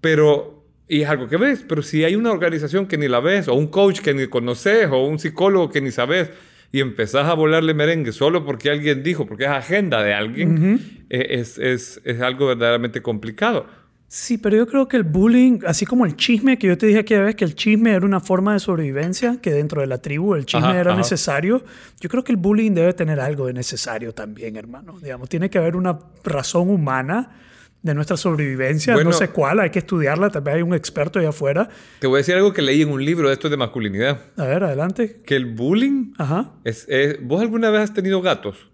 Pero, 0.00 0.57
y 0.88 1.02
es 1.02 1.08
algo 1.08 1.28
que 1.28 1.36
ves, 1.36 1.64
pero 1.68 1.82
si 1.82 2.04
hay 2.04 2.16
una 2.16 2.30
organización 2.30 2.86
que 2.86 2.96
ni 2.96 3.08
la 3.08 3.20
ves, 3.20 3.48
o 3.48 3.54
un 3.54 3.68
coach 3.68 4.00
que 4.00 4.14
ni 4.14 4.26
conoces, 4.26 4.88
o 4.90 5.06
un 5.06 5.18
psicólogo 5.18 5.70
que 5.70 5.80
ni 5.80 5.90
sabes, 5.90 6.30
y 6.72 6.80
empezás 6.80 7.26
a 7.26 7.34
volarle 7.34 7.74
merengue 7.74 8.12
solo 8.12 8.44
porque 8.44 8.70
alguien 8.70 9.02
dijo, 9.02 9.26
porque 9.26 9.44
es 9.44 9.50
agenda 9.50 10.02
de 10.02 10.14
alguien, 10.14 11.04
eh, 11.10 11.26
es, 11.30 11.58
es, 11.58 12.00
es 12.04 12.20
algo 12.20 12.46
verdaderamente 12.46 13.02
complicado. 13.02 13.66
Sí, 14.10 14.38
pero 14.38 14.56
yo 14.56 14.66
creo 14.66 14.88
que 14.88 14.96
el 14.96 15.02
bullying, 15.02 15.58
así 15.66 15.84
como 15.84 16.06
el 16.06 16.16
chisme, 16.16 16.56
que 16.58 16.66
yo 16.66 16.78
te 16.78 16.86
dije 16.86 17.00
aquella 17.00 17.24
vez 17.24 17.34
que 17.36 17.44
el 17.44 17.54
chisme 17.54 17.92
era 17.92 18.06
una 18.06 18.20
forma 18.20 18.54
de 18.54 18.58
sobrevivencia, 18.58 19.38
que 19.42 19.50
dentro 19.50 19.82
de 19.82 19.86
la 19.86 19.98
tribu 19.98 20.34
el 20.34 20.46
chisme 20.46 20.68
Ajá, 20.68 20.80
era 20.80 20.90
ajá. 20.92 20.98
necesario, 20.98 21.62
yo 22.00 22.08
creo 22.08 22.24
que 22.24 22.32
el 22.32 22.38
bullying 22.38 22.72
debe 22.72 22.94
tener 22.94 23.20
algo 23.20 23.46
de 23.46 23.52
necesario 23.52 24.14
también, 24.14 24.56
hermano. 24.56 24.98
Digamos, 24.98 25.28
tiene 25.28 25.50
que 25.50 25.58
haber 25.58 25.76
una 25.76 25.98
razón 26.24 26.70
humana 26.70 27.32
de 27.82 27.94
nuestra 27.94 28.16
sobrevivencia, 28.16 28.94
Bueno. 28.94 29.10
no 29.10 29.16
sé 29.16 29.28
cuál, 29.28 29.60
hay 29.60 29.70
que 29.70 29.78
estudiarla, 29.78 30.30
tal 30.30 30.42
vez 30.42 30.56
hay 30.56 30.62
un 30.62 30.74
experto 30.74 31.18
allá 31.20 31.28
afuera. 31.28 31.68
Te 32.00 32.06
voy 32.06 32.16
a 32.16 32.18
decir 32.18 32.34
algo 32.34 32.52
que 32.52 32.60
leí 32.62 32.82
en 32.82 32.90
un 32.90 33.04
libro 33.04 33.28
de 33.28 33.34
esto 33.34 33.48
de 33.48 33.56
masculinidad, 33.56 34.20
A 34.36 34.44
ver, 34.46 34.64
adelante. 34.64 35.20
que 35.24 35.36
el 35.36 35.46
bullying 35.46 36.12
Ajá. 36.18 36.52
es, 36.64 36.86
es- 36.88 37.18
¿Vos 37.24 37.40
alguna 37.40 37.70
vez 37.70 37.82
has 37.82 37.94
tenido 37.94 38.20
gatos? 38.20 38.68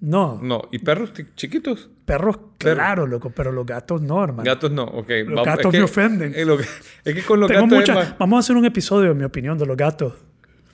No, 0.00 0.38
No. 0.42 0.68
¿Y 0.70 0.78
perros 0.80 1.12
chiquitos? 1.34 1.88
perros, 2.04 2.36
Perros. 2.58 2.76
claro, 2.76 3.06
loco, 3.06 3.30
pero 3.34 3.50
los 3.50 3.64
gatos 3.64 4.02
no, 4.02 4.22
hermano. 4.22 4.44
Gatos 4.44 4.70
no, 4.70 4.84
ok. 4.84 5.08
Los 5.26 5.44
gatos 5.46 5.72
me 5.72 5.82
ofenden. 5.82 6.34
Es, 6.36 6.46
lo 6.46 6.58
que- 6.58 6.64
es 7.04 7.14
que 7.14 7.22
con 7.22 7.40
los 7.40 7.48
Tengo 7.48 7.62
gatos 7.62 7.72
es 7.72 7.88
mucha- 7.88 7.94
más- 7.94 8.18
Vamos 8.18 8.36
a 8.36 8.40
hacer 8.40 8.56
un 8.56 8.66
episodio, 8.66 9.12
en 9.12 9.16
mi 9.18 9.24
opinión, 9.24 9.56
de 9.56 9.64
los 9.66 9.76
gatos. 9.76 10.12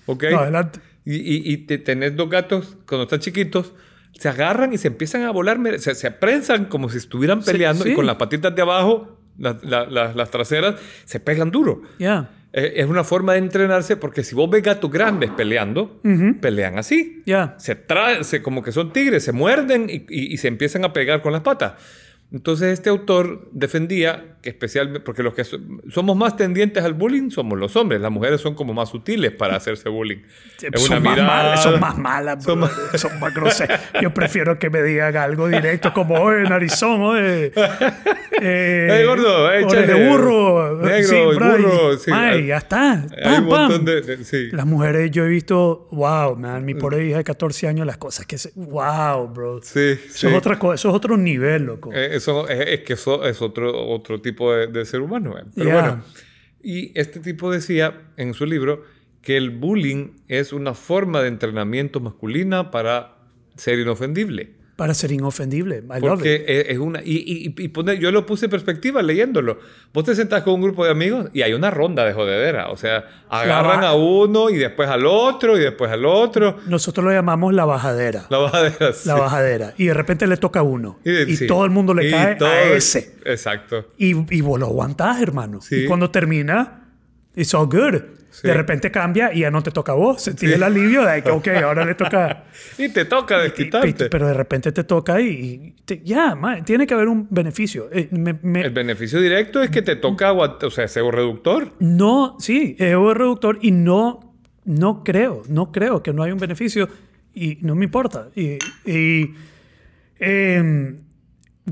Ok. 0.07 0.25
No, 0.33 0.38
adelante. 0.40 0.81
Y, 1.05 1.14
y, 1.16 1.53
y 1.53 1.57
te- 1.59 1.79
tenés 1.79 2.16
dos 2.16 2.29
gatos, 2.29 2.77
cuando 2.87 3.05
están 3.05 3.21
chiquitos, 3.21 3.73
se 4.12 4.29
agarran 4.29 4.73
y 4.73 4.79
se 4.79 4.88
empiezan 4.88 5.23
a 5.23 5.31
volar, 5.31 5.59
se, 5.79 5.94
se 5.94 6.07
aprensan 6.07 6.66
como 6.66 6.88
si 6.88 6.99
estuvieran 6.99 7.42
Sí, 7.42 7.53
peleando 7.53 7.87
y 7.87 7.90
sí. 7.90 7.94
con 7.94 8.07
las 8.07 8.16
patitas 8.16 8.55
de 8.55 8.62
abajo, 8.62 9.18
la- 9.38 9.59
la- 9.62 9.87
la- 9.87 10.12
las 10.14 10.31
traseras, 10.31 10.75
se 11.05 11.20
pegan 11.20 11.51
duro. 11.51 11.83
Ya, 11.99 12.31
Eh, 12.53 12.81
es 12.83 12.87
una 12.87 13.05
forma 13.05 13.35
de 13.35 13.38
entrenarse 13.38 13.96
porque 13.96 14.25
si 14.25 14.35
vos 14.35 14.51
ves 14.51 14.64
gatos 14.64 14.90
grandes 14.90 15.31
peleando, 15.31 16.01
pelean 16.40 16.79
así. 16.79 17.23
ya. 17.25 17.55
Se 17.59 17.77
traen, 17.77 18.25
se, 18.25 18.42
como 18.42 18.61
que 18.64 18.73
son 18.73 18.92
tigres, 18.92 19.23
se 19.25 19.31
muerden 19.31 19.88
y, 19.88 20.05
y- 20.09 20.33
y 20.35 20.37
se 20.37 20.49
empiezan 20.49 20.85
a 20.85 20.92
pegar 20.92 21.23
con 21.23 21.33
las 21.33 21.42
patas. 21.42 21.75
Entonces 22.33 22.73
este 22.75 22.90
autor 22.90 23.49
defendía 23.53 24.37
que 24.40 24.51
especialmente, 24.51 25.01
porque 25.01 25.23
los 25.23 25.35
que 25.35 25.45
so- 25.45 25.59
somos 25.90 26.16
más 26.16 26.37
tendientes 26.37 26.83
al 26.85 26.95
bullying 26.95 27.31
somos 27.31 27.59
los 27.59 27.75
hombres, 27.77 28.01
las 28.01 28.11
mujeres 28.11 28.40
son 28.40 28.55
como 28.55 28.73
más 28.73 28.88
sutiles 28.88 29.33
para 29.33 29.57
hacerse 29.57 29.88
bullying. 29.88 30.19
Es 30.62 30.81
son, 30.83 31.03
más 31.03 31.12
mirada- 31.16 31.27
malas, 31.27 31.62
son 31.62 31.81
más 31.81 31.99
malas, 31.99 32.45
Son 32.45 32.61
bro. 32.61 32.71
son 32.99 33.19
más 33.21 33.35
groseras. 33.35 33.81
Yo 34.01 34.14
prefiero 34.14 34.59
que 34.59 34.71
me 34.71 34.83
digan 34.83 35.16
algo 35.16 35.49
directo 35.49 35.93
como, 35.93 36.14
oye, 36.14 36.45
narizón, 36.45 37.01
oye. 37.03 37.53
Eh, 38.43 38.88
¡Ey, 38.90 39.05
gordo! 39.07 39.53
¡Ey, 39.53 39.64
oreja 39.64 39.81
de 39.83 39.87
chale! 39.93 40.09
burro! 40.09 40.79
Negro, 40.83 41.09
sí, 41.09 41.16
burro, 41.38 41.99
sí. 41.99 42.11
mae, 42.11 42.31
Hay- 42.37 42.47
ya 42.47 42.57
está. 42.57 42.93
Hay 43.03 43.35
Pam, 43.35 43.43
un 43.43 43.49
montón 43.49 43.85
de... 43.85 44.01
de- 44.01 44.25
sí. 44.25 44.49
Las 44.53 44.64
mujeres, 44.64 45.11
yo 45.11 45.27
he 45.27 45.29
visto, 45.29 45.88
wow, 45.90 46.37
man, 46.37 46.64
mi 46.64 46.75
pobre 46.75 47.07
hija 47.07 47.19
de 47.19 47.25
14 47.25 47.69
años, 47.69 47.87
las 47.87 47.99
cosas 47.99 48.25
que 48.25 48.38
se. 48.38 48.53
Wow, 48.55 49.29
bro. 49.29 49.61
Sí, 49.62 49.81
Eso, 49.81 50.01
sí. 50.11 50.27
es 50.29 50.35
otra 50.35 50.55
eso 50.55 50.73
es 50.73 50.85
otro 50.87 51.19
nivel, 51.19 51.64
loco. 51.64 51.90
Eh, 51.93 52.16
Eso 52.20 52.48
es, 52.48 52.61
es 52.68 52.80
que 52.80 52.92
eso 52.94 53.24
es 53.24 53.40
otro, 53.42 53.88
otro 53.88 54.20
tipo 54.20 54.52
de, 54.54 54.66
de 54.66 54.85
ser 54.85 55.00
humano. 55.00 55.37
eh. 55.38 55.44
Pero 55.54 55.70
Ya. 55.70 55.74
bueno, 55.74 56.04
y 56.62 56.92
este 56.98 57.20
tipo 57.20 57.50
decía 57.50 58.00
en 58.16 58.35
su 58.35 58.44
libro 58.46 58.85
que 59.22 59.37
el 59.37 59.50
bullying 59.50 60.12
es 60.28 60.52
una 60.52 60.74
forma 60.74 61.22
de 61.22 61.28
entrenamiento 61.28 62.00
masculina 62.00 62.70
para 62.70 63.16
ser 63.56 63.78
inofendible. 63.78 64.54
Para 64.81 64.95
ser 64.95 65.12
inofendible. 65.12 65.77
I 65.77 65.83
love 65.83 65.95
it. 65.97 66.09
Porque 66.09 66.45
es 66.49 66.69
es 66.71 66.79
una... 66.79 67.03
Y, 67.05 67.53
y, 67.59 67.64
y 67.64 67.69
pone- 67.69 67.99
yo 67.99 68.11
lo 68.11 68.25
puse 68.25 68.47
en 68.47 68.51
perspectiva 68.51 69.03
leyéndolo. 69.03 69.59
Vos 69.93 70.05
te 70.05 70.14
sentás 70.14 70.43
con 70.43 70.55
un 70.55 70.62
grupo 70.62 70.87
de 70.87 70.90
amigos 70.90 71.27
y 71.35 71.43
hay 71.43 71.53
una 71.53 71.71
ronda 71.71 72.03
de 72.07 72.14
jodedera. 72.14 72.71
O 72.71 72.79
sea, 72.79 73.05
agarran 73.29 73.85
a 73.85 73.93
uno 73.93 74.49
y 74.49 74.57
después 74.57 74.88
al 74.88 75.05
otro 75.05 75.59
y 75.59 75.61
después 75.61 75.90
al 75.93 76.07
otro. 76.07 76.57
Nosotros 76.66 77.05
lo 77.05 77.12
llamamos 77.12 77.53
la 77.53 77.66
bajadera. 77.66 78.25
La 78.31 78.38
bajadera. 78.38 78.93
sí. 78.95 79.07
La 79.07 79.16
bajadera. 79.16 79.75
Y 79.77 79.85
de 79.85 79.93
repente 79.93 80.27
le 80.27 80.38
toca 80.38 80.61
a 80.61 80.62
uno. 80.62 80.99
Y, 81.05 81.37
sí. 81.37 81.47
todo 81.47 81.66
el 81.66 81.71
mundo 81.71 81.93
le 81.93 82.09
Y 82.09 82.11
cae 82.11 82.37
todo- 82.37 82.49
a 82.49 82.62
ese. 82.62 83.16
Exacto. 83.27 83.88
Y, 83.99 84.16
y 84.35 84.40
vos 84.40 84.59
lo 84.59 84.64
aguantás, 84.64 85.21
hermano. 85.21 85.61
Sí. 85.61 85.85
Y 85.85 85.87
cuando 85.87 86.11
termina, 86.11 86.88
it's 87.37 87.53
all 87.53 87.66
good. 87.66 88.01
Sí. 88.31 88.47
De 88.47 88.55
repente 88.55 88.90
cambia 88.93 89.33
y 89.35 89.40
ya 89.40 89.51
no 89.51 89.61
te 89.62 89.71
toca 89.73 89.93
a 89.93 89.97
vos. 89.97 90.23
Sentís 90.23 90.53
el 90.53 90.62
alivio 90.62 91.05
de 91.05 91.21
que, 91.23 91.31
ok, 91.31 91.49
ahora 91.64 91.85
le 91.85 91.95
toca. 91.95 92.45
Y 92.79 92.88
te 92.90 93.05
toca 93.05 93.38
y- 93.40 93.43
desquitarte. 93.43 94.09
pero 94.09 94.29
de 94.29 94.35
repente 94.35 94.71
te 94.73 94.85
toca 94.85 95.21
y, 95.21 95.75
y 95.88 96.03
ya, 96.05 96.35
man, 96.37 96.64
tiene 96.64 96.87
que 96.87 96.95
haber 96.95 97.09
un 97.09 97.27
beneficio. 97.31 97.88
Eh, 97.93 98.09
me- 98.12 98.38
me- 98.43 98.61
El 98.62 98.71
beneficio 98.71 99.21
directo 99.21 99.61
es 99.62 99.71
que 99.71 99.83
te 99.83 99.97
toca 99.97 100.33
o 100.66 100.71
sea, 100.71 100.85
ese 100.85 101.01
reductor. 101.11 101.73
no, 101.81 102.37
sí, 102.38 102.77
un 102.79 103.14
reductor 103.14 103.59
y 103.61 103.73
no, 103.73 104.35
no 104.64 105.03
creo, 105.03 105.43
no 105.49 105.73
creo 105.73 106.03
que 106.03 106.12
no 106.12 106.23
hay 106.23 106.31
un 106.33 106.38
beneficio 106.38 106.88
y 107.35 107.59
no 107.62 107.75
me 107.75 107.85
importa. 107.87 108.29
Y, 108.37 108.59
y, 108.88 109.35
em, 110.19 110.99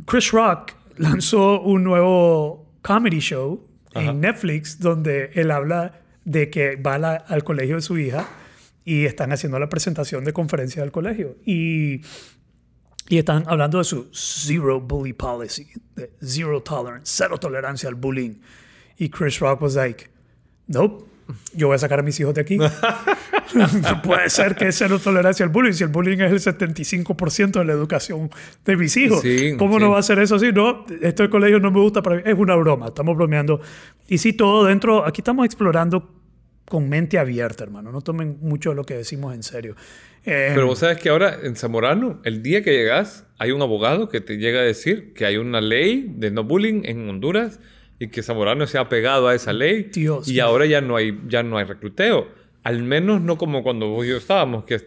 Chris 0.06 0.30
Rock 0.32 0.72
lanzó 0.96 1.60
un 1.60 1.84
nuevo 1.84 2.66
comedy 2.82 3.20
show 3.20 3.64
Ajá. 3.94 4.10
en 4.10 4.20
Netflix 4.20 4.78
donde 4.80 5.30
él 5.34 5.50
habla 5.50 6.00
de 6.28 6.50
que 6.50 6.76
va 6.76 6.98
la- 6.98 7.14
al 7.16 7.42
colegio 7.42 7.76
de 7.76 7.82
su 7.82 7.96
hija 7.98 8.28
y 8.84 9.06
están 9.06 9.32
haciendo 9.32 9.58
la 9.58 9.68
presentación 9.68 10.24
de 10.24 10.32
conferencia 10.32 10.82
del 10.82 10.92
colegio. 10.92 11.36
Y 11.44 12.02
y 13.10 13.16
están 13.16 13.44
hablando 13.46 13.78
de 13.78 13.84
su 13.84 14.10
zero 14.12 14.80
bully 14.82 15.14
policy, 15.14 15.66
de 15.96 16.10
zero 16.22 16.62
tolerance, 16.62 17.10
cero 17.16 17.38
tolerancia 17.38 17.88
al 17.88 17.94
bullying. 17.94 18.34
Y 18.98 19.08
Chris 19.08 19.38
Rock 19.40 19.62
was 19.62 19.76
like, 19.76 20.10
nope, 20.66 21.06
yo 21.54 21.68
voy 21.68 21.76
a 21.76 21.78
sacar 21.78 22.00
a 22.00 22.02
mis 22.02 22.20
hijos 22.20 22.34
de 22.34 22.42
aquí. 22.42 22.58
no 22.58 22.68
puede 24.02 24.28
ser 24.28 24.54
que 24.56 24.70
cero 24.72 24.98
tolerancia 25.02 25.42
al 25.46 25.50
bullying 25.50 25.72
si 25.72 25.84
el 25.84 25.88
bullying 25.88 26.18
es 26.18 26.46
el 26.46 26.54
75% 26.58 27.52
de 27.60 27.64
la 27.64 27.72
educación 27.72 28.28
de 28.64 28.76
mis 28.76 28.94
hijos. 28.98 29.22
Sí, 29.22 29.54
¿Cómo 29.58 29.76
sí. 29.78 29.80
no 29.80 29.90
va 29.92 30.00
a 30.00 30.02
ser 30.02 30.18
eso 30.18 30.34
así? 30.34 30.52
No, 30.52 30.84
esto 31.00 31.22
del 31.22 31.30
colegio 31.30 31.60
no 31.60 31.70
me 31.70 31.80
gusta 31.80 32.02
para 32.02 32.16
mí. 32.16 32.22
Es 32.26 32.34
una 32.36 32.56
broma, 32.56 32.88
estamos 32.88 33.16
bromeando. 33.16 33.60
Y 34.06 34.18
sí, 34.18 34.34
todo 34.34 34.66
dentro, 34.66 35.06
aquí 35.06 35.22
estamos 35.22 35.46
explorando 35.46 36.14
con 36.68 36.88
mente 36.88 37.18
abierta, 37.18 37.64
hermano. 37.64 37.92
No 37.92 38.00
tomen 38.00 38.38
mucho 38.40 38.70
de 38.70 38.76
lo 38.76 38.84
que 38.84 38.94
decimos 38.94 39.34
en 39.34 39.42
serio. 39.42 39.74
Eh, 40.24 40.52
Pero 40.54 40.66
vos 40.66 40.78
sabes 40.80 40.98
que 40.98 41.08
ahora 41.08 41.38
en 41.42 41.56
Zamorano, 41.56 42.20
el 42.24 42.42
día 42.42 42.62
que 42.62 42.72
llegas, 42.72 43.26
hay 43.38 43.50
un 43.50 43.62
abogado 43.62 44.08
que 44.08 44.20
te 44.20 44.36
llega 44.36 44.60
a 44.60 44.64
decir 44.64 45.12
que 45.14 45.24
hay 45.26 45.36
una 45.36 45.60
ley 45.60 46.06
de 46.16 46.30
no 46.30 46.44
bullying 46.44 46.82
en 46.84 47.08
Honduras 47.08 47.60
y 47.98 48.08
que 48.08 48.22
Zamorano 48.22 48.66
se 48.66 48.78
ha 48.78 48.88
pegado 48.88 49.28
a 49.28 49.34
esa 49.34 49.52
ley. 49.52 49.90
Dios 49.92 50.28
y 50.28 50.40
ahora 50.40 50.66
ya 50.66 50.80
no 50.80 50.96
hay, 50.96 51.18
ya 51.28 51.42
no 51.42 51.58
hay 51.58 51.64
recluteo. 51.64 52.28
Al 52.68 52.82
menos 52.82 53.22
no 53.22 53.38
como 53.38 53.62
cuando 53.62 53.88
vos 53.88 54.04
y 54.04 54.10
yo 54.10 54.18
estábamos, 54.18 54.64
que 54.64 54.78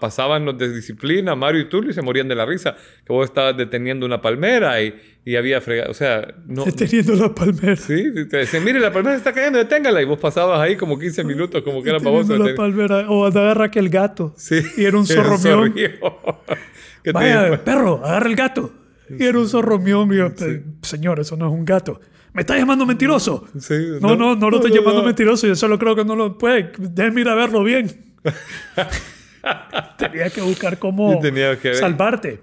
pasaban 0.00 0.46
los 0.46 0.56
de 0.56 0.74
disciplina, 0.74 1.34
Mario 1.34 1.60
y 1.60 1.68
Tulio, 1.68 1.90
y 1.90 1.92
se 1.92 2.00
morían 2.00 2.26
de 2.26 2.34
la 2.34 2.46
risa. 2.46 2.74
Que 3.04 3.12
vos 3.12 3.26
estabas 3.26 3.54
deteniendo 3.54 4.06
una 4.06 4.22
palmera 4.22 4.80
y, 4.82 4.94
y 5.26 5.36
había 5.36 5.60
fregado. 5.60 5.90
O 5.90 5.94
sea, 5.94 6.26
no. 6.46 6.64
Deteniendo 6.64 7.12
la 7.16 7.34
palmera. 7.34 7.76
Sí, 7.76 8.02
te 8.30 8.38
decían, 8.38 8.64
mire, 8.64 8.80
la 8.80 8.90
palmera 8.94 9.14
se 9.14 9.18
está 9.18 9.34
cayendo, 9.34 9.58
deténgala. 9.58 10.00
Y 10.00 10.06
vos 10.06 10.18
pasabas 10.18 10.58
ahí 10.58 10.76
como 10.76 10.98
15 10.98 11.22
minutos, 11.24 11.60
como 11.60 11.82
que 11.82 11.90
era 11.90 11.98
para 11.98 12.12
vos. 12.12 12.26
Deteniendo 12.26 12.50
la 12.50 12.56
palmera. 12.56 13.10
O 13.10 13.26
agarra 13.26 13.70
que 13.70 13.78
el 13.78 13.90
gato. 13.90 14.32
Sí. 14.38 14.62
Y 14.78 14.86
era 14.86 14.96
un 14.96 15.04
te- 17.02 17.12
Vaya, 17.12 17.62
perro, 17.62 18.00
agarra 18.02 18.30
el 18.30 18.36
gato. 18.36 18.72
Y 19.10 19.22
era 19.24 19.38
un 19.38 19.48
zorromión. 19.48 20.10
Y 20.14 20.16
yo, 20.16 20.32
señor, 20.80 21.20
eso 21.20 21.36
no 21.36 21.46
es 21.48 21.52
un 21.52 21.66
gato. 21.66 22.00
¿Me 22.38 22.42
está 22.42 22.56
llamando 22.56 22.86
mentiroso? 22.86 23.48
Sí, 23.58 23.74
No, 24.00 24.14
no, 24.14 24.36
no, 24.36 24.48
lo 24.48 24.58
estoy 24.58 24.70
llamando 24.72 25.02
mentiroso. 25.02 25.44
Yo 25.48 25.56
solo 25.56 25.76
creo 25.76 25.96
que 25.96 26.04
no 26.04 26.14
lo 26.14 26.38
puede. 26.38 26.70
Déjenme 26.78 27.22
ir 27.22 27.28
a 27.28 27.34
verlo 27.34 27.64
bien. 27.64 28.14
Tenía 29.98 30.30
que 30.30 30.40
buscar 30.40 30.78
cómo 30.78 31.20
que 31.20 31.74
salvarte. 31.74 32.38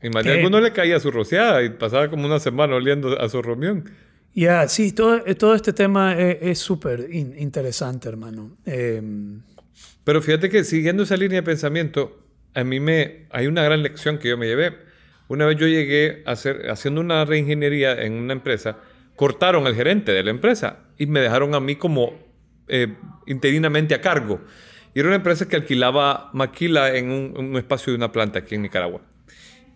Y 0.00 0.10
más 0.10 0.22
de 0.22 0.30
alguno 0.34 0.60
le 0.60 0.72
caía 0.72 1.00
su 1.00 1.10
rociada 1.10 1.60
y 1.64 1.70
pasaba 1.70 2.08
como 2.08 2.24
una 2.24 2.38
semana 2.38 2.76
oliendo 2.76 3.20
a 3.20 3.28
su 3.28 3.42
romión. 3.42 3.90
Ya, 4.32 4.68
sí, 4.68 4.92
todo, 4.92 5.18
todo 5.34 5.56
este 5.56 5.72
tema 5.72 6.16
es 6.16 6.36
es 6.42 6.58
súper 6.60 7.08
in- 7.12 7.34
interesante, 7.36 8.08
hermano. 8.08 8.56
Eh, 8.64 9.02
Pero 10.04 10.22
fíjate 10.22 10.48
que 10.50 10.62
siguiendo 10.62 11.02
esa 11.02 11.16
línea 11.16 11.40
de 11.40 11.42
pensamiento, 11.42 12.16
a 12.54 12.62
mí 12.62 12.78
me 12.78 13.26
hay 13.30 13.48
una 13.48 13.64
gran 13.64 13.82
lección 13.82 14.18
que 14.18 14.28
yo 14.28 14.38
me 14.38 14.46
llevé. 14.46 14.72
Una 15.26 15.46
vez 15.46 15.56
yo 15.58 15.66
llegué 15.66 16.22
a 16.26 16.30
hacer, 16.30 16.70
haciendo 16.70 17.00
una 17.00 17.24
reingeniería 17.24 18.00
en 18.00 18.12
una 18.12 18.34
empresa, 18.34 18.76
cortaron 19.16 19.66
al 19.66 19.74
gerente 19.74 20.12
de 20.12 20.22
la 20.22 20.30
empresa 20.30 20.80
y 20.98 21.06
me 21.06 21.20
dejaron 21.20 21.54
a 21.54 21.60
mí 21.60 21.76
como 21.76 22.12
eh, 22.68 22.94
interinamente 23.26 23.94
a 23.94 24.00
cargo. 24.00 24.40
Y 24.94 25.00
era 25.00 25.08
una 25.08 25.16
empresa 25.16 25.48
que 25.48 25.56
alquilaba 25.56 26.30
maquila 26.32 26.94
en 26.96 27.10
un, 27.10 27.34
un 27.36 27.56
espacio 27.56 27.92
de 27.92 27.96
una 27.98 28.12
planta 28.12 28.38
aquí 28.38 28.54
en 28.54 28.62
Nicaragua. 28.62 29.00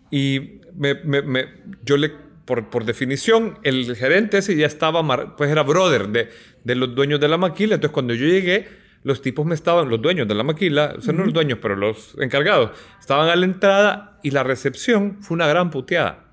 Y 0.09 0.61
me, 0.75 0.95
me- 1.03 1.21
me- 1.21 1.45
yo 1.83 1.97
le, 1.97 2.11
por, 2.45 2.69
por 2.69 2.85
definición, 2.85 3.57
el 3.63 3.95
gerente 3.95 4.39
ese 4.39 4.55
ya 4.55 4.65
estaba, 4.67 5.35
pues 5.37 5.49
era 5.49 5.63
brother 5.63 6.07
de, 6.09 6.29
de 6.63 6.75
los 6.75 6.93
dueños 6.95 7.19
de 7.19 7.27
la 7.27 7.37
maquila. 7.37 7.75
Entonces, 7.75 7.93
cuando 7.93 8.13
yo 8.13 8.25
llegué, 8.25 8.67
los 9.03 9.21
tipos 9.21 9.45
me 9.45 9.55
estaban, 9.55 9.89
los 9.89 10.01
dueños 10.01 10.27
de 10.27 10.35
la 10.35 10.43
maquila, 10.43 10.95
o 10.97 11.01
sea, 11.01 11.13
no 11.13 11.23
los 11.23 11.33
dueños, 11.33 11.59
pero 11.61 11.75
los 11.75 12.15
encargados, 12.19 12.71
estaban 12.99 13.29
a 13.29 13.35
la 13.35 13.45
entrada 13.45 14.19
y 14.23 14.31
la 14.31 14.43
recepción 14.43 15.17
fue 15.21 15.35
una 15.35 15.47
gran 15.47 15.69
puteada. 15.69 16.25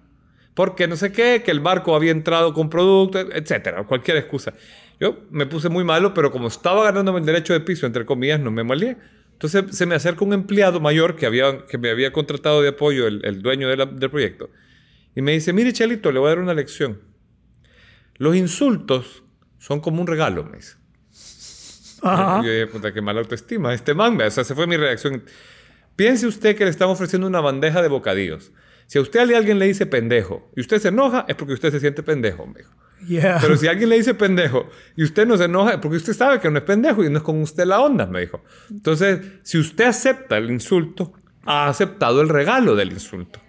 Porque 0.58 0.88
no 0.88 0.96
sé 0.96 1.12
qué, 1.12 1.40
que 1.44 1.52
el 1.52 1.60
barco 1.60 1.94
había 1.94 2.10
entrado 2.10 2.52
con 2.52 2.68
productos, 2.68 3.26
etcétera, 3.32 3.84
cualquier 3.84 4.16
excusa. 4.16 4.54
Yo 4.98 5.20
me 5.30 5.46
puse 5.46 5.68
muy 5.68 5.84
malo, 5.84 6.12
pero 6.14 6.32
como 6.32 6.48
estaba 6.48 6.82
ganándome 6.82 7.20
el 7.20 7.26
derecho 7.26 7.52
de 7.52 7.60
piso, 7.60 7.86
entre 7.86 8.04
comillas, 8.04 8.40
no 8.40 8.50
me 8.50 8.64
malé. 8.64 8.96
Entonces 9.34 9.66
se 9.76 9.86
me 9.86 9.94
acerca 9.94 10.24
un 10.24 10.32
empleado 10.32 10.80
mayor 10.80 11.14
que, 11.14 11.26
había, 11.26 11.64
que 11.66 11.78
me 11.78 11.90
había 11.90 12.12
contratado 12.12 12.60
de 12.60 12.70
apoyo, 12.70 13.06
el, 13.06 13.24
el 13.24 13.40
dueño 13.40 13.68
de 13.68 13.76
la- 13.76 13.86
del 13.86 14.10
proyecto, 14.10 14.50
y 15.14 15.22
me 15.22 15.30
dice, 15.30 15.52
mire 15.52 15.72
Chelito, 15.72 16.10
le 16.10 16.18
voy 16.18 16.26
a 16.26 16.30
dar 16.30 16.40
una 16.40 16.54
lección. 16.54 17.02
Los 18.16 18.34
insultos 18.34 19.22
son 19.58 19.78
como 19.78 20.00
un 20.00 20.08
regalo, 20.08 20.42
me 20.42 20.56
dice. 20.56 20.74
ajá. 22.02 22.40
Y 22.42 22.46
Yo 22.46 22.52
dije, 22.52 22.66
puta, 22.66 22.92
qué 22.92 23.00
mala 23.00 23.20
autoestima. 23.20 23.72
Este 23.72 23.94
man, 23.94 24.20
o 24.20 24.30
sea, 24.30 24.42
esa 24.42 24.56
fue 24.56 24.66
mi 24.66 24.76
reacción. 24.76 25.22
Piense 25.94 26.26
usted 26.26 26.56
que 26.56 26.64
le 26.64 26.70
están 26.70 26.88
ofreciendo 26.88 27.28
una 27.28 27.40
bandeja 27.40 27.80
de 27.80 27.86
bocadillos. 27.88 28.50
Si 28.88 28.98
a 28.98 29.02
usted 29.02 29.20
alguien 29.34 29.58
le 29.58 29.66
dice 29.66 29.84
pendejo 29.84 30.50
y 30.56 30.62
usted 30.62 30.78
se 30.78 30.88
enoja, 30.88 31.26
es 31.28 31.36
porque 31.36 31.52
usted 31.52 31.70
se 31.70 31.78
siente 31.78 32.02
pendejo, 32.02 32.46
me 32.46 32.60
dijo. 32.60 32.72
Yeah. 33.06 33.38
Pero 33.38 33.54
si 33.58 33.68
alguien 33.68 33.90
le 33.90 33.96
dice 33.96 34.14
pendejo 34.14 34.70
y 34.96 35.04
usted 35.04 35.26
no 35.26 35.36
se 35.36 35.44
enoja, 35.44 35.72
es 35.72 35.78
porque 35.78 35.98
usted 35.98 36.14
sabe 36.14 36.40
que 36.40 36.50
no 36.50 36.56
es 36.56 36.64
pendejo 36.64 37.04
y 37.04 37.10
no 37.10 37.18
es 37.18 37.22
con 37.22 37.40
usted 37.42 37.66
la 37.66 37.80
onda, 37.80 38.06
me 38.06 38.20
dijo. 38.20 38.42
Entonces, 38.70 39.20
si 39.42 39.58
usted 39.58 39.84
acepta 39.84 40.38
el 40.38 40.50
insulto, 40.50 41.12
ha 41.44 41.68
aceptado 41.68 42.22
el 42.22 42.30
regalo 42.30 42.74
del 42.74 42.90
insulto. 42.92 43.40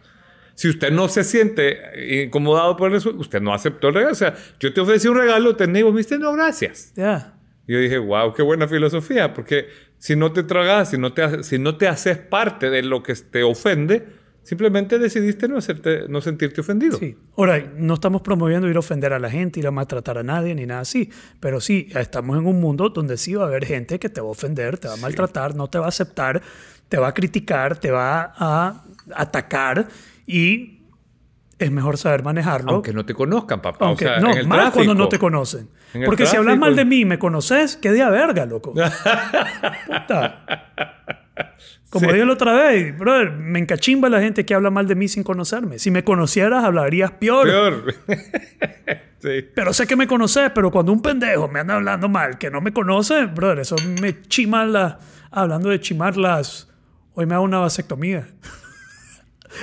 Si 0.56 0.68
usted 0.68 0.92
no 0.92 1.08
se 1.08 1.24
siente 1.24 2.26
incomodado 2.26 2.76
por 2.76 2.90
el 2.90 2.96
insulto, 2.96 3.22
usted 3.22 3.42
no 3.42 3.54
aceptó 3.54 3.88
el 3.88 3.94
regalo. 3.94 4.12
O 4.12 4.16
sea, 4.16 4.36
yo 4.60 4.74
te 4.74 4.82
ofrecí 4.82 5.08
un 5.08 5.16
regalo, 5.16 5.56
te 5.56 5.68
digo, 5.68 5.94
viste, 5.94 6.20
no, 6.20 6.34
gracias. 6.34 6.94
Yeah. 6.96 7.36
Y 7.66 7.74
yo 7.74 7.80
dije, 7.80 7.98
wow, 7.98 8.34
qué 8.34 8.42
buena 8.42 8.68
filosofía, 8.68 9.34
porque 9.34 9.70
si 10.00 10.18
no 10.18 10.34
te 10.34 10.44
tragas, 10.44 10.90
si 10.90 10.98
no 10.98 11.14
te, 11.14 11.44
si 11.44 11.60
no 11.60 11.78
te 11.78 11.88
haces 11.88 12.18
parte 12.18 12.70
de 12.70 12.84
lo 12.84 13.04
que 13.04 13.14
te 13.16 13.44
ofende, 13.44 14.19
simplemente 14.50 14.98
decidiste 14.98 15.48
no, 15.48 15.58
hacerte, 15.58 16.06
no 16.10 16.22
sentirte 16.22 16.62
ofendido. 16.62 16.98
Sí. 16.98 17.16
Ahora, 17.38 17.72
no 17.78 17.94
estamos 17.94 18.24
promoviendo 18.24 18.68
ir 18.68 18.78
a 18.78 18.80
ofender 18.80 19.14
a 19.14 19.20
la 19.20 19.30
gente, 19.30 19.60
ir 19.60 19.68
a 19.68 19.72
maltratar 19.72 20.18
a 20.18 20.24
nadie, 20.24 20.56
ni 20.56 20.66
nada 20.66 20.82
así. 20.82 21.12
Pero 21.40 21.62
sí, 21.62 21.88
estamos 21.94 22.36
en 22.36 22.48
un 22.48 22.60
mundo 22.60 22.90
donde 22.90 23.18
sí 23.18 23.36
va 23.36 23.44
a 23.44 23.48
haber 23.48 23.64
gente 23.64 24.00
que 24.00 24.10
te 24.10 24.22
va 24.22 24.28
a 24.28 24.32
ofender, 24.32 24.80
te 24.80 24.88
va 24.88 24.96
a 24.96 24.98
maltratar, 24.98 25.54
no 25.54 25.68
te 25.68 25.78
va 25.78 25.86
a 25.86 25.90
aceptar, 25.90 26.42
te 26.88 26.98
va 26.98 27.10
a 27.10 27.14
criticar, 27.14 27.78
te 27.78 27.92
va 27.92 28.34
a 28.36 28.86
atacar 29.14 29.88
y 30.26 30.82
es 31.60 31.70
mejor 31.70 32.00
saber 32.00 32.24
manejarlo. 32.24 32.72
Aunque 32.72 32.92
no 32.92 33.06
te 33.06 33.14
conozcan, 33.14 33.62
papá. 33.62 33.86
Aunque- 33.86 34.08
o 34.08 34.10
sea, 34.10 34.20
no, 34.20 34.32
en 34.32 34.40
el 34.40 34.48
más 34.48 34.62
tráfico. 34.62 34.86
cuando 34.86 34.96
no 34.96 35.10
te 35.10 35.20
conocen. 35.20 35.70
Porque 36.06 36.26
si 36.26 36.36
hablas 36.36 36.58
mal 36.58 36.76
de 36.76 36.86
mí 36.86 37.02
y 37.02 37.06
me 37.06 37.20
conoces, 37.20 37.78
qué 37.78 37.92
día 37.92 38.10
verga, 38.10 38.48
loco. 38.48 38.74
Como 41.90 42.06
Sí. 42.08 42.14
dije 42.14 42.26
la 42.26 42.34
otra 42.34 42.54
vez, 42.54 42.98
brother, 42.98 43.32
me 43.32 43.58
encachimba 43.60 44.10
la 44.10 44.20
gente 44.22 44.46
que 44.46 44.54
habla 44.54 44.70
mal 44.70 44.88
de 44.88 44.94
mí 44.96 45.08
sin 45.08 45.24
conocerme. 45.24 45.80
Si 45.80 45.90
me 45.90 46.04
conocieras, 46.04 46.64
hablarías 46.64 47.12
peor. 47.14 47.48
Peor. 47.48 47.94
sí. 49.20 49.48
Pero 49.56 49.74
sé 49.74 49.88
que 49.88 49.96
me 49.96 50.06
conoces, 50.08 50.52
pero 50.54 50.70
cuando 50.72 50.92
un 50.92 51.02
pendejo 51.02 51.48
me 51.48 51.60
anda 51.60 51.76
hablando 51.76 52.08
mal, 52.08 52.38
que 52.38 52.52
no 52.52 52.62
me 52.62 52.72
conoce, 52.74 53.26
brother, 53.26 53.60
eso 53.60 53.76
me 54.02 54.22
chima 54.24 54.66
la... 54.66 55.00
Hablando 55.32 55.70
de 55.70 55.80
chimarlas, 55.80 56.68
hoy 57.14 57.26
me 57.28 57.36
hago 57.36 57.44
una 57.44 57.60
vasectomía. 57.60 58.28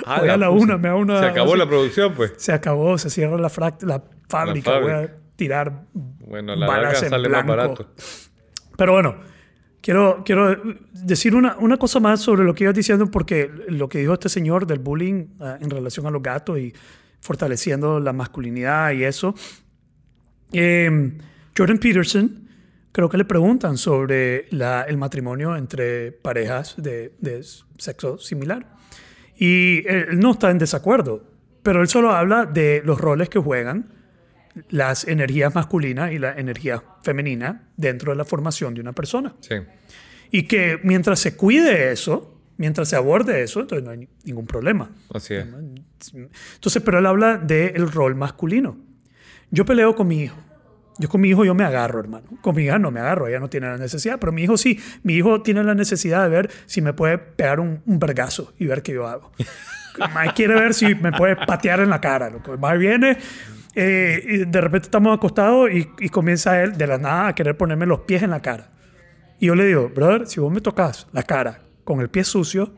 Ah, 0.04 0.18
Voy 0.20 0.28
a 0.28 0.36
la 0.36 0.50
una, 0.50 0.76
me 0.78 0.88
hago 0.88 0.98
una- 0.98 1.20
Se 1.20 1.26
acabó 1.26 1.54
la 1.56 1.66
producción, 1.68 2.12
pues. 2.14 2.34
Se 2.38 2.52
acabó, 2.52 2.98
se 2.98 3.08
cierra 3.10 3.36
la, 3.36 3.50
la 3.82 4.02
fábrica, 4.28 4.72
La 4.72 4.78
voy 4.80 4.90
a 4.92 5.14
tirar 5.36 5.84
Bueno, 5.92 6.54
la 6.56 6.66
larga 6.66 6.94
sale 6.96 7.28
más 7.28 7.46
barato. 7.46 7.88
Pero 8.76 8.92
bueno, 8.92 9.16
quiero, 9.86 10.22
quiero 10.24 10.56
decir 10.92 11.36
una, 11.36 11.56
una 11.58 11.76
cosa 11.76 12.00
más 12.00 12.20
sobre 12.20 12.42
lo 12.44 12.54
que 12.56 12.64
ibas 12.64 12.74
diciendo, 12.74 13.08
porque 13.08 13.48
lo 13.68 13.88
que 13.88 14.00
dijo 14.00 14.14
este 14.14 14.28
señor 14.28 14.66
del 14.66 14.80
bullying 14.80 15.26
ah, 15.40 15.58
en 15.60 15.70
relación 15.70 16.06
a 16.06 16.10
los 16.10 16.20
gatos 16.22 16.58
y 16.58 16.72
fortaleciendo 17.20 18.00
la 18.00 18.12
masculinidad 18.12 18.90
y 18.90 19.04
eso. 19.04 19.32
Eh, 20.52 21.12
Jordan 21.56 21.78
Peterson, 21.78 22.48
creo 22.92 23.08
que 23.08 23.16
le 23.16 23.24
preguntan 23.24 23.76
sobre 23.78 24.46
la- 24.50 24.82
el 24.82 24.96
matrimonio 24.96 25.56
entre 25.56 26.10
parejas 26.12 26.74
de, 26.76 27.14
de 27.20 27.44
sexo 27.78 28.18
similar. 28.18 28.74
Y 29.38 29.86
él 29.86 30.18
no 30.18 30.32
está 30.32 30.50
en 30.50 30.58
desacuerdo, 30.58 31.22
pero 31.62 31.80
él 31.80 31.88
solo 31.88 32.10
habla 32.10 32.44
de 32.46 32.82
los 32.84 33.00
roles 33.00 33.28
que 33.28 33.38
juegan 33.38 33.92
las 34.70 35.06
energías 35.06 35.54
masculinas 35.54 36.12
y 36.12 36.18
la 36.18 36.32
energía 36.38 36.82
femenina 37.02 37.68
dentro 37.76 38.12
de 38.12 38.16
la 38.16 38.24
formación 38.24 38.74
de 38.74 38.80
una 38.80 38.92
persona. 38.92 39.34
Sí. 39.40 39.54
Y 40.30 40.42
que 40.44 40.78
mientras 40.82 41.20
se 41.20 41.36
cuide 41.36 41.92
eso, 41.92 42.40
mientras 42.56 42.88
se 42.88 42.96
aborde 42.96 43.42
eso, 43.42 43.60
entonces 43.60 43.84
no 43.84 43.90
hay 43.92 43.98
ni- 43.98 44.08
ningún 44.24 44.46
problema. 44.46 44.90
Así 45.14 45.34
es. 45.34 45.46
Entonces, 46.14 46.82
pero 46.84 46.98
él 46.98 47.06
habla 47.06 47.36
del 47.38 47.90
rol 47.90 48.14
masculino. 48.14 48.78
Yo 49.50 49.64
peleo 49.64 49.94
con 49.94 50.08
mi 50.08 50.22
hijo. 50.22 50.36
Yo 50.98 51.08
con 51.10 51.20
mi 51.20 51.28
hijo 51.28 51.44
yo 51.44 51.54
me 51.54 51.62
agarro, 51.64 52.00
hermano. 52.00 52.26
Con 52.40 52.56
mi 52.56 52.64
hija 52.64 52.78
no 52.78 52.90
me 52.90 53.00
agarro, 53.00 53.28
ella 53.28 53.38
no 53.38 53.48
tiene 53.50 53.66
la 53.68 53.76
necesidad, 53.76 54.18
pero 54.18 54.32
mi 54.32 54.42
hijo 54.42 54.56
sí. 54.56 54.80
Mi 55.02 55.14
hijo 55.14 55.42
tiene 55.42 55.62
la 55.62 55.74
necesidad 55.74 56.22
de 56.24 56.30
ver 56.30 56.50
si 56.64 56.80
me 56.80 56.94
puede 56.94 57.18
pegar 57.18 57.60
un, 57.60 57.82
un 57.84 57.98
vergazo 57.98 58.54
y 58.58 58.66
ver 58.66 58.82
qué 58.82 58.94
yo 58.94 59.06
hago. 59.06 59.30
Mae 60.14 60.32
quiere 60.34 60.54
ver 60.54 60.74
si 60.74 60.94
me 60.94 61.12
puede 61.12 61.36
patear 61.36 61.80
en 61.80 61.90
la 61.90 62.00
cara. 62.00 62.30
Lo 62.30 62.42
que 62.42 62.56
más 62.56 62.78
viene, 62.78 63.18
eh, 63.76 64.22
y 64.26 64.38
de 64.46 64.60
repente 64.60 64.86
estamos 64.86 65.14
acostados 65.16 65.70
y, 65.70 65.88
y 66.00 66.08
comienza 66.08 66.62
él 66.62 66.76
de 66.76 66.86
la 66.86 66.98
nada 66.98 67.28
a 67.28 67.34
querer 67.34 67.56
ponerme 67.56 67.86
los 67.86 68.00
pies 68.00 68.22
en 68.22 68.30
la 68.30 68.40
cara. 68.40 68.70
Y 69.38 69.46
yo 69.46 69.54
le 69.54 69.66
digo, 69.66 69.90
brother, 69.90 70.26
si 70.26 70.40
vos 70.40 70.50
me 70.50 70.60
tocas 70.60 71.06
la 71.12 71.22
cara 71.22 71.60
con 71.84 72.00
el 72.00 72.08
pie 72.08 72.24
sucio, 72.24 72.72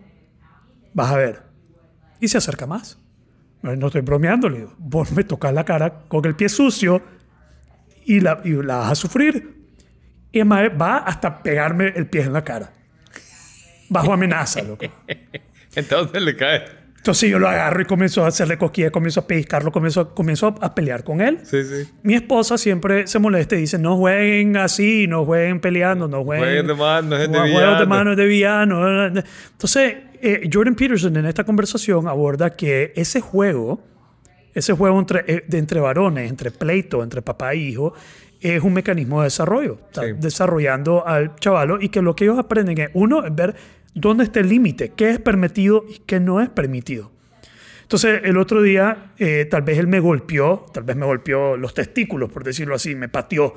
vas 0.93 1.13
a 1.13 1.17
ver. 1.17 1.43
Y 2.21 2.29
se 2.29 2.39
acerca 2.39 2.67
más. 2.67 2.99
No 3.63 3.87
estoy 3.87 4.01
bromeando, 4.03 4.49
le 4.49 4.59
digo. 4.59 4.75
Vos 4.79 5.13
me 5.13 5.25
tocas 5.25 5.53
la 5.53 5.65
cara 5.65 6.01
con 6.09 6.25
el 6.25 6.35
pie 6.35 6.49
sucio 6.49 7.01
y 8.05 8.21
la, 8.21 8.41
y 8.45 8.51
la 8.51 8.79
vas 8.79 8.93
a 8.93 8.95
sufrir. 8.95 9.57
Y 10.33 10.43
mae 10.45 10.69
va 10.69 10.99
hasta 10.99 11.43
pegarme 11.43 11.93
el 11.95 12.09
pie 12.09 12.23
en 12.23 12.33
la 12.33 12.43
cara. 12.43 12.73
Bajo 13.89 14.13
amenaza, 14.13 14.63
loco. 14.63 14.85
Entonces 15.75 16.23
le 16.23 16.37
cae. 16.37 16.78
Entonces 16.99 17.31
yo 17.31 17.39
lo 17.39 17.49
agarro 17.49 17.81
y 17.81 17.85
comienzo 17.87 18.25
a 18.25 18.29
hacerle 18.29 18.59
cosquillas, 18.59 18.91
comienzo 18.91 19.21
a 19.21 19.27
pellizcarlo, 19.27 19.73
comienzo, 19.73 20.15
comienzo 20.15 20.55
a 20.61 20.75
pelear 20.75 21.05
con 21.05 21.21
él. 21.23 21.39
Sí, 21.45 21.65
sí. 21.65 21.89
Mi 22.03 22.15
esposa 22.15 22.59
siempre 22.59 23.07
se 23.07 23.19
molesta 23.19 23.57
y 23.57 23.61
dice, 23.61 23.79
no 23.79 23.97
jueguen 23.97 24.57
así, 24.57 25.07
no 25.07 25.25
jueguen 25.25 25.61
peleando, 25.61 26.07
no 26.09 26.23
jueguen... 26.25 26.45
Jueguen 26.45 26.67
de 26.67 26.75
mano, 26.75 27.17
es 27.17 27.21
de 27.23 27.39
Juegos 27.39 27.49
de 27.51 27.55
villano. 27.55 27.87
mano 27.87 28.17
de 28.17 28.27
villano. 28.27 29.07
Entonces, 29.07 29.95
eh, 30.21 30.51
Jordan 30.53 30.75
Peterson 30.75 31.17
en 31.17 31.27
esta 31.27 31.45
conversación 31.45 32.09
aborda 32.09 32.51
que 32.51 32.93
ese 32.97 33.21
juego 33.21 33.81
ese 34.55 34.73
juego 34.73 34.99
entre, 34.99 35.21
eh, 35.29 35.45
de 35.47 35.59
entre 35.59 35.79
varones, 35.79 36.29
entre 36.29 36.51
pleito, 36.51 37.05
entre 37.05 37.23
papá 37.23 37.53
e 37.53 37.59
hijo, 37.59 37.95
es 38.41 38.61
un 38.63 38.73
mecanismo 38.73 39.21
de 39.21 39.27
desarrollo. 39.27 39.79
Está 39.89 40.03
Sí. 40.05 40.13
desarrollando 40.19 41.07
al 41.07 41.37
chavalo 41.37 41.81
y 41.81 41.91
que 41.91 42.03
lo 42.03 42.17
que 42.17 42.25
ellos 42.25 42.39
aprenden 42.41 42.77
es, 42.79 42.89
uno, 42.95 43.25
es 43.25 43.33
ver 43.33 43.55
dónde 43.99 44.25
está 44.25 44.41
el 44.41 44.49
límite, 44.49 44.93
qué 44.97 45.11
es 45.11 45.19
permitido 45.21 45.85
y 45.89 46.01
qué 46.07 46.21
no 46.21 46.41
es 46.41 46.49
permitido. 46.49 47.11
Entonces, 47.83 48.21
el 48.25 48.37
otro 48.37 48.61
día, 48.61 49.13
eh, 49.19 49.47
tal 49.51 49.63
vez 49.63 49.79
él 49.79 49.87
me 49.87 49.99
golpeó, 49.99 50.67
tal 50.73 50.85
vez 50.85 50.95
me 50.95 51.07
golpeó 51.07 51.57
los 51.57 51.73
testículos, 51.73 52.31
por 52.31 52.45
decirlo 52.45 52.75
así, 52.75 52.95
me 52.95 53.09
pateó. 53.09 53.55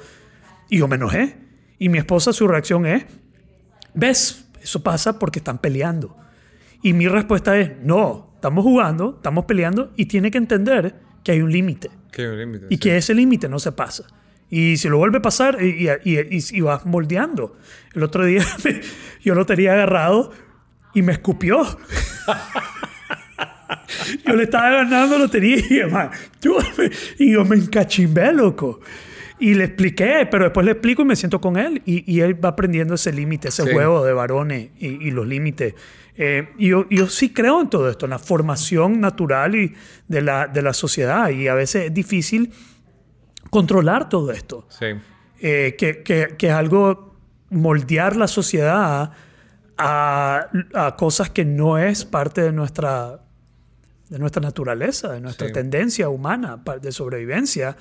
Y 0.70 0.78
yo 0.78 0.88
me 0.88 0.96
enojé. 0.96 1.36
Y 1.80 1.90
mi 1.90 1.98
esposa, 1.98 2.32
su 2.32 2.48
reacción 2.48 2.86
es, 2.86 3.06
¿ves? 3.94 4.48
Eso 4.62 4.82
pasa 4.84 5.20
porque 5.20 5.40
están 5.40 5.58
peleando. 5.58 6.16
Y 6.82 6.94
mi 6.94 7.08
respuesta 7.08 7.58
es, 7.58 7.72
no, 7.84 8.32
estamos 8.36 8.64
jugando, 8.64 9.16
estamos 9.18 9.46
peleando 9.46 9.92
y 9.98 10.06
tiene 10.06 10.32
que 10.32 10.38
entender 10.38 10.96
que 11.24 11.34
hay 11.34 11.42
un 11.42 11.52
límite 11.52 11.90
y 12.70 12.76
sí. 12.76 12.80
que 12.80 12.98
ese 12.98 13.14
límite 13.14 13.48
no 13.48 13.60
se 13.60 13.72
pasa. 13.72 14.06
Y 14.52 14.78
si 14.78 14.88
lo 14.90 14.98
vuelve 14.98 15.18
a 15.18 15.22
pasar, 15.24 15.58
y, 15.64 15.88
y, 15.88 16.20
y- 16.20 16.44
y- 16.52 16.62
vas 16.62 16.86
moldeando. 16.86 17.58
El 17.96 18.04
otro 18.04 18.24
día 18.26 18.46
yo 19.24 19.34
lo 19.34 19.46
tenía 19.48 19.74
agarrado 19.74 20.32
y 20.94 21.02
me 21.02 21.14
escupió. 21.14 21.64
yo 24.28 24.36
le 24.36 24.44
estaba 24.44 24.70
ganando, 24.70 25.18
lo 25.18 25.30
tenía 25.30 25.58
y, 25.70 25.80
además, 25.80 26.10
yo 26.42 26.58
me- 26.78 26.92
y 27.18 27.32
yo 27.34 27.46
me 27.46 27.56
encachimbé, 27.56 28.32
loco. 28.34 28.82
Y 29.40 29.56
le 29.56 29.64
expliqué, 29.64 30.28
pero 30.30 30.44
después 30.46 30.66
le 30.66 30.74
explico 30.74 31.02
y 31.02 31.06
me 31.06 31.16
siento 31.16 31.42
con 31.42 31.58
él. 31.58 31.82
Y, 31.86 32.04
y 32.12 32.20
él 32.20 32.44
va 32.44 32.50
aprendiendo 32.50 32.94
ese 32.94 33.12
límite, 33.12 33.48
ese 33.48 33.64
Sí. 33.64 33.72
juego 33.72 34.06
de 34.06 34.14
varones 34.14 34.70
y, 34.80 35.08
y 35.08 35.12
los 35.12 35.26
límites. 35.26 35.74
Eh, 36.16 36.50
y 36.60 36.68
yo, 36.68 36.86
yo 36.92 37.08
sí 37.08 37.34
creo 37.34 37.60
en 37.62 37.70
todo 37.70 37.90
esto, 37.90 38.06
en 38.06 38.12
la 38.12 38.20
formación 38.20 39.00
natural 39.02 39.56
y 39.56 39.74
de, 40.08 40.22
la, 40.22 40.46
de 40.48 40.62
la 40.62 40.74
sociedad. 40.74 41.30
Y 41.30 41.48
a 41.48 41.56
veces 41.56 41.86
es 41.86 41.94
difícil 41.94 42.52
controlar 43.52 44.10
todo 44.10 44.32
esto. 44.32 44.66
Sí. 44.70 44.88
Eh, 45.40 45.76
que, 45.78 46.02
que- 46.02 46.36
que 46.38 46.48
es 46.48 46.54
algo 46.54 47.16
moldear 47.52 48.16
la 48.16 48.28
sociedad 48.28 49.12
a, 49.78 50.48
a 50.74 50.96
cosas 50.96 51.30
que 51.30 51.46
no 51.46 51.78
es 51.78 52.06
parte 52.06 52.42
de 52.42 52.52
nuestra, 52.52 53.20
de 54.10 54.20
nuestra 54.20 54.42
naturaleza, 54.42 55.12
de 55.14 55.22
nuestra 55.22 55.48
Sí. 55.48 55.54
tendencia 55.54 56.10
humana 56.10 56.62
de 56.82 56.92
sobrevivencia. 56.92 57.76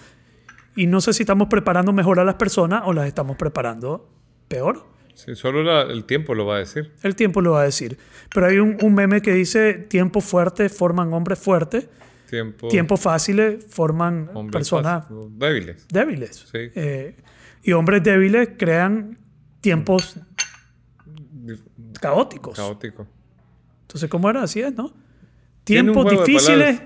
Y 0.76 0.86
no 0.86 1.00
sé 1.00 1.12
si 1.12 1.22
estamos 1.22 1.48
preparando 1.48 1.92
mejor 1.92 2.20
a 2.20 2.24
las 2.24 2.34
personas 2.36 2.82
o 2.86 2.92
las 2.92 3.06
estamos 3.06 3.36
preparando 3.36 4.08
peor. 4.48 4.86
Sí, 5.14 5.34
solo 5.34 5.62
la- 5.62 5.82
el 5.82 6.04
tiempo 6.04 6.34
lo 6.34 6.46
va 6.46 6.56
a 6.56 6.58
decir. 6.60 6.92
El 7.02 7.14
tiempo 7.14 7.40
lo 7.42 7.52
va 7.52 7.60
a 7.62 7.64
decir. 7.64 7.98
Pero 8.32 8.46
hay 8.46 8.58
un, 8.58 8.78
un 8.82 8.94
meme 8.94 9.20
que 9.20 9.34
dice, 9.34 9.74
tiempo 9.74 10.20
fuerte 10.20 10.68
forman 10.68 11.12
hombres 11.12 11.38
fuertes, 11.38 11.88
Tiempo. 12.30 12.68
tiempos 12.68 13.00
fáciles 13.00 13.66
forman 13.68 14.30
personas 14.52 15.04
débiles. 15.32 15.86
débiles. 15.88 16.46
Sí. 16.50 16.58
Eh, 16.74 17.16
y 17.62 17.72
hombres 17.72 18.02
débiles 18.02 18.50
crean 18.56 19.18
tiempos 19.60 20.16
caóticos. 22.00 22.56
Caótico. 22.56 23.06
Entonces, 23.82 24.08
¿cómo 24.08 24.30
era? 24.30 24.42
Así 24.44 24.60
es, 24.60 24.74
¿no? 24.74 24.92
Tiempos 25.64 26.08
difíciles, 26.10 26.80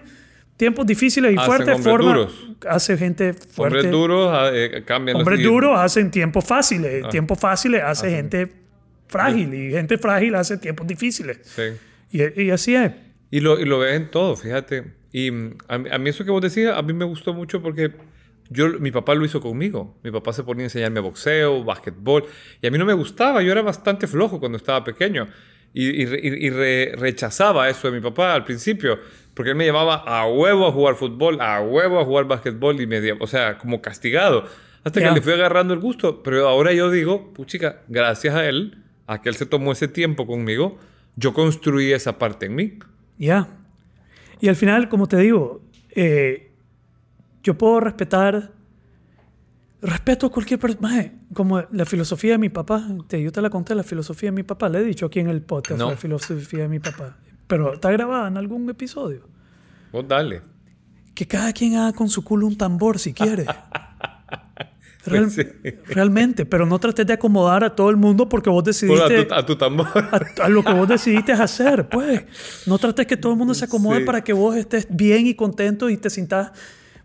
tiempos 0.57 0.87
difíciles 0.87 1.33
y 1.33 1.37
Hacen 1.37 1.47
fuertes 1.47 1.81
forman, 1.83 2.15
duros. 2.15 2.49
hace 2.69 2.97
gente 2.97 3.35
fuerte. 3.35 3.79
Hombres 3.79 3.93
duros 3.93 4.31
ah, 4.33 4.51
eh, 4.53 4.83
cambian 4.87 5.19
Hombres 5.19 5.43
duros 5.43 5.79
hacen 5.79 6.11
tiempos 6.11 6.45
fáciles. 6.45 7.05
Ah. 7.05 7.09
Tiempos 7.09 7.39
fáciles 7.39 7.83
hace 7.83 8.07
Hacen- 8.09 8.17
gente 8.17 8.53
frágil. 9.07 9.53
Y 9.55 9.71
gente 9.71 9.99
frágil 9.99 10.35
hace 10.35 10.57
tiempos 10.57 10.87
difíciles. 10.87 11.39
Sí. 11.45 11.63
Y, 12.11 12.43
y 12.45 12.51
así 12.51 12.75
es. 12.75 12.93
Y 13.31 13.41
lo, 13.41 13.59
y 13.61 13.65
lo 13.65 13.79
ves 13.81 13.95
en 13.97 14.11
todo, 14.11 14.37
fíjate. 14.37 14.93
Y 15.15 15.31
mm, 15.31 15.51
a, 15.69 15.79
mí- 15.79 15.89
a 15.93 15.99
mí 15.99 16.11
eso 16.11 16.25
que 16.25 16.33
vos 16.33 16.43
decías, 16.43 16.77
a 16.77 16.83
mí 16.83 16.93
me 16.93 17.05
gustó 17.05 17.33
mucho 17.33 17.63
porque 17.63 17.93
yo, 18.51 18.69
mi 18.81 18.91
papá 18.91 19.15
lo 19.15 19.25
hizo 19.25 19.41
conmigo. 19.41 19.97
Mi 20.03 20.11
papá 20.11 20.33
se 20.33 20.43
ponía 20.43 20.65
a 20.65 20.67
enseñarme 20.67 20.99
boxeo, 21.01 21.63
básquetbol. 21.63 22.25
Y 22.61 22.67
a 22.67 22.71
mí 22.73 22.79
no 22.79 22.85
me 22.85 22.93
gustaba. 22.95 23.41
Yo 23.41 23.53
era 23.53 23.63
bastante 23.63 24.07
flojo 24.09 24.41
cuando 24.41 24.59
estaba 24.59 24.83
pequeño. 24.83 25.29
Y, 25.73 26.03
y 26.03 26.07
re- 26.07 26.21
y- 26.23 26.47
y 26.47 26.51
re- 26.51 26.93
rechazaba 26.97 27.69
eso 27.69 27.89
de 27.91 27.97
mi 27.99 28.03
papá 28.03 28.35
al 28.35 28.45
principio. 28.45 28.99
Porque 29.35 29.51
él 29.51 29.57
me 29.57 29.65
llevaba 29.65 29.95
a 30.07 30.27
huevo 30.27 30.67
a 30.67 30.73
jugar 30.73 30.97
fútbol, 30.97 31.41
a 31.41 31.61
huevo 31.63 32.01
a 32.01 32.05
jugar 32.05 32.25
básquetbol. 32.27 32.81
Y 32.81 32.87
me, 32.89 33.13
o 33.13 33.27
sea, 33.29 33.57
como 33.59 33.81
castigado. 33.81 34.45
Hasta 34.85 35.01
que 35.01 35.07
le 35.15 35.23
fui 35.23 35.33
agarrando 35.33 35.73
el 35.75 35.81
gusto. 35.81 36.23
Pero 36.25 36.49
ahora 36.49 36.73
yo 36.73 36.91
digo, 36.91 37.33
puchica, 37.33 37.83
gracias 37.89 38.35
a 38.35 38.47
él, 38.49 38.79
a 39.07 39.23
que 39.23 39.29
él 39.31 39.37
se 39.37 39.47
tomó 39.47 39.73
ese 39.73 39.87
tiempo 39.89 40.27
conmigo, 40.27 40.79
yo 41.17 41.33
construí 41.33 41.93
esa 41.93 42.19
parte 42.19 42.47
en 42.47 42.55
mí. 42.57 42.79
Ya. 43.17 43.49
Y 44.41 44.49
al 44.49 44.57
final, 44.57 44.89
como 44.89 45.07
te 45.07 45.17
digo, 45.19 45.63
eh, 45.91 46.53
yo 47.43 47.57
puedo 47.57 47.81
respetar. 47.81 48.53
Respeto 49.83 50.27
a 50.27 50.31
cualquier 50.33 50.59
persona. 50.59 51.13
Como 51.35 51.61
la 51.71 51.85
filosofía 51.85 52.33
de 52.33 52.39
mi 52.39 52.49
papá. 52.49 52.87
Te, 53.07 53.23
yo 53.23 53.31
te 53.33 53.43
la 53.43 53.51
conté, 53.51 53.75
la 53.75 53.83
filosofía 53.83 54.29
de 54.31 54.37
mi 54.37 54.43
papá. 54.43 54.69
La 54.69 54.79
he 54.79 54.85
dicho 54.85 55.07
aquí 55.07 55.21
en 55.21 55.29
el 55.29 55.43
podcast, 55.43 55.79
No. 55.79 55.91
la 55.91 55.97
filosofía 55.97 56.63
de 56.63 56.69
mi 56.69 56.81
papá. 56.81 57.17
Pero 57.47 57.75
está 57.75 57.91
grabada 57.91 58.29
en 58.29 58.37
algún 58.39 58.69
episodio. 58.71 59.29
Vos 59.93 60.07
dale. 60.09 60.41
Que 61.15 61.27
cada 61.27 61.53
quien 61.53 61.77
haga 61.77 61.93
con 61.93 62.09
su 62.09 62.25
culo 62.25 62.47
un 62.47 62.57
tambor 62.57 62.99
si 62.99 63.13
quiere. 63.13 63.45
Real- 65.07 65.31
sí. 65.31 65.43
Realmente, 65.87 66.47
pero 66.47 66.67
no 66.67 66.79
trates 66.79 67.07
de 67.07 67.13
acomodar 67.13 67.63
a 67.65 67.75
todo 67.75 67.91
el 67.91 67.97
mundo 67.97 68.29
porque 68.29 68.51
vos 68.51 68.65
decidiste 68.65 69.19
a, 69.21 69.27
tu, 69.29 69.35
a 69.35 69.47
tu 69.47 69.57
tambor. 69.57 69.87
a, 69.97 70.21
a 70.45 70.49
lo 70.49 70.63
que 70.65 70.73
vos 70.73 70.89
decidiste 70.89 71.33
hacer, 71.33 71.89
pues. 71.89 72.25
No 72.67 72.79
trates 72.79 73.07
que 73.07 73.17
todo 73.17 73.33
el 73.33 73.39
mundo 73.39 73.55
se 73.55 73.65
acomode 73.67 74.01
Sí. 74.01 74.05
para 74.07 74.23
que 74.25 74.33
vos 74.33 74.57
estés 74.57 74.87
bien 74.91 75.27
y 75.27 75.35
contento 75.35 75.91
y 75.91 75.97
te 75.97 76.11
sientas... 76.11 76.53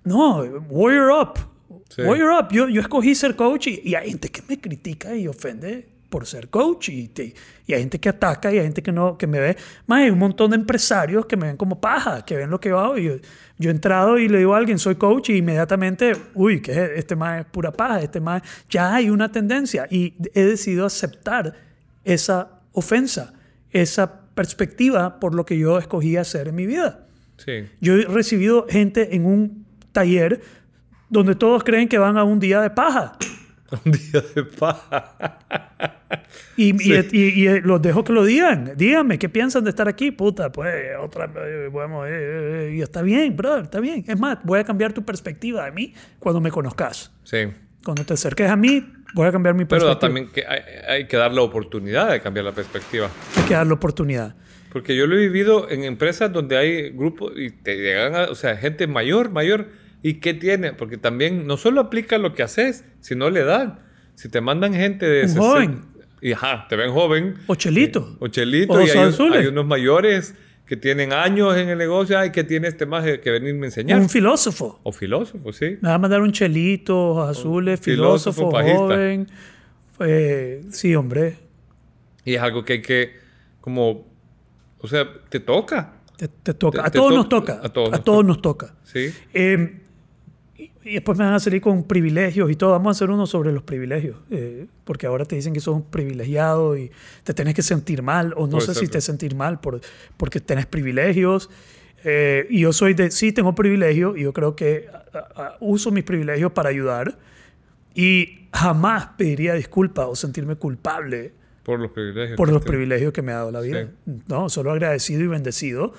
No, 0.03 0.37
warrior 0.69 1.11
up. 1.11 1.39
Sí. 1.89 2.01
Warrior 2.03 2.31
up. 2.31 2.47
Yo, 2.51 2.69
yo 2.69 2.81
escogí 2.81 3.13
ser 3.15 3.35
coach 3.35 3.67
y, 3.67 3.81
y 3.83 3.95
hay 3.95 4.09
gente 4.09 4.29
que 4.29 4.41
me 4.47 4.59
critica 4.59 5.15
y 5.15 5.27
ofende 5.27 5.89
por 6.09 6.25
ser 6.25 6.49
coach 6.49 6.89
y, 6.89 7.07
te- 7.07 7.33
y 7.67 7.73
hay 7.73 7.81
gente 7.81 7.99
que 7.99 8.09
ataca 8.09 8.51
y 8.51 8.57
hay 8.57 8.63
gente 8.65 8.81
que 8.81 8.91
no 8.91 9.17
que 9.17 9.27
me 9.27 9.39
ve. 9.39 9.55
Más 9.85 10.01
hay 10.01 10.09
un 10.09 10.17
montón 10.19 10.49
de 10.51 10.55
empresarios 10.57 11.25
que 11.27 11.37
me 11.37 11.47
ven 11.47 11.57
como 11.57 11.79
paja 11.79 12.25
que 12.25 12.35
ven 12.35 12.49
lo 12.49 12.59
que 12.59 12.69
yo 12.69 12.79
hago 12.79 12.97
y 12.97 13.03
yo, 13.03 13.13
yo 13.57 13.69
he 13.69 13.73
entrado 13.73 14.17
y 14.17 14.27
le 14.27 14.39
digo 14.39 14.55
a 14.55 14.57
alguien 14.57 14.79
soy 14.79 14.95
coach 14.95 15.29
y 15.29 15.37
inmediatamente 15.37 16.13
uy 16.33 16.61
que 16.61 16.71
es- 16.71 16.91
este 16.95 17.15
más 17.15 17.41
es 17.41 17.45
pura 17.45 17.71
paja 17.71 18.01
este 18.01 18.19
más 18.19 18.41
ya 18.69 18.95
hay 18.95 19.09
una 19.11 19.31
tendencia 19.31 19.85
y 19.89 20.15
he 20.33 20.43
decidido 20.43 20.85
aceptar 20.85 21.53
esa 22.03 22.59
ofensa 22.71 23.33
esa 23.71 24.21
perspectiva 24.33 25.19
por 25.19 25.35
lo 25.35 25.45
que 25.45 25.57
yo 25.59 25.77
escogí 25.77 26.17
hacer 26.17 26.47
en 26.47 26.55
mi 26.55 26.65
vida. 26.65 27.05
Sí. 27.37 27.67
yo 27.81 27.93
he 27.93 28.05
recibido 28.05 28.65
gente 28.69 29.15
en 29.15 29.25
un 29.25 29.65
taller 29.91 30.41
donde 31.09 31.35
todos 31.35 31.63
creen 31.63 31.87
que 31.87 31.97
van 31.97 32.17
a 32.17 32.23
un 32.23 32.39
día 32.39 32.61
de 32.61 32.69
paja 32.69 33.13
Un 33.85 33.91
día 33.91 34.23
de 34.35 34.43
paja. 34.43 35.15
Y, 36.57 36.77
Sí. 36.77 36.93
y, 37.11 37.19
y- 37.19 37.47
y 37.49 37.61
los 37.61 37.81
dejo 37.81 38.03
que 38.03 38.13
lo 38.13 38.25
digan. 38.25 38.73
Díganme, 38.75 39.17
¿qué 39.19 39.29
piensan 39.29 39.63
de 39.63 39.69
estar 39.69 39.87
aquí? 39.87 40.11
Puta, 40.11 40.51
pues, 40.51 40.73
otra 40.99 41.31
eh, 41.45 41.67
bueno, 41.71 42.05
eh, 42.05 42.09
eh, 42.11 42.73
y 42.77 42.81
está 42.81 43.01
bien, 43.01 43.35
brother, 43.35 43.63
está 43.65 43.79
bien. 43.79 44.03
Es 44.07 44.19
más, 44.19 44.39
voy 44.43 44.59
a 44.59 44.63
cambiar 44.63 44.91
tu 44.93 45.03
perspectiva 45.05 45.65
de 45.65 45.71
mí 45.71 45.93
cuando 46.19 46.41
me 46.41 46.51
conozcas. 46.51 47.11
Sí. 47.23 47.47
Cuando 47.83 48.03
te 48.03 48.13
acerques 48.13 48.49
a 48.49 48.55
mí, 48.55 48.85
voy 49.13 49.27
a 49.27 49.31
cambiar 49.31 49.55
mi 49.55 49.65
Pero 49.65 49.81
perspectiva. 49.81 49.99
también 49.99 50.27
que 50.33 50.45
hay, 50.45 50.61
hay 50.87 51.07
que 51.07 51.15
dar 51.17 51.31
la 51.31 51.41
oportunidad 51.41 52.11
de 52.11 52.19
cambiar 52.21 52.45
la 52.45 52.51
perspectiva. 52.51 53.09
Hay 53.37 53.43
que 53.43 53.53
dar 53.53 53.67
la 53.67 53.73
oportunidad. 53.75 54.35
Porque 54.73 54.95
yo 54.95 55.07
lo 55.07 55.15
he 55.15 55.19
vivido 55.19 55.69
en 55.69 55.83
empresas 55.83 56.31
donde 56.31 56.57
hay 56.57 56.89
grupos 56.89 57.31
y 57.37 57.49
te 57.51 57.77
llegan, 57.77 58.15
a- 58.15 58.23
o 58.25 58.35
sea, 58.35 58.57
gente 58.57 58.85
mayor, 58.87 59.29
mayor. 59.31 59.67
¿Y 60.01 60.15
qué 60.15 60.33
tiene? 60.33 60.73
Porque 60.73 60.97
también 60.97 61.45
no 61.47 61.57
solo 61.57 61.81
aplica 61.81 62.17
lo 62.17 62.33
que 62.33 62.43
haces, 62.43 62.85
sino 63.01 63.29
la 63.29 63.39
edad. 63.39 63.79
Si 64.15 64.29
te 64.29 64.41
mandan 64.41 64.73
gente 64.73 65.05
de 65.07 65.23
Un 65.23 65.27
60 65.29 65.47
joven. 65.49 65.81
y 66.21 66.31
ajá, 66.33 66.65
te 66.69 66.75
ven 66.75 66.91
joven. 66.91 67.35
O 67.47 67.55
chelito. 67.55 68.17
O 68.19 68.27
chelito. 68.27 68.73
O 68.73 68.81
y 68.81 68.89
hay, 68.89 68.97
un- 68.97 69.03
azules. 69.05 69.39
hay 69.41 69.47
unos 69.47 69.65
mayores 69.65 70.35
que 70.65 70.77
tienen 70.77 71.11
años 71.13 71.55
en 71.57 71.69
el 71.69 71.77
negocio. 71.77 72.17
Ay, 72.19 72.31
que 72.31 72.43
tiene 72.43 72.67
este 72.67 72.85
más 72.85 73.03
que 73.03 73.31
venirme 73.31 73.65
a 73.65 73.69
enseñar. 73.69 73.99
Un 73.99 74.09
filósofo. 74.09 74.79
o 74.83 74.91
filósofo, 74.91 75.51
sí. 75.51 75.77
Me 75.81 75.89
va 75.89 75.95
a 75.95 75.97
mandar 75.97 76.21
un 76.21 76.31
chelito, 76.31 76.97
ojos 77.11 77.29
azules, 77.37 77.79
filósofo, 77.79 78.33
filósofo, 78.33 78.51
pajista. 78.51 78.77
joven. 78.77 79.27
Eh, 80.01 80.61
sí, 80.71 80.95
hombre. 80.95 81.37
Y 82.23 82.35
es 82.35 82.41
algo 82.41 82.63
que 82.63 82.73
hay 82.73 82.81
que, 82.81 83.15
como, 83.61 84.07
o 84.77 84.87
sea, 84.87 85.07
te 85.29 85.39
toca. 85.39 85.93
Te, 86.17 86.27
te 86.27 86.53
toca. 86.53 86.83
Te- 86.83 86.87
a 86.87 86.91
todos 86.91 87.09
to- 87.11 87.15
nos 87.17 87.29
toca. 87.29 87.59
a 87.63 87.69
todos 87.69 87.87
a 87.89 87.91
nos 87.93 88.03
todos 88.03 88.25
nos 88.25 88.41
toca. 88.41 88.75
Sí. 88.83 89.11
Eh, 89.33 89.81
y, 90.59 90.71
y 90.89 90.93
después 90.95 91.17
me 91.17 91.23
van 91.25 91.33
a 91.33 91.39
salir 91.39 91.61
con 91.61 91.83
privilegios 91.85 92.51
y 92.51 92.55
todo. 92.55 92.71
Vamos 92.71 92.87
a 92.87 92.91
hacer 92.97 93.09
uno 93.09 93.25
sobre 93.25 93.51
los 93.51 93.63
privilegios. 93.63 94.17
eh, 94.29 94.67
porque 94.83 95.05
ahora 95.07 95.23
te 95.25 95.35
dicen 95.35 95.53
que 95.53 95.59
sos 95.59 95.75
un 95.75 95.83
privilegiado 95.83 96.75
y 96.77 96.91
te 97.23 97.33
tenés 97.33 97.53
que 97.53 97.61
sentir 97.61 98.01
mal. 98.01 98.33
O 98.35 98.47
no 98.47 98.59
sé 98.59 98.73
si 98.75 98.87
te 98.87 98.99
sí. 99.01 99.05
sentir 99.05 99.35
mal 99.35 99.59
por, 99.59 99.79
porque 100.17 100.39
tenés 100.39 100.65
privilegios. 100.65 101.49
Eh, 102.03 102.47
y 102.49 102.61
yo 102.61 102.73
soy 102.73 102.93
de, 102.93 103.11
sí 103.11 103.31
tengo 103.31 103.53
privilegios 103.55 104.17
y 104.17 104.21
yo 104.23 104.33
creo 104.33 104.55
que 104.55 104.87
a- 105.13 105.17
a- 105.41 105.57
uso 105.59 105.91
mis 105.91 106.03
privilegios 106.03 106.51
para 106.53 106.69
ayudar. 106.69 107.17
Y 107.95 108.47
jamás 108.53 109.09
pediría 109.17 109.53
disculpas 109.53 110.07
o 110.09 110.15
sentirme 110.15 110.55
culpable 110.55 111.33
Por 111.63 111.79
los 111.79 111.91
privilegios. 111.91 112.37
por 112.37 112.47
que 112.47 112.53
los 112.53 112.63
privilegios 112.63 113.13
que 113.13 113.21
me 113.21 113.31
ha 113.31 113.35
dado 113.35 113.51
la 113.51 113.61
vida. 113.61 113.89
No, 114.27 114.49
solo 114.49 114.71
agradecido 114.71 115.21
y 115.21 115.27
bendecido. 115.27 115.93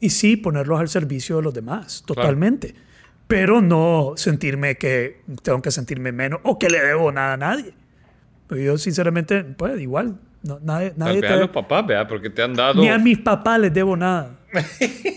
y 0.00 0.10
sí 0.10 0.36
ponerlos 0.36 0.80
al 0.80 0.88
servicio 0.88 1.36
de 1.36 1.42
los 1.42 1.54
demás, 1.54 2.02
totalmente. 2.06 2.74
Pero 3.34 3.60
no 3.60 4.12
sentirme 4.14 4.76
que 4.76 5.22
tengo 5.42 5.60
que 5.60 5.72
sentirme 5.72 6.12
menos 6.12 6.38
o 6.44 6.56
que 6.56 6.70
le 6.70 6.80
debo 6.80 7.10
nada 7.10 7.32
a 7.32 7.36
nadie. 7.36 7.74
Porque 8.46 8.62
yo 8.62 8.78
sinceramente, 8.78 9.42
pues 9.42 9.80
igual, 9.80 10.20
no, 10.44 10.60
nadie, 10.62 10.92
nadie 10.96 11.14
Tal 11.14 11.22
vez 11.22 11.30
a 11.32 11.36
los 11.38 11.50
papás, 11.50 11.84
vea, 11.84 12.06
porque 12.06 12.30
te 12.30 12.44
han 12.44 12.54
dado 12.54 12.80
ni 12.80 12.88
a 12.88 12.96
mis 12.96 13.18
papás 13.18 13.58
les 13.58 13.74
debo 13.74 13.96
nada. 13.96 14.38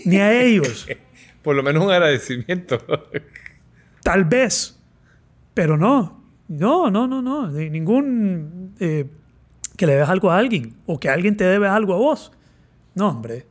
ni 0.04 0.16
a 0.16 0.32
ellos. 0.32 0.88
por 1.42 1.54
lo 1.54 1.62
menos 1.62 1.84
un 1.84 1.92
agradecimiento. 1.92 2.78
Tal 4.02 4.24
vez. 4.24 4.76
Pero 5.54 5.76
no. 5.76 6.24
No, 6.48 6.90
no, 6.90 7.06
no, 7.06 7.22
no. 7.22 7.46
Ni- 7.52 7.70
Ningún... 7.70 8.74
eh, 8.80 9.06
que 9.76 9.86
le 9.86 9.92
debes 9.92 10.08
algo 10.08 10.32
a 10.32 10.38
alguien 10.38 10.74
o 10.86 10.98
que 10.98 11.08
alguien 11.08 11.36
te 11.36 11.44
debe 11.44 11.68
algo 11.68 11.94
a 11.94 11.98
vos. 11.98 12.32
No, 12.96 13.10
hombre. 13.10 13.46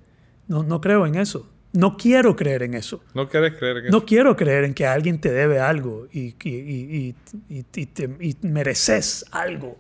No, 0.50 0.64
no 0.64 0.82
creo 0.82 1.06
en 1.06 1.16
eso. 1.16 1.50
No 1.78 1.96
quiero 1.96 2.36
creer 2.36 2.64
en 2.64 2.74
eso. 2.74 3.04
no 3.14 3.30
quieres 3.30 3.54
creer 3.56 3.78
en 3.78 3.86
eso. 3.86 3.92
No 3.92 4.04
quiero 4.06 4.36
creer 4.36 4.64
en 4.64 4.74
que 4.74 4.86
alguien 4.88 5.20
te 5.22 5.32
debe 5.32 5.60
algo 5.60 6.08
y, 6.12 6.34
y, 6.44 6.50
y- 6.50 7.16
y- 7.50 7.86
te- 7.86 8.10
y 8.20 8.36
mereces 8.42 9.24
algo. 9.32 9.78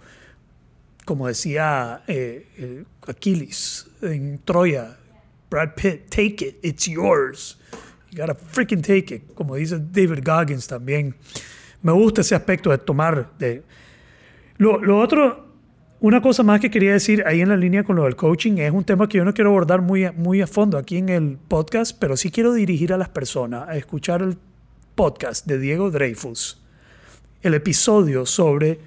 Como 1.05 1.27
decía 1.27 2.03
eh, 2.07 2.45
eh, 2.57 2.83
Aquiles 3.07 3.87
en 4.01 4.39
Troya, 4.45 4.95
Brad 5.49 5.73
Pitt, 5.75 6.09
take 6.09 6.45
it, 6.45 6.57
it's 6.61 6.85
yours. 6.85 7.57
You 8.11 8.19
gotta 8.19 8.35
freaking 8.35 8.81
take 8.81 9.15
it. 9.15 9.33
Como 9.33 9.55
dice 9.55 9.79
David 9.79 10.23
Goggins 10.23 10.67
también. 10.67 11.15
Me 11.81 11.93
gusta 11.93 12.21
ese 12.21 12.35
aspecto 12.35 12.69
de 12.69 12.77
tomar. 12.77 13.31
De... 13.39 13.63
Lo, 14.57 14.77
lo 14.83 14.99
otro, 14.99 15.46
una 15.99 16.21
cosa 16.21 16.43
más 16.43 16.59
que 16.59 16.69
quería 16.69 16.93
decir 16.93 17.23
ahí 17.25 17.41
en 17.41 17.49
la 17.49 17.57
línea 17.57 17.83
con 17.83 17.95
lo 17.95 18.03
del 18.03 18.15
coaching, 18.15 18.57
es 18.57 18.71
un 18.71 18.83
tema 18.83 19.09
que 19.09 19.17
yo 19.17 19.25
no 19.25 19.33
quiero 19.33 19.49
abordar 19.49 19.81
muy 19.81 20.09
muy 20.11 20.41
a 20.41 20.47
fondo 20.47 20.77
aquí 20.77 20.97
en 20.97 21.09
el 21.09 21.37
podcast, 21.47 21.97
pero 21.99 22.15
sí 22.15 22.29
quiero 22.29 22.53
dirigir 22.53 22.93
a 22.93 22.97
las 22.97 23.09
personas 23.09 23.67
a 23.67 23.75
escuchar 23.77 24.21
el 24.21 24.37
podcast 24.93 25.45
de 25.47 25.59
Diego 25.59 25.89
Dreyfus, 25.89 26.61
el 27.41 27.53
episodio 27.53 28.25
sobre 28.25 28.79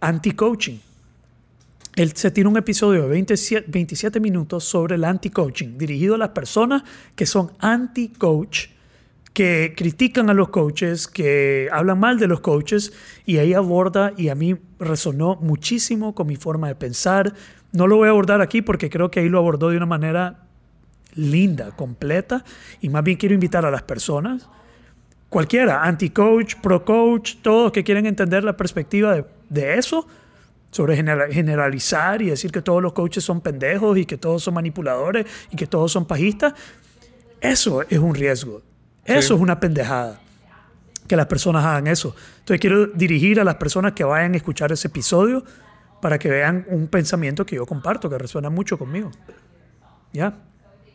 anti-coaching. 0.00 0.78
Él 1.94 2.12
se 2.14 2.30
tiene 2.30 2.48
un 2.48 2.56
episodio 2.56 3.02
de 3.02 3.08
27, 3.08 3.66
27 3.70 4.20
minutos 4.20 4.64
sobre 4.64 4.94
el 4.96 5.04
anti-coaching, 5.04 5.76
dirigido 5.76 6.14
a 6.14 6.18
las 6.18 6.30
personas 6.30 6.82
que 7.14 7.26
son 7.26 7.52
anti-coach, 7.58 8.68
que 9.32 9.74
critican 9.76 10.28
a 10.28 10.34
los 10.34 10.50
coaches, 10.50 11.08
que 11.08 11.68
hablan 11.72 11.98
mal 11.98 12.18
de 12.18 12.26
los 12.26 12.40
coaches, 12.40 12.92
y 13.24 13.38
ahí 13.38 13.54
aborda, 13.54 14.12
y 14.16 14.28
a 14.28 14.34
mí 14.34 14.56
resonó 14.78 15.36
muchísimo 15.36 16.14
con 16.14 16.26
mi 16.26 16.36
forma 16.36 16.68
de 16.68 16.74
pensar. 16.74 17.32
No 17.72 17.86
lo 17.86 17.96
voy 17.96 18.08
a 18.08 18.10
abordar 18.10 18.42
aquí 18.42 18.60
porque 18.60 18.90
creo 18.90 19.10
que 19.10 19.20
ahí 19.20 19.28
lo 19.28 19.38
abordó 19.38 19.70
de 19.70 19.78
una 19.78 19.86
manera 19.86 20.40
linda, 21.14 21.70
completa, 21.72 22.44
y 22.80 22.88
más 22.88 23.04
bien 23.04 23.16
quiero 23.16 23.34
invitar 23.34 23.64
a 23.64 23.70
las 23.70 23.82
personas, 23.82 24.48
cualquiera, 25.28 25.82
anti-coach, 25.82 26.56
pro-coach, 26.62 27.36
todos 27.42 27.72
que 27.72 27.82
quieren 27.82 28.04
entender 28.06 28.44
la 28.44 28.56
perspectiva 28.56 29.24
de, 29.48 29.78
eso, 29.78 30.06
sobre 30.70 30.96
genera- 30.96 31.28
generalizar 31.30 32.20
y 32.20 32.26
decir 32.26 32.50
que 32.50 32.60
todos 32.60 32.82
los 32.82 32.92
coaches 32.92 33.24
son 33.24 33.40
pendejos 33.40 33.96
y 33.96 34.04
que 34.04 34.18
todos 34.18 34.42
son 34.42 34.54
manipuladores 34.54 35.26
y 35.50 35.56
que 35.56 35.66
todos 35.66 35.92
son 35.92 36.06
pajistas, 36.06 36.54
eso 37.40 37.82
es 37.82 37.98
un 37.98 38.14
riesgo. 38.14 38.62
Eso 39.04 39.28
Sí. 39.28 39.34
es 39.34 39.40
una 39.40 39.58
pendejada. 39.60 40.20
Que 41.08 41.16
las 41.16 41.26
personas 41.26 41.64
hagan 41.64 41.86
eso. 41.88 42.14
Entonces 42.40 42.60
quiero 42.60 42.86
dirigir 42.86 43.40
a 43.40 43.44
las 43.44 43.56
personas 43.56 43.92
que 43.92 44.04
vayan 44.04 44.34
a 44.34 44.36
escuchar 44.36 44.70
ese 44.72 44.88
episodio 44.88 45.44
para 46.00 46.18
que 46.18 46.28
vean 46.30 46.64
un 46.68 46.88
pensamiento 46.88 47.44
que 47.44 47.56
yo 47.56 47.66
comparto, 47.66 48.08
que 48.08 48.18
resuena 48.18 48.50
mucho 48.50 48.78
conmigo. 48.78 49.10
¿Ya? 50.12 50.34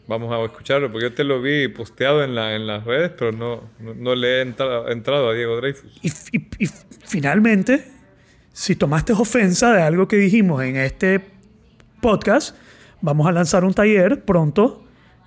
Vamos 0.07 0.31
a 0.33 0.41
escucharlo, 0.45 0.89
porque 0.91 1.09
yo 1.09 1.13
te 1.13 1.23
lo 1.25 1.41
vi 1.41 1.67
posteado 1.67 2.23
en, 2.23 2.33
la, 2.35 2.55
en 2.55 2.65
las 2.65 2.85
redes, 2.85 3.11
pero 3.17 3.33
no, 3.33 3.69
no, 3.79 3.93
no 3.93 4.15
le 4.15 4.39
he 4.39 4.41
entra- 4.45 4.89
entrado 4.91 5.29
a 5.29 5.33
Diego 5.33 5.57
Dreyfus. 5.57 5.99
Y, 6.01 6.07
y- 6.37 6.47
y 6.59 6.69
finalmente, 7.05 7.85
si 8.53 8.75
tomaste 8.77 9.11
ofensa 9.13 9.73
de 9.73 9.81
algo 9.81 10.07
que 10.07 10.15
dijimos 10.15 10.63
en 10.63 10.77
este 10.77 11.21
podcast, 12.01 12.55
vamos 13.01 13.27
a 13.27 13.31
lanzar 13.33 13.65
un 13.65 13.73
taller 13.73 14.23
pronto 14.23 14.83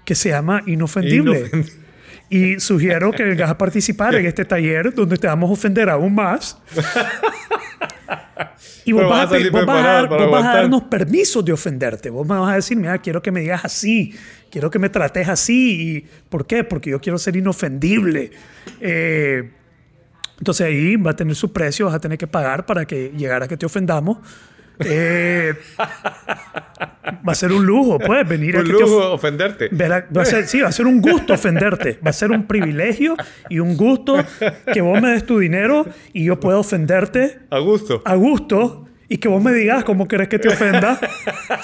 que 0.06 0.14
se 0.14 0.30
llama 0.30 0.62
Inofendible. 0.66 1.40
Inofendible. 1.40 1.72
Y 2.30 2.60
sugiero 2.60 3.10
que 3.10 3.24
vengas 3.24 3.50
a 3.50 3.58
participar 3.58 4.14
en 4.14 4.24
este 4.24 4.44
taller 4.44 4.94
donde 4.94 5.18
te 5.18 5.26
vamos 5.26 5.50
a 5.50 5.52
ofender 5.52 5.90
aún 5.90 6.14
más. 6.14 6.56
Y 8.84 8.92
vos 8.92 9.08
vas, 9.08 9.30
vas 9.30 9.42
a, 9.42 9.50
vos 9.50 9.66
vas 9.66 9.84
a 9.84 10.06
vos 10.06 10.30
vas 10.30 10.44
a 10.44 10.54
darnos 10.54 10.82
permisos 10.84 11.44
de 11.44 11.52
ofenderte. 11.52 12.08
Vos 12.08 12.26
me 12.26 12.38
vas 12.38 12.52
a 12.52 12.54
decir, 12.56 12.76
mira, 12.76 12.98
quiero 12.98 13.20
que 13.20 13.30
me 13.30 13.40
digas 13.40 13.64
así, 13.64 14.14
quiero 14.50 14.70
que 14.70 14.78
me 14.78 14.88
trates 14.88 15.28
así. 15.28 15.96
¿Y 15.96 16.08
¿Por 16.28 16.46
qué? 16.46 16.64
Porque 16.64 16.90
yo 16.90 17.00
quiero 17.00 17.18
ser 17.18 17.36
inofendible. 17.36 18.30
Eh, 18.80 19.50
entonces 20.38 20.66
ahí 20.66 20.96
va 20.96 21.10
a 21.10 21.16
tener 21.16 21.34
su 21.34 21.52
precio, 21.52 21.86
vas 21.86 21.94
a 21.94 22.00
tener 22.00 22.16
que 22.16 22.26
pagar 22.26 22.64
para 22.64 22.86
que 22.86 23.12
llegara 23.16 23.44
a 23.44 23.48
que 23.48 23.56
te 23.56 23.66
ofendamos. 23.66 24.18
Eh, 24.84 25.54
va 27.26 27.32
a 27.32 27.34
ser 27.34 27.52
un 27.52 27.64
lujo, 27.66 27.98
puedes 27.98 28.28
venir 28.28 28.56
a 28.56 28.60
Un 28.60 28.66
que 28.66 28.72
te 28.72 28.82
of- 28.82 28.90
lujo 28.90 29.12
ofenderte. 29.12 29.68
Verá, 29.72 30.06
va 30.16 30.22
a 30.22 30.24
ser, 30.24 30.46
sí, 30.46 30.60
va 30.60 30.68
a 30.68 30.72
ser 30.72 30.86
un 30.86 31.00
gusto 31.00 31.34
ofenderte. 31.34 31.98
Va 32.04 32.10
a 32.10 32.14
ser 32.14 32.30
un 32.30 32.46
privilegio 32.46 33.16
y 33.48 33.58
un 33.58 33.76
gusto 33.76 34.16
que 34.72 34.80
vos 34.80 35.00
me 35.00 35.10
des 35.10 35.24
tu 35.26 35.38
dinero 35.38 35.86
y 36.12 36.24
yo 36.24 36.38
pueda 36.40 36.58
ofenderte 36.58 37.40
A 37.50 37.58
gusto. 37.58 38.02
a 38.04 38.14
gusto 38.14 38.86
y 39.08 39.18
que 39.18 39.28
vos 39.28 39.42
me 39.42 39.52
digas 39.52 39.84
cómo 39.84 40.06
querés 40.08 40.28
que 40.28 40.38
te 40.38 40.48
ofenda. 40.48 40.98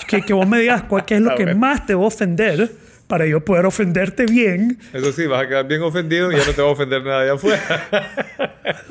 Que, 0.09 0.23
que 0.23 0.33
vos 0.33 0.47
me 0.49 0.59
digas 0.61 0.83
cuál 0.85 1.05
qué 1.05 1.15
es 1.17 1.21
lo 1.21 1.35
que 1.35 1.55
más 1.55 1.87
te 1.87 1.95
va 1.95 2.03
a 2.05 2.07
ofender 2.07 2.71
para 3.07 3.27
yo 3.27 3.45
poder 3.45 3.67
ofenderte 3.67 4.27
bien. 4.27 4.79
Eso 4.93 5.13
sí, 5.13 5.27
vas 5.27 5.45
a 5.45 5.49
quedar 5.49 5.67
bien 5.69 5.83
ofendido 5.83 6.33
y 6.33 6.37
ya 6.37 6.45
no 6.47 6.53
te 6.53 6.61
va 6.63 6.69
a 6.69 6.73
ofender 6.73 7.03
nada 7.05 7.23
de 7.25 7.31
afuera. 7.31 7.89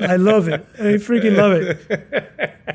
I 0.00 0.16
love 0.18 0.48
it. 0.48 0.62
I 0.80 0.98
freaking 0.98 1.36
love 1.36 1.60
it. 1.62 1.78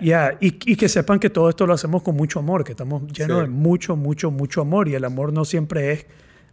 Yeah, 0.01 0.37
y, 0.39 0.55
y 0.71 0.75
que 0.75 0.87
sepan 0.87 1.19
que 1.19 1.29
todo 1.29 1.49
esto 1.49 1.65
lo 1.67 1.73
hacemos 1.73 2.03
con 2.03 2.15
mucho 2.15 2.39
amor, 2.39 2.63
que 2.63 2.71
estamos 2.71 3.03
llenos 3.11 3.37
Sí. 3.39 3.41
de 3.43 3.47
mucho, 3.49 3.95
mucho, 3.95 4.31
mucho 4.31 4.61
amor. 4.61 4.87
Y 4.87 4.95
el 4.95 5.03
amor 5.05 5.33
no 5.33 5.43
siempre 5.45 5.91
es 5.91 6.05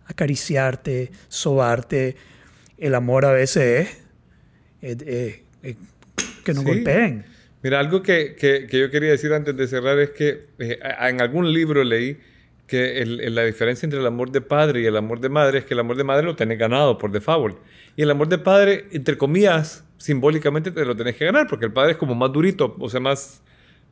acariciarte, 0.06 1.10
sobarte. 1.28 2.16
El 2.76 2.94
amor 2.94 3.24
a 3.24 3.32
veces 3.32 3.88
es, 4.80 4.96
es- 5.02 5.06
es- 5.06 5.40
es 5.62 5.76
que 6.44 6.52
nos 6.54 6.64
Sí. 6.64 6.68
golpeen. 6.70 7.24
Mira, 7.62 7.80
algo 7.80 8.02
que, 8.02 8.36
que- 8.38 8.66
que 8.66 8.78
yo 8.80 8.90
quería 8.90 9.10
decir 9.10 9.32
antes 9.32 9.56
de 9.56 9.66
cerrar 9.68 9.98
es 9.98 10.10
que 10.10 10.46
eh, 10.58 10.78
en 11.02 11.20
algún 11.20 11.52
libro 11.52 11.82
leí 11.84 12.18
que 12.68 13.02
el- 13.02 13.20
el- 13.20 13.34
la 13.34 13.42
diferencia 13.44 13.86
entre 13.86 13.98
el 13.98 14.06
amor 14.06 14.30
de 14.30 14.40
padre 14.40 14.82
y 14.82 14.86
el 14.86 14.96
amor 14.96 15.18
de 15.18 15.28
madre 15.30 15.58
es 15.58 15.64
que 15.64 15.74
el 15.74 15.80
amor 15.80 15.96
de 15.96 16.04
madre 16.04 16.24
lo 16.24 16.36
tenés 16.36 16.58
ganado 16.58 16.96
por 16.98 17.10
default. 17.10 17.56
Y 17.96 18.02
el 18.02 18.10
amor 18.12 18.28
de 18.28 18.38
padre, 18.38 18.86
entre 18.92 19.18
comillas, 19.18 19.84
simbólicamente 19.96 20.70
te 20.70 20.84
lo 20.84 20.94
tenés 20.94 21.16
que 21.16 21.24
ganar, 21.24 21.46
porque 21.48 21.64
el 21.66 21.72
padre 21.72 21.92
es 21.92 21.96
como 21.98 22.14
más 22.14 22.30
durito, 22.32 22.76
o 22.78 22.88
sea, 22.88 23.00
más 23.00 23.42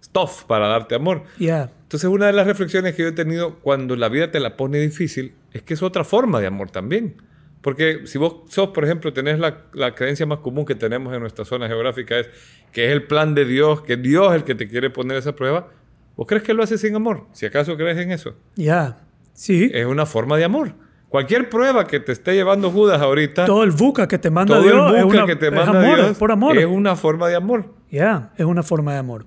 stuff 0.05 0.45
para 0.45 0.69
darte 0.69 0.95
amor. 0.95 1.25
Yeah. 1.39 1.73
Entonces, 1.83 2.09
una 2.09 2.27
de 2.27 2.33
las 2.33 2.47
reflexiones 2.47 2.95
que 2.95 3.03
yo 3.03 3.09
he 3.09 3.13
tenido 3.13 3.57
cuando 3.57 3.97
la 3.97 4.09
vida 4.09 4.31
te 4.31 4.39
la 4.39 4.57
pone 4.57 4.79
difícil 4.79 5.33
es 5.53 5.63
que 5.63 5.75
es 5.75 5.83
otra 5.83 6.05
forma 6.05 6.41
de 6.41 6.47
amor 6.47 6.71
también. 6.71 7.17
Porque 7.63 8.03
si 8.07 8.19
vos 8.19 8.43
sos, 8.49 8.69
por 8.69 8.85
ejemplo, 8.85 9.13
tenés 9.13 9.41
la, 9.41 9.65
la 9.73 9.95
creencia 9.97 10.25
más 10.27 10.39
común 10.39 10.65
que 10.67 10.77
tenemos 10.77 11.13
en 11.15 11.21
nuestra 11.21 11.45
zona 11.45 11.67
geográfica 11.67 12.19
es 12.19 12.29
que 12.73 12.87
es 12.87 12.93
el 12.93 13.05
plan 13.05 13.35
de 13.35 13.45
Dios, 13.45 13.81
que 13.83 13.97
Dios 13.97 14.29
es 14.29 14.37
el 14.37 14.45
que 14.45 14.55
te 14.55 14.69
quiere 14.69 14.91
poner 14.91 15.17
esa 15.17 15.35
prueba, 15.35 15.73
¿vos 16.17 16.27
crees 16.27 16.43
que 16.43 16.55
lo 16.55 16.63
hace 16.63 16.79
sin 16.79 16.95
amor? 16.97 17.27
Si 17.33 17.47
acaso 17.47 17.77
crees 17.77 17.99
en 17.99 18.11
eso. 18.13 18.35
Yeah. 18.55 18.99
Sí. 19.33 19.71
Es 19.73 19.87
una 19.87 20.07
forma 20.07 20.37
de 20.37 20.45
amor. 20.45 20.73
Cualquier 21.09 21.49
prueba 21.49 21.87
que 21.87 22.01
te 22.01 22.11
esté 22.13 22.35
llevando 22.35 22.71
Judas 22.71 23.01
ahorita, 23.01 23.47
todo 23.47 23.63
el 23.63 23.71
buca 23.71 24.09
que 24.09 24.19
te 24.19 24.29
manda 24.29 24.55
todo 24.57 24.65
Dios 24.65 24.91
el 24.91 24.97
es, 24.97 25.05
buque 25.05 25.17
una- 25.19 25.27
que 25.27 25.37
te 25.37 25.47
es 25.47 25.53
manda 25.53 25.81
amor, 25.81 25.97
Dios 25.97 26.11
es 26.11 26.19
por 26.19 26.33
amor. 26.33 26.59
es 26.59 26.67
una 26.67 26.97
forma 26.97 27.29
de 27.29 27.37
amor. 27.37 27.73
Ya, 27.91 28.33
es 28.37 28.45
una 28.45 28.63
forma 28.65 28.93
de 28.95 28.99
amor. 28.99 29.25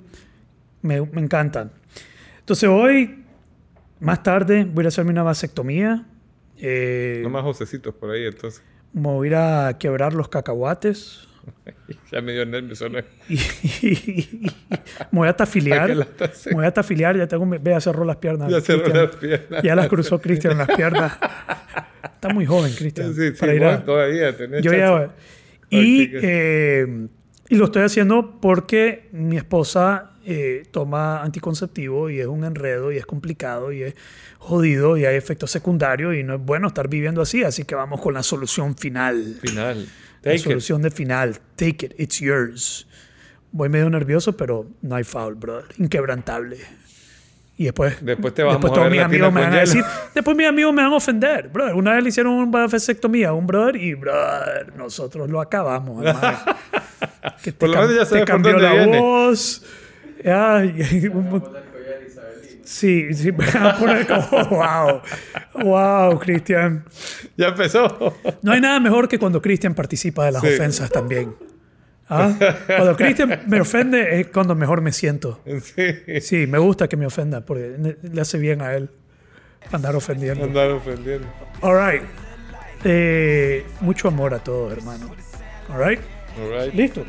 Me, 0.82 1.02
me 1.02 1.22
encanta. 1.22 1.70
Entonces 2.40 2.70
hoy, 2.70 3.24
más 4.02 4.22
tarde, 4.24 4.66
voy 4.66 4.84
a 4.86 4.88
hacerme 4.90 5.12
una 5.12 5.24
vasectomía. 5.24 6.06
Eh, 6.58 7.22
No 7.24 7.30
más 7.30 7.44
josecitos 7.44 7.94
por 7.96 8.12
ahí, 8.12 8.26
entonces. 8.26 8.62
me 8.92 9.04
voy 9.08 9.32
a 9.34 9.78
quebrar 9.80 10.14
los 10.14 10.28
cacahuates. 10.28 11.29
Ya 12.12 12.22
me 12.22 12.34
dio 12.34 12.46
nervios. 12.46 12.82
¿no? 12.82 12.90
Me 15.12 15.20
voy 15.20 15.28
a 15.28 15.34
tafiliar. 15.36 15.82
Saque 15.82 15.96
la 15.96 16.06
taza. 16.06 16.50
Me 16.52 16.56
voy 16.58 16.66
a 16.66 16.72
tafiliar. 16.72 17.18
Ya 17.18 17.28
tengo, 17.28 17.46
mi- 17.46 17.58
ve, 17.58 17.72
ya 17.72 17.82
cerró 17.82 18.06
las 18.06 18.18
piernas. 18.18 18.52
Ya 18.52 18.62
cerró 18.62 18.84
Cristian. 18.84 19.06
las 19.06 19.16
piernas. 19.16 19.64
Ya 19.64 19.76
las 19.76 19.88
cruzó 19.88 20.20
Cristian 20.20 20.58
las 20.58 20.68
piernas. 20.70 21.14
Está 22.04 22.30
muy 22.34 22.46
joven, 22.46 22.74
Cristian. 22.74 23.14
Sí, 23.14 23.30
sí, 23.30 23.32
para 23.40 23.54
ir 23.54 23.64
a- 23.64 23.84
todavía 23.86 24.36
tenés 24.36 24.62
Yo 24.64 24.72
ya, 24.74 25.14
y, 25.70 26.10
eh, 26.14 27.08
y 27.50 27.56
lo 27.56 27.66
estoy 27.66 27.84
haciendo 27.84 28.40
porque 28.42 29.08
mi 29.12 29.38
esposa 29.38 30.12
eh, 30.26 30.64
toma 30.72 31.22
anticonceptivo 31.24 32.10
y 32.10 32.20
es 32.20 32.28
un 32.28 32.44
enredo 32.44 32.92
y 32.92 32.98
es 32.98 33.06
complicado 33.06 33.72
y 33.72 33.84
es 33.84 33.96
jodido 34.38 34.98
y 34.98 35.06
hay 35.06 35.16
efectos 35.16 35.50
secundarios 35.52 36.16
y 36.16 36.24
no 36.24 36.36
es 36.36 36.42
bueno 36.42 36.68
estar 36.68 36.88
viviendo 36.88 37.22
así. 37.22 37.44
Así 37.44 37.64
que 37.66 37.76
vamos 37.76 38.02
con 38.02 38.14
la 38.14 38.24
solución 38.24 38.76
final. 38.76 39.38
Final. 39.42 39.88
La 40.22 40.32
Take 40.32 40.36
it. 40.36 40.44
solución 40.44 40.82
de 40.82 40.92
final. 40.92 41.38
Take 41.56 41.86
it, 41.86 41.94
it's 41.98 42.20
yours. 42.20 42.88
Voy 43.52 43.70
medio 43.70 43.90
nervioso, 43.90 44.36
pero 44.38 44.68
no 44.82 44.96
hay 44.96 45.04
foul, 45.04 45.36
brother. 45.36 45.66
Inquebrantable. 45.78 46.58
Y 47.58 47.66
después, 47.66 47.98
Después 48.06 48.34
te 48.34 48.42
a 48.44 48.58
todos 48.60 48.90
mis 48.90 49.02
amigos 49.02 49.34
me 49.34 49.42
van 49.42 49.54
a 49.54 49.60
decir, 49.60 49.84
después 50.16 50.38
mis 50.38 50.48
amigos 50.48 50.74
me 50.74 50.82
van 50.82 50.94
a 50.94 50.96
ofender. 50.96 51.50
Brother, 51.50 51.74
una 51.76 51.94
vez 51.94 52.04
le 52.04 52.10
hicieron 52.10 52.34
una 52.34 52.68
vasectomía 52.68 53.30
a 53.30 53.34
un 53.34 53.46
brother 53.48 53.76
y, 53.76 53.96
brother, 53.96 54.74
nosotros 54.78 55.30
lo 55.30 55.42
acabamos. 55.42 56.06
Que 57.44 57.52
te, 57.52 57.58
Por 57.58 57.70
lo 57.70 57.76
menos 57.82 57.96
ya 57.96 58.00
te 58.02 58.06
sabes 58.06 58.22
por 58.24 58.28
cambió 58.28 58.52
dónde 58.54 58.68
la 58.68 58.74
viene. 58.76 59.00
voz. 59.00 59.64
Ay, 60.26 61.08
un- 61.14 61.44
sí, 62.70 63.14
sí, 63.14 63.32
me 63.32 63.46
van 63.46 63.66
a 63.68 63.78
poner 63.78 64.06
como, 64.08 64.46
wow, 64.50 65.02
wow, 65.64 66.20
Cristian. 66.20 66.86
Ya 67.36 67.48
empezó. 67.48 68.16
No 68.42 68.52
hay 68.52 68.62
nada 68.62 68.80
mejor 68.80 69.08
que 69.08 69.18
cuando 69.18 69.42
Cristian 69.42 69.74
participa 69.74 70.26
de 70.26 70.32
las 70.34 70.42
Sí. 70.42 70.50
ofensas 70.54 70.90
también. 70.92 71.36
¿Ah? 72.12 72.34
Cuando 72.68 72.96
Cristian 72.96 73.42
me 73.48 73.62
ofende 73.62 74.20
es 74.20 74.28
cuando 74.28 74.56
mejor 74.56 74.82
me 74.82 74.92
siento. 74.92 75.42
sí. 75.62 76.22
Sí, 76.22 76.48
me 76.48 76.58
gusta 76.58 76.88
que 76.88 76.98
me 76.98 77.06
ofenda 77.06 77.46
porque 77.46 77.96
le 78.02 78.22
hace 78.22 78.38
bien 78.40 78.62
a 78.62 78.74
él 78.74 78.90
andar 79.72 79.96
ofendiendo. 79.96 80.44
Andar 80.46 80.72
ofendiendo. 80.72 81.28
All 81.62 81.76
right. 81.76 82.04
Eh, 82.84 83.66
mucho 83.82 84.08
amor 84.08 84.34
a 84.34 84.40
todos, 84.40 84.72
hermano. 84.74 85.12
All 85.70 85.78
right. 85.88 86.00
All 86.40 86.50
right. 86.66 86.74
Listo. 86.74 87.06